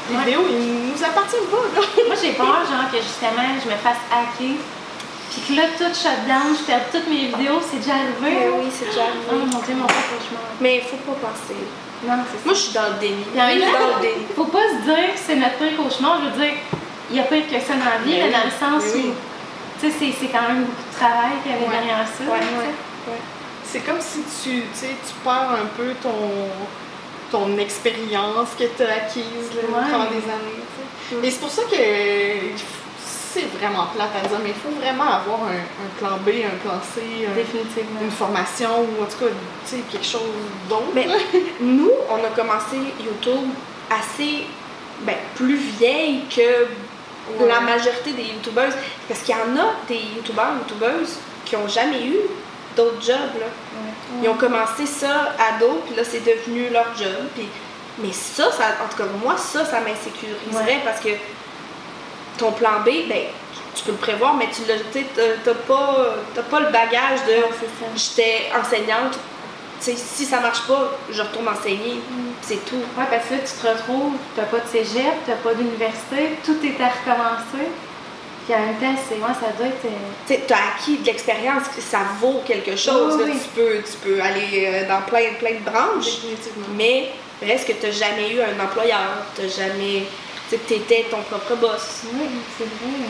[0.10, 0.24] Les Ouais.
[0.26, 1.82] vidéos, ils nous appartiennent pas, là.
[2.06, 4.58] Moi, j'ai peur, genre, que justement, je me fasse hacker.
[5.34, 8.54] Puis que là, tout shut down, je perds toutes mes vidéos, c'est déjà arrivé.
[8.54, 9.46] Oui, c'est déjà Oh arrivé.
[9.52, 10.46] mon dieu, mon père cauchemar.
[10.62, 11.58] Mais il faut pas penser.
[12.06, 12.46] Non, c'est.
[12.46, 13.24] Moi, je suis dans le déni.
[13.34, 14.24] Temps, dans le déni.
[14.36, 16.22] faut pas se dire que c'est notre pire cauchemar.
[16.22, 16.54] Je veux dire,
[17.10, 18.52] il y a pire que ça dans la vie, Mais mais dans le
[18.82, 19.10] sens oui.
[19.10, 19.14] où,
[19.80, 21.72] tu sais, c'est- c'est quand même beaucoup de travail qu'il y avait Ouais.
[21.72, 22.24] derrière ça.
[22.24, 23.20] Ouais, ouais.
[23.64, 26.50] C'est comme si tu, tu perds un peu ton,
[27.32, 31.24] ton expérience que tu as acquise là, des années.
[31.28, 35.40] Et c'est pour ça que c'est vraiment plate à dire, mais il faut vraiment avoir
[35.44, 39.32] un, un plan B, un plan C, un- une formation ou en tout cas
[39.68, 40.22] tu sais, quelque chose
[40.70, 40.92] d'autre.
[40.94, 41.08] Mais
[41.60, 43.50] nous, on a commencé YouTube
[43.90, 44.46] assez
[45.02, 46.68] ben, plus vieille que
[47.40, 47.48] Ouais.
[47.48, 48.74] la majorité des youtubeuses.
[49.08, 52.16] Parce qu'il y en a des youtubeurs, youtubeuses qui ont jamais eu
[52.76, 53.40] d'autres jobs.
[53.40, 53.46] Là.
[53.46, 54.24] Ouais.
[54.24, 57.28] Ils ont commencé ça ado, puis là, c'est devenu leur job.
[57.36, 57.48] Puis...
[58.00, 61.10] Mais ça, ça, en tout cas, moi, ça, ça m'insécuriserait parce que
[62.38, 63.24] ton plan B, ben,
[63.74, 67.36] tu peux le prévoir, mais tu t'as pas, t'as pas le bagage de
[67.96, 69.18] j'étais enseignante.
[69.84, 72.00] Tu si ça marche pas, je retourne enseigner.
[72.42, 72.78] C'est tout.
[72.98, 76.58] Ouais, parce que là, tu te retrouves, t'as pas de cégep, t'as pas d'université, tout
[76.64, 77.68] est à recommencer.
[78.46, 79.86] Puis en même temps, c'est, ouais, ça doit être.
[79.86, 83.16] euh, Tu t'as acquis de l'expérience, ça vaut quelque chose.
[83.18, 83.34] Oui, là.
[83.34, 83.40] oui.
[83.42, 86.06] Tu, peux, tu peux aller euh, dans plein, plein de branches.
[86.22, 86.68] Définitivement.
[86.76, 87.12] Mais
[87.42, 90.04] reste que tu n'as jamais eu un employeur, tu jamais.
[90.48, 92.04] Tu étais ton propre boss.
[92.14, 92.28] Oui,
[92.58, 93.10] c'est vrai.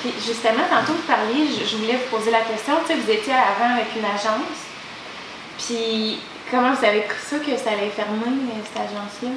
[0.00, 3.10] Puis justement, tantôt vous parliez, je, je voulais vous poser la question, tu sais, vous
[3.10, 4.63] étiez avant avec une agence.
[5.58, 6.18] Puis
[6.50, 9.28] comment vous avez cru ça que ça allait fermer, euh, cette agence-là?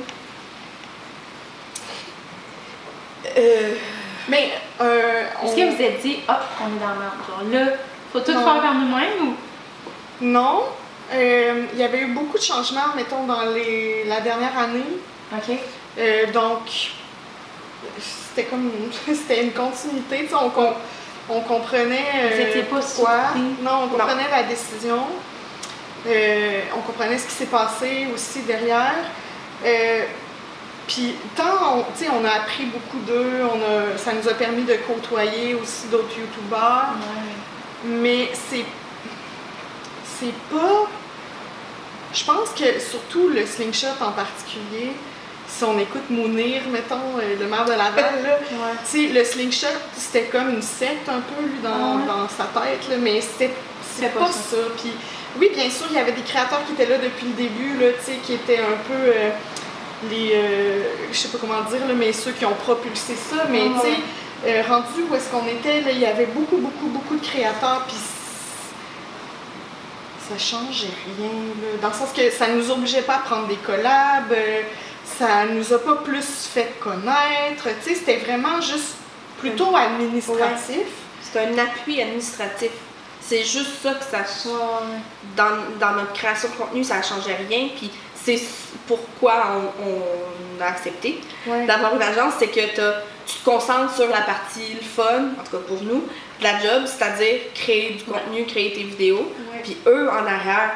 [3.38, 3.76] Euh,
[4.30, 7.44] Mais euh, Est-ce on- que vous êtes dit, hop, on est dans le merde, genre
[7.49, 7.73] là,
[8.11, 8.44] faut tout Non.
[8.44, 9.34] faire par nous-mêmes ou?
[10.22, 10.64] Non.
[11.14, 14.84] Euh, il y avait eu beaucoup de changements, mettons, dans les, la dernière année.
[15.34, 15.57] OK.
[15.98, 16.60] Euh, donc,
[17.98, 18.69] c'était comme
[19.07, 20.23] c'était une continuité.
[20.23, 20.73] tu sais, On, com-
[21.30, 22.53] on comprenait.
[22.68, 23.39] Vous pas surpris?
[23.61, 25.07] Non, on comprenait la décision.
[26.06, 29.03] Euh, on comprenait ce qui s'est passé aussi derrière.
[29.65, 30.03] Euh,
[30.88, 34.34] puis, tant, on, tu sais, on a appris beaucoup d'eux, on a, ça nous a
[34.34, 36.90] permis de côtoyer aussi d'autres youtubeurs.
[36.95, 37.90] Ouais.
[37.90, 38.65] Mais c'est.
[40.19, 40.88] C'est pas
[42.14, 44.94] je pense que surtout le slingshot en particulier,
[45.48, 48.40] si on écoute Mounir, mettons, euh, le maire de Laval, là,
[48.94, 52.95] le slingshot, c'était comme une secte un peu lui, dans, Ah dans sa tête, là,
[52.99, 53.53] mais c'était
[53.95, 54.34] C'était pas, ça.
[54.34, 54.57] ça.
[54.78, 54.91] Puis,
[55.40, 57.88] oui, bien sûr, il y avait des créateurs qui étaient là depuis le début, là,
[58.24, 59.30] qui étaient un peu euh,
[60.10, 60.32] les.
[60.34, 63.46] euh, je sais pas comment dire, là, mais ceux qui ont propulsé ça.
[63.50, 63.70] Mais, Ouais.
[63.82, 63.98] tu sais,
[64.48, 67.86] euh, rendu où est-ce qu'on était, là, il y avait beaucoup, beaucoup, beaucoup de créateurs,
[67.88, 67.98] puis
[70.30, 70.88] ça changeait
[71.18, 74.34] rien, là, dans le sens que ça nous obligeait pas à prendre des collabs,
[75.06, 78.96] ça nous a pas plus fait connaître, tu sais, c'était vraiment juste
[79.40, 80.86] plutôt administratif.
[81.22, 82.72] C'est un appui administratif.
[83.28, 85.02] C'est juste ça que ça change.
[85.36, 87.70] Dans, dans notre création de contenu, ça ne changeait rien.
[87.76, 88.40] Puis c'est
[88.88, 89.44] pourquoi
[89.82, 91.66] on, on a accepté Ouais.
[91.66, 95.52] d'avoir une agence, c'est que tu te concentres sur la partie le fun, en tout
[95.58, 96.04] cas pour nous,
[96.40, 99.32] de la job, c'est-à-dire créer du contenu, créer tes vidéos.
[99.54, 99.62] Ouais.
[99.64, 100.72] Puis eux, en arrière,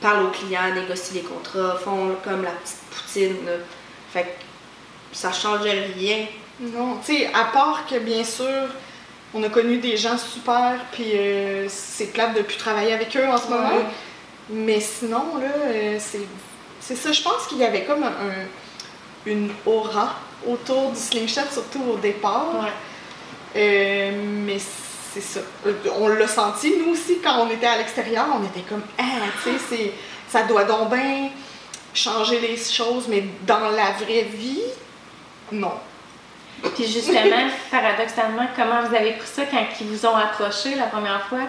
[0.00, 3.46] parlent aux clients, négocient les contrats, font comme la petite poutine.
[3.46, 3.52] là.
[4.12, 4.28] Fait que
[5.16, 6.26] ça changeait rien.
[6.60, 8.46] Non, tu sais, à part que bien sûr,
[9.34, 13.26] on a connu des gens super, puis euh, c'est plate de plus travailler avec eux
[13.28, 13.68] en ce moment.
[14.50, 17.12] Mais sinon, là, euh, c'est, ça.
[17.12, 18.46] Je pense qu'il y avait comme un, un-
[19.26, 20.14] une aura
[20.46, 22.48] autour du slingshot, surtout au départ.
[22.62, 22.70] Ouais.
[23.56, 24.12] Euh,
[24.46, 24.58] mais
[25.12, 25.40] c'est ça.
[25.98, 29.02] On l'a senti, nous aussi, quand on était à l'extérieur, on était comme, ah,
[29.42, 29.92] tu sais,
[30.28, 31.30] ça doit donc bien
[31.94, 34.60] changer les choses, mais dans la vraie vie,
[35.52, 35.72] non.
[36.74, 41.22] Puis justement, paradoxalement, comment vous avez pris ça quand ils vous ont approché la première
[41.26, 41.40] fois,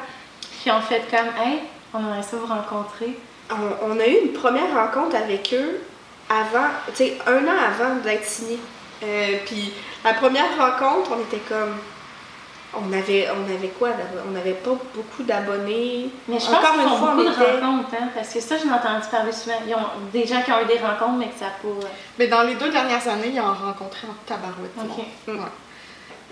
[0.62, 1.60] puis ont fait comme Hey,
[1.94, 3.18] on aimerait ça vous rencontrer?
[3.50, 5.82] On, a eu une première rencontre avec eux
[6.30, 8.60] avant, tu sais, un an avant d'être signé.
[9.04, 9.72] Euh, puis
[10.04, 11.76] la première rencontre, on était comme.
[12.78, 13.90] On avait, on avait quoi
[14.28, 16.10] On n'avait pas beaucoup d'abonnés.
[16.28, 18.40] Mais je pense Encore qu'ils une font fois, beaucoup de était- rencontres, hein, parce que
[18.40, 19.56] ça, je l'ai entendu parler souvent.
[19.68, 19.80] Ils ont
[20.12, 21.88] des gens qui ont eu des rencontres, mais que ça n'a pas.
[22.20, 24.74] Mais dans les deux dernières années, ils en ont rencontré en tabarouette.
[24.78, 24.98] du Ok.
[25.28, 25.38] monde.
[25.40, 25.46] Ouais.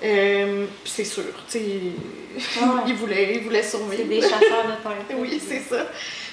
[0.05, 2.67] Euh, puis c'est sûr, tu sais, Ouais.
[2.87, 3.93] ils voulaient, ils voulaient survivre.
[3.97, 5.15] C'est des chasseurs de tête.
[5.17, 5.83] Oui, c'est ça.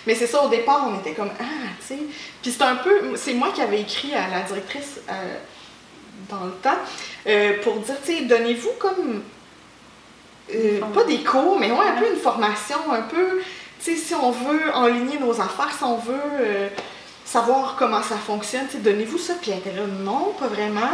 [0.07, 1.45] Mais c'est ça, au départ, on était comme, ah,
[1.81, 1.99] tu sais.
[2.43, 5.12] Puis c'est un peu, c'est moi qui avais écrit à la directrice euh,
[6.28, 6.78] dans le temps
[7.28, 9.23] euh, pour dire, tu sais, donnez-vous comme,
[10.55, 13.41] euh, pas des cours, mais ouais, un peu une formation, un peu,
[13.83, 16.69] tu sais, si on veut enligner nos affaires, si on veut euh,
[17.25, 19.35] savoir comment ça fonctionne, donnez-vous ça.
[19.41, 20.91] Puis elle était là, non, pas vraiment.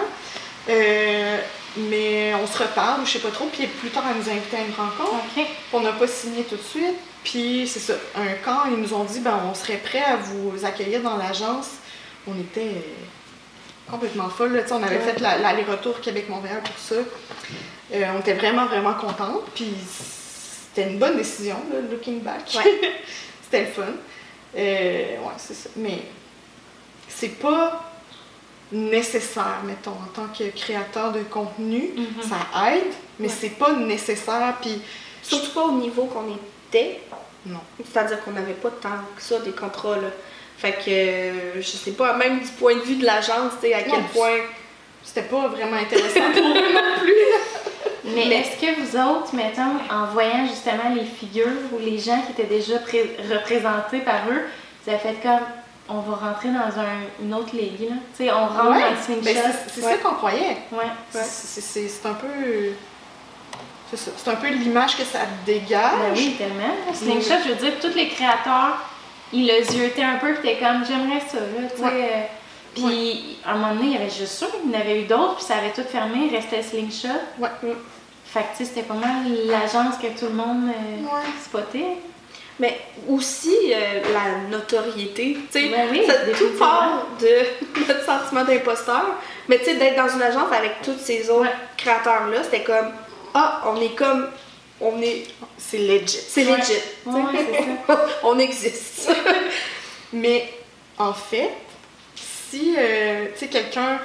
[0.68, 1.38] Euh,
[1.78, 3.46] mais on se reparle, je sais pas trop.
[3.52, 5.14] Puis plus tard, elle nous a invités à une rencontre.
[5.36, 5.44] OK.
[5.72, 6.96] On n'a pas signé tout de suite.
[7.24, 10.64] Puis c'est ça, un camp, ils nous ont dit ben on serait prêt à vous
[10.64, 11.68] accueillir dans l'agence.
[12.28, 12.84] On était
[13.90, 14.64] complètement folle.
[14.70, 15.02] On avait Ouais.
[15.02, 16.96] fait la- l'aller-retour Québec-Montréal pour ça.
[17.94, 19.40] Euh, on était vraiment, vraiment contents.
[19.54, 19.72] Puis
[20.74, 22.42] c'était une bonne décision, là, looking back.
[23.42, 23.82] c'était le fun.
[24.56, 24.58] Euh,
[25.18, 25.68] ouais, c'est ça.
[25.76, 25.98] Mais
[27.08, 27.82] c'est pas
[28.72, 31.90] nécessaire, mettons, en tant que créateur de contenu.
[31.96, 32.22] Mhm.
[32.22, 32.82] Ça aide,
[33.18, 33.34] mais Ouais.
[33.40, 34.54] c'est pas nécessaire.
[34.60, 34.80] Puis
[35.22, 36.24] Surtout pas au niveau qu'on
[36.68, 37.00] était.
[37.46, 37.58] non.
[37.78, 39.96] C'est-à-dire qu'on n'avait pas tant que ça des contrats.
[39.96, 40.08] Là.
[40.56, 43.74] Fait que euh, je sais pas, même du point de vue de l'agence, tu sais,
[43.74, 44.38] à quel point.
[45.02, 47.14] C'était pas vraiment intéressant pour eux non plus.
[48.14, 52.20] Mais, Mais- est-ce que vous autres, mettons, en voyant justement les figures ou les gens
[52.22, 54.42] qui étaient déjà pré- représentés par eux,
[54.84, 55.40] vous avez fait comme
[55.88, 57.96] on va rentrer dans un- une autre ligue, là?
[58.16, 59.40] Tu sais, on rentre Ouais, dans le Ben, slingshot.
[59.68, 59.92] c'est c'est Ouais.
[59.92, 60.56] ça qu'on croyait.
[60.72, 60.86] Ouais.
[61.10, 62.26] C'est- C'est c'est un peu.
[63.90, 64.10] C'est ça.
[64.16, 65.92] C'est un peu l'image que ça dégage.
[66.00, 66.74] Ben oui, tellement.
[66.88, 68.78] Le slingshot, je veux dire, tous les créateurs,
[69.32, 71.82] ils le ziotaient un peu, puis t'es comme j'aimerais ça, là, tu sais.
[71.82, 72.10] Ouais.
[72.12, 72.22] euh,
[72.74, 75.04] Puis, à un moment donné, il y avait juste ça, il y en avait eu
[75.06, 77.08] d'autres, puis ça avait tout fermé, il restait slingshot.
[77.38, 77.48] Ouais.
[78.32, 81.22] Fait que, tu sais, c'était pas mal l'agence que tout le monde euh, Ouais.
[81.42, 81.96] spottait.
[82.58, 85.36] Mais aussi euh, la notoriété.
[85.52, 89.04] Tu sais, Ben oui, ça- tout part de notre sentiment d'imposteur.
[89.48, 91.54] Mais tu sais, d'être dans une agence avec tous ces autres Ouais.
[91.76, 92.92] créateurs-là, c'était comme
[93.34, 94.28] Ah, on est comme.
[94.80, 95.24] On est.
[95.58, 96.06] C'est legit.
[96.28, 96.56] C'est Ouais.
[96.58, 96.66] legit.
[96.66, 97.10] tu sais.
[97.10, 98.06] Ouais, c'est ça.
[98.24, 99.10] on existe.
[100.12, 100.48] Mais
[100.98, 101.50] en fait,
[102.14, 103.98] si euh, tu sais, quelqu'un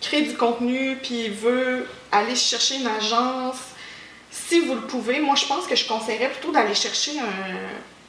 [0.00, 3.56] crée du contenu puis veut aller chercher une agence,
[4.30, 7.24] si vous le pouvez, moi je pense que je conseillerais plutôt d'aller chercher un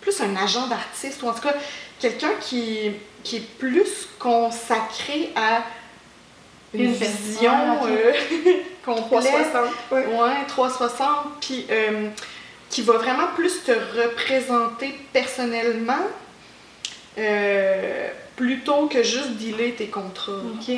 [0.02, 1.56] plus un agent d'artiste ou en tout cas
[2.00, 2.92] quelqu'un qui,
[3.24, 5.64] qui est plus consacré à
[6.74, 7.52] une, Une vision
[7.86, 8.14] euh,
[8.86, 9.32] complète.
[9.32, 9.70] 360.
[9.92, 10.06] Ouais.
[10.06, 11.08] Ouais, 360,
[11.42, 12.10] puis euh,
[12.70, 16.06] qui va vraiment plus te représenter personnellement
[17.18, 20.34] euh, plutôt que juste dealer tes contrats.
[20.34, 20.76] OK.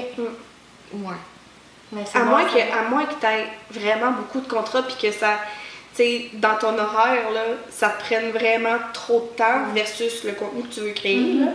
[0.93, 1.15] Ouais.
[1.91, 4.95] Mais À, bon, moins que, à moins que tu aies vraiment beaucoup de contrats puis
[5.01, 5.39] que ça,
[5.95, 10.31] tu sais, dans ton horaire, là, ça te prenne vraiment trop de temps versus le
[10.31, 11.17] contenu que tu veux créer.
[11.17, 11.45] Mhm.
[11.45, 11.51] là.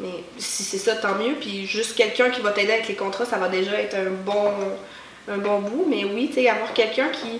[0.00, 1.34] Mais si c'est ça, tant mieux.
[1.40, 4.50] Puis juste quelqu'un qui va t'aider avec les contrats, ça va déjà être un bon,
[5.28, 5.86] un bon bout.
[5.88, 7.38] Mais oui, tu sais, avoir quelqu'un qui,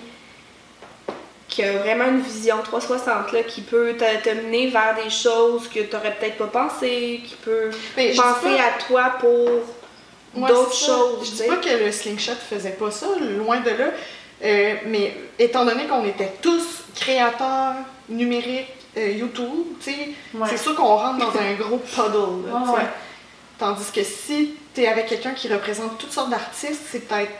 [1.47, 5.67] qui a vraiment une vision 360, là, qui peut te, te mener vers des choses
[5.67, 9.49] que tu n'aurais peut-être pas pensé, qui peut Mais penser à toi pour
[10.35, 11.25] d'autres choses.
[11.25, 13.85] Je dis pas que le slingshot faisait pas ça, loin de là.
[14.43, 17.75] Euh, mais étant donné qu'on était tous créateurs
[18.09, 18.67] numériques,
[18.97, 20.47] euh, YouTube, tu sais, Ouais.
[20.49, 22.49] c'est sûr qu'on rentre dans un gros puddle.
[22.51, 22.81] là, ouais.
[23.59, 27.31] Tandis que si tu es avec quelqu'un qui représente toutes sortes d'artistes, c'est peut-être.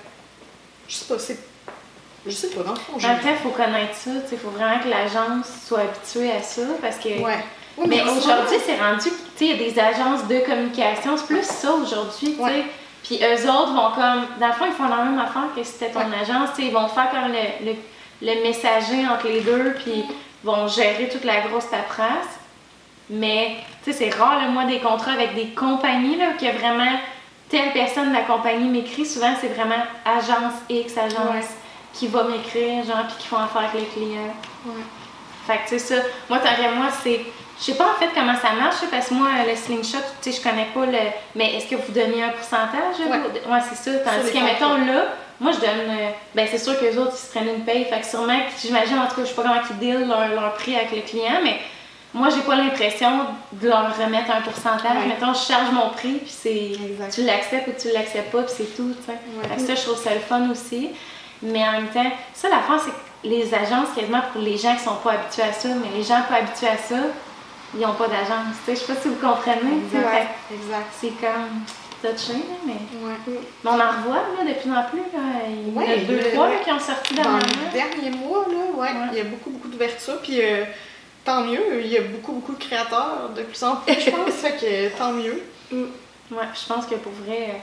[0.87, 1.39] Je sais pas, c'est.
[2.25, 4.11] Je sais pas, dans le fond, temps, il faut connaître ça.
[4.31, 7.09] Il faut vraiment que l'agence soit habituée à ça parce que.
[7.09, 7.43] Ouais.
[7.77, 11.15] Ouais, Mais souvent- aujourd'hui, c'est rendu, tu sais, il y a des agences de communication,
[11.17, 12.63] c'est plus ça aujourd'hui, tu sais.
[13.03, 15.73] Puis eux autres vont comme, dans le fond, ils font la même affaire que si
[15.73, 16.17] c'était ton Ouais.
[16.21, 17.75] agence, ils vont faire comme le, le,
[18.21, 20.03] le messager entre les deux, puis
[20.43, 22.39] vont gérer toute la grosse paperasse.
[23.09, 26.91] Mais, tu sais, c'est rare, le moi, des contrats avec des compagnies, là, que vraiment,
[27.49, 31.41] telle personne de la compagnie m'écrit, souvent, c'est vraiment agence X, agence Ouais.
[31.93, 34.33] qui va m'écrire, genre, puis qui font affaire avec les clients.
[34.65, 34.73] Ouais.
[35.47, 35.95] Fait que, tu sais, ça,
[36.29, 37.19] moi, tant moi, c'est.
[37.61, 40.39] Je sais pas en fait comment ça marche, parce que moi, le slingshot, tu sais,
[40.39, 40.97] je connais pas le.
[41.35, 42.97] Mais est-ce que vous donniez un pourcentage?
[43.07, 43.17] là,
[43.51, 43.59] Ouais.
[43.69, 43.97] c'est ça.
[43.99, 45.05] Tandis que, mettons, là,
[45.39, 45.69] moi, je donne.
[45.89, 47.85] euh, Ben, c'est sûr que les autres, ils se prennent une paye.
[47.85, 50.53] Fait que sûrement, j'imagine, en tout cas, je sais pas comment ils deal leur, leur
[50.55, 51.59] prix avec le client, mais
[52.15, 53.11] moi, j'ai pas l'impression
[53.51, 54.97] de leur remettre un pourcentage.
[54.97, 55.05] Ouais.
[55.07, 56.71] Mettons, je charge mon prix, puis c'est.
[57.13, 59.17] Tu l'acceptes ou tu l'acceptes pas, puis c'est tout, tu sais.
[59.37, 59.59] Ouais.
[59.59, 60.89] Ça, je trouve ça le fun aussi.
[61.43, 64.75] Mais en même temps, ça, la fin, c'est que les agences, quasiment pour les gens
[64.75, 66.95] qui sont pas habitués à ça, mais les gens pas habitués à ça,
[67.73, 68.55] ils n'ont pas d'agence.
[68.65, 69.81] Tu sais, je sais pas si vous comprenez.
[69.93, 70.87] Exact.
[70.99, 71.63] C'est comme
[72.01, 72.33] touché,
[72.65, 72.73] mais...
[72.73, 73.13] Ouais.
[73.27, 74.99] mais on en revoit là, de plus en plus.
[75.13, 75.43] Là.
[75.47, 76.61] Il y en a Ouais, deux, le- trois là, ouais.
[76.63, 79.07] qui ont sorti Dans les derniers mois, là, ouais, Ouais.
[79.11, 80.17] il y a beaucoup, beaucoup d'ouverture.
[80.23, 80.65] Puis euh,
[81.23, 84.31] tant mieux, il y a beaucoup, beaucoup de créateurs de plus en plus, je pense.
[84.33, 84.57] fait
[84.91, 85.43] que tant mieux.
[85.71, 87.61] Ouais, je pense que pour vrai,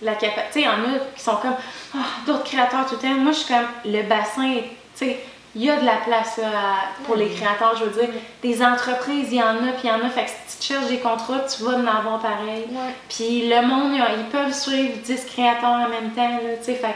[0.00, 0.42] la capacité.
[0.46, 1.56] Tu sais, il y en a qui sont comme
[1.94, 3.14] Ah, d'autres créateurs tout le temps.
[3.14, 5.20] Moi, je suis comme le bassin, tu sais,
[5.56, 8.10] il y a de la place là, à- pour les créateurs, je veux dire.
[8.42, 10.10] Des entreprises, il y en a, puis il y en a.
[10.10, 12.66] Fait que si tu cherches des contrats, tu vas en avoir pareil.
[12.70, 12.94] Ouais.
[13.08, 16.74] Puis le monde, ils peuvent suivre 10 créateurs en même temps, là, tu sais.
[16.74, 16.94] Fait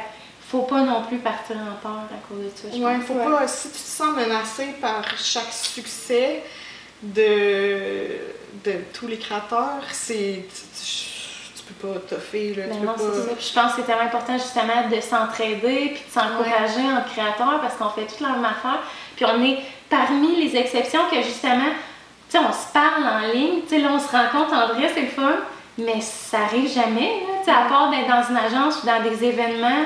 [0.48, 3.04] faut pas non plus partir en peur à cause de ça, je Ouais, pense.
[3.06, 3.24] faut ouais.
[3.24, 6.42] pas, si tu te sens menacé par chaque succès
[7.02, 8.18] de,
[8.64, 10.44] de tous les créateurs, c'est.
[10.48, 11.09] Tu, tu-
[11.70, 12.64] tu peux pas toffer, là.
[12.68, 13.28] Ben tu non, peux c'est pas.
[13.28, 13.34] ça.
[13.36, 17.60] Puis je pense que c'est tellement important justement de s'entraider puis de s'encourager entre créateurs
[17.60, 18.80] parce qu'on fait toute la même affaire.
[19.16, 21.70] Puis on est parmi les exceptions que justement,
[22.30, 24.90] tu sais, on se parle en ligne, tu sais, là on se rencontre en vrai,
[24.94, 25.36] c'est le fun,
[25.78, 29.02] mais ça arrive jamais, là, tu sais, à part d'être dans une agence ou dans
[29.02, 29.84] des événements.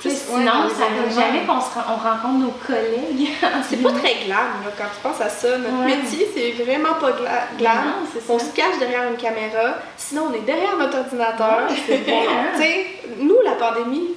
[0.00, 3.28] Plus, sinon, ça arrive jamais qu'on on rencontre nos collègues.
[3.68, 5.56] C'est pas très glam, là, quand tu penses à ça.
[5.56, 5.96] Notre Ouais.
[5.96, 7.76] métier, c'est vraiment pas gla- glam.
[7.86, 8.20] Non.
[8.28, 11.62] On se cache derrière une caméra, sinon on est derrière notre ordinateur.
[11.68, 12.46] Ouais, c'est vrai, hein?
[12.56, 12.86] Tu sais,
[13.18, 14.10] nous, la pandémie,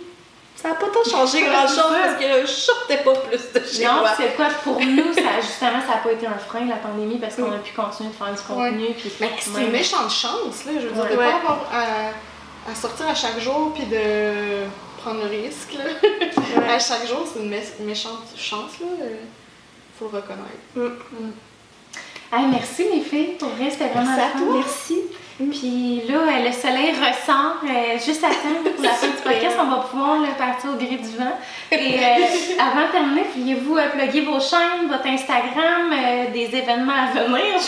[0.56, 1.99] ça n'a pas tant changé Ouais, grand c'est chose ça.
[2.03, 4.47] parce que je sortais pas plus de chez Non, c'est quoi?
[4.64, 7.57] Pour nous, ça, justement, ça n'a pas été un frein, la pandémie, parce qu'on a
[7.57, 8.88] pu continuer de faire du contenu.
[8.99, 10.73] Puis, Mais c'est une méchante chance, là.
[10.76, 14.65] Je veux dire, de pas avoir à, à sortir à chaque jour puis de
[14.99, 16.73] prendre le risque, là.
[16.73, 18.88] à chaque jour, c'est une mé- méchante chance, là.
[19.03, 19.15] euh,
[19.97, 20.95] Faut le reconnaître.
[22.31, 24.55] Hey, merci les filles, pour vrai, c'était vraiment Merci à toi.
[24.57, 24.95] Merci.
[25.40, 29.56] Puis là, euh, le soleil ressort euh, juste à temps pour la fin du podcast.
[29.57, 31.32] On va pouvoir là, partir au gré du vent.
[31.72, 35.94] Et euh, avant de terminer, pourriez-vous euh, plugger vos chaînes, votre Instagram,
[36.34, 37.56] des événements à venir?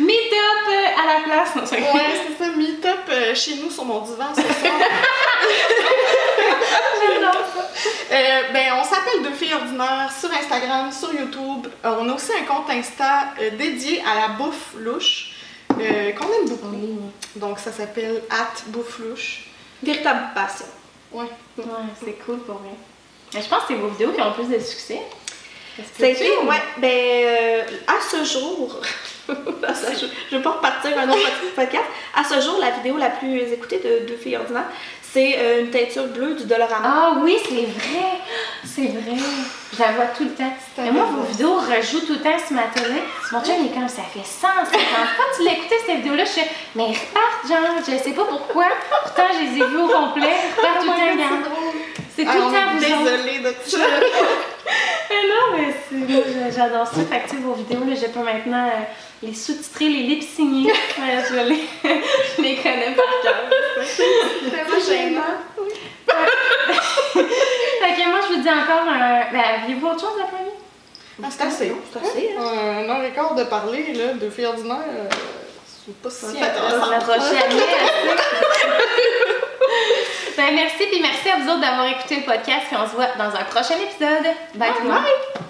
[0.00, 1.54] Meet-up à la place.
[1.54, 4.72] Non, c'est- Ouais, c'est ça, meet-up chez nous sur mon divan ce soir.
[8.10, 11.66] Euh, ben, on s'appelle Deux filles ordinaires sur Instagram, sur YouTube.
[11.84, 15.32] Euh, on a aussi un compte Insta euh, dédié à la bouffe louche
[15.80, 17.00] euh, qu'on aime beaucoup.
[17.36, 19.44] Donc, ça s'appelle at bouffe louche.
[19.82, 20.66] Véritable passion.
[21.12, 21.26] Ouais.
[21.58, 21.64] Ouais,
[22.04, 22.70] c'est cool pour vrai.
[23.34, 25.00] Mais je pense que c'est vos vidéos qui ont le plus de succès.
[25.96, 28.80] Tu- été, ouais, ben, euh, à ce jour,
[29.62, 31.84] à ce jour- je vais pas repartir un autre pod- podcast.
[32.16, 34.64] À ce jour, la vidéo la plus écoutée de Deux filles ordinaires,
[35.12, 36.80] c'est euh, une teinture bleue du Dollarama.
[36.84, 38.20] Ah oui, c'est vrai!
[38.64, 39.16] C'est vrai!
[39.72, 40.52] Je la vois tout le temps.
[40.78, 43.00] Mais moi, vos vidéos rejouent tout le temps sur ma télé.
[43.32, 46.24] Mon chum, il est comme ça fait 150 fois tu écouté cette vidéo-là?
[46.24, 48.66] Je fais, mais ils repartent, genre, je sais pas pourquoi.
[49.04, 50.32] Pourtant, je les ai vus au complet.
[50.32, 51.44] Ils repartent tout le temps, regarde.
[52.16, 53.04] C'est tout Ah, le on temps est vous autres.
[53.04, 53.78] désolé de tout ça.
[55.10, 55.58] Mais non,
[55.92, 57.00] mais j'adore ça.
[57.10, 58.82] Fait que, vos vidéos, là, je peux maintenant euh,
[59.22, 60.72] les sous-titrer, les lip-signer.
[60.98, 61.62] Ouais, je, les,
[62.36, 63.44] je les connais par cœur.
[63.84, 65.22] C'est tellement gênant.
[67.12, 69.30] Fait que moi, je vous dis encore, un...
[69.32, 70.26] ben, aviez-vous autre chose à?
[71.22, 71.72] Ah, c'est assez.
[71.92, 72.42] C'est assez, hein?
[72.86, 74.76] Un heure et quart de parler, là, Deux filles ordinaires.
[74.88, 75.08] euh,
[76.02, 76.90] Pas si intéressant.
[76.92, 77.36] assez.
[80.36, 83.08] Ben, merci, puis merci à vous autres d'avoir écouté le podcast, puis on se voit
[83.18, 84.34] dans un prochain épisode.
[84.54, 85.02] Bye tout le monde.
[85.02, 85.42] Bye!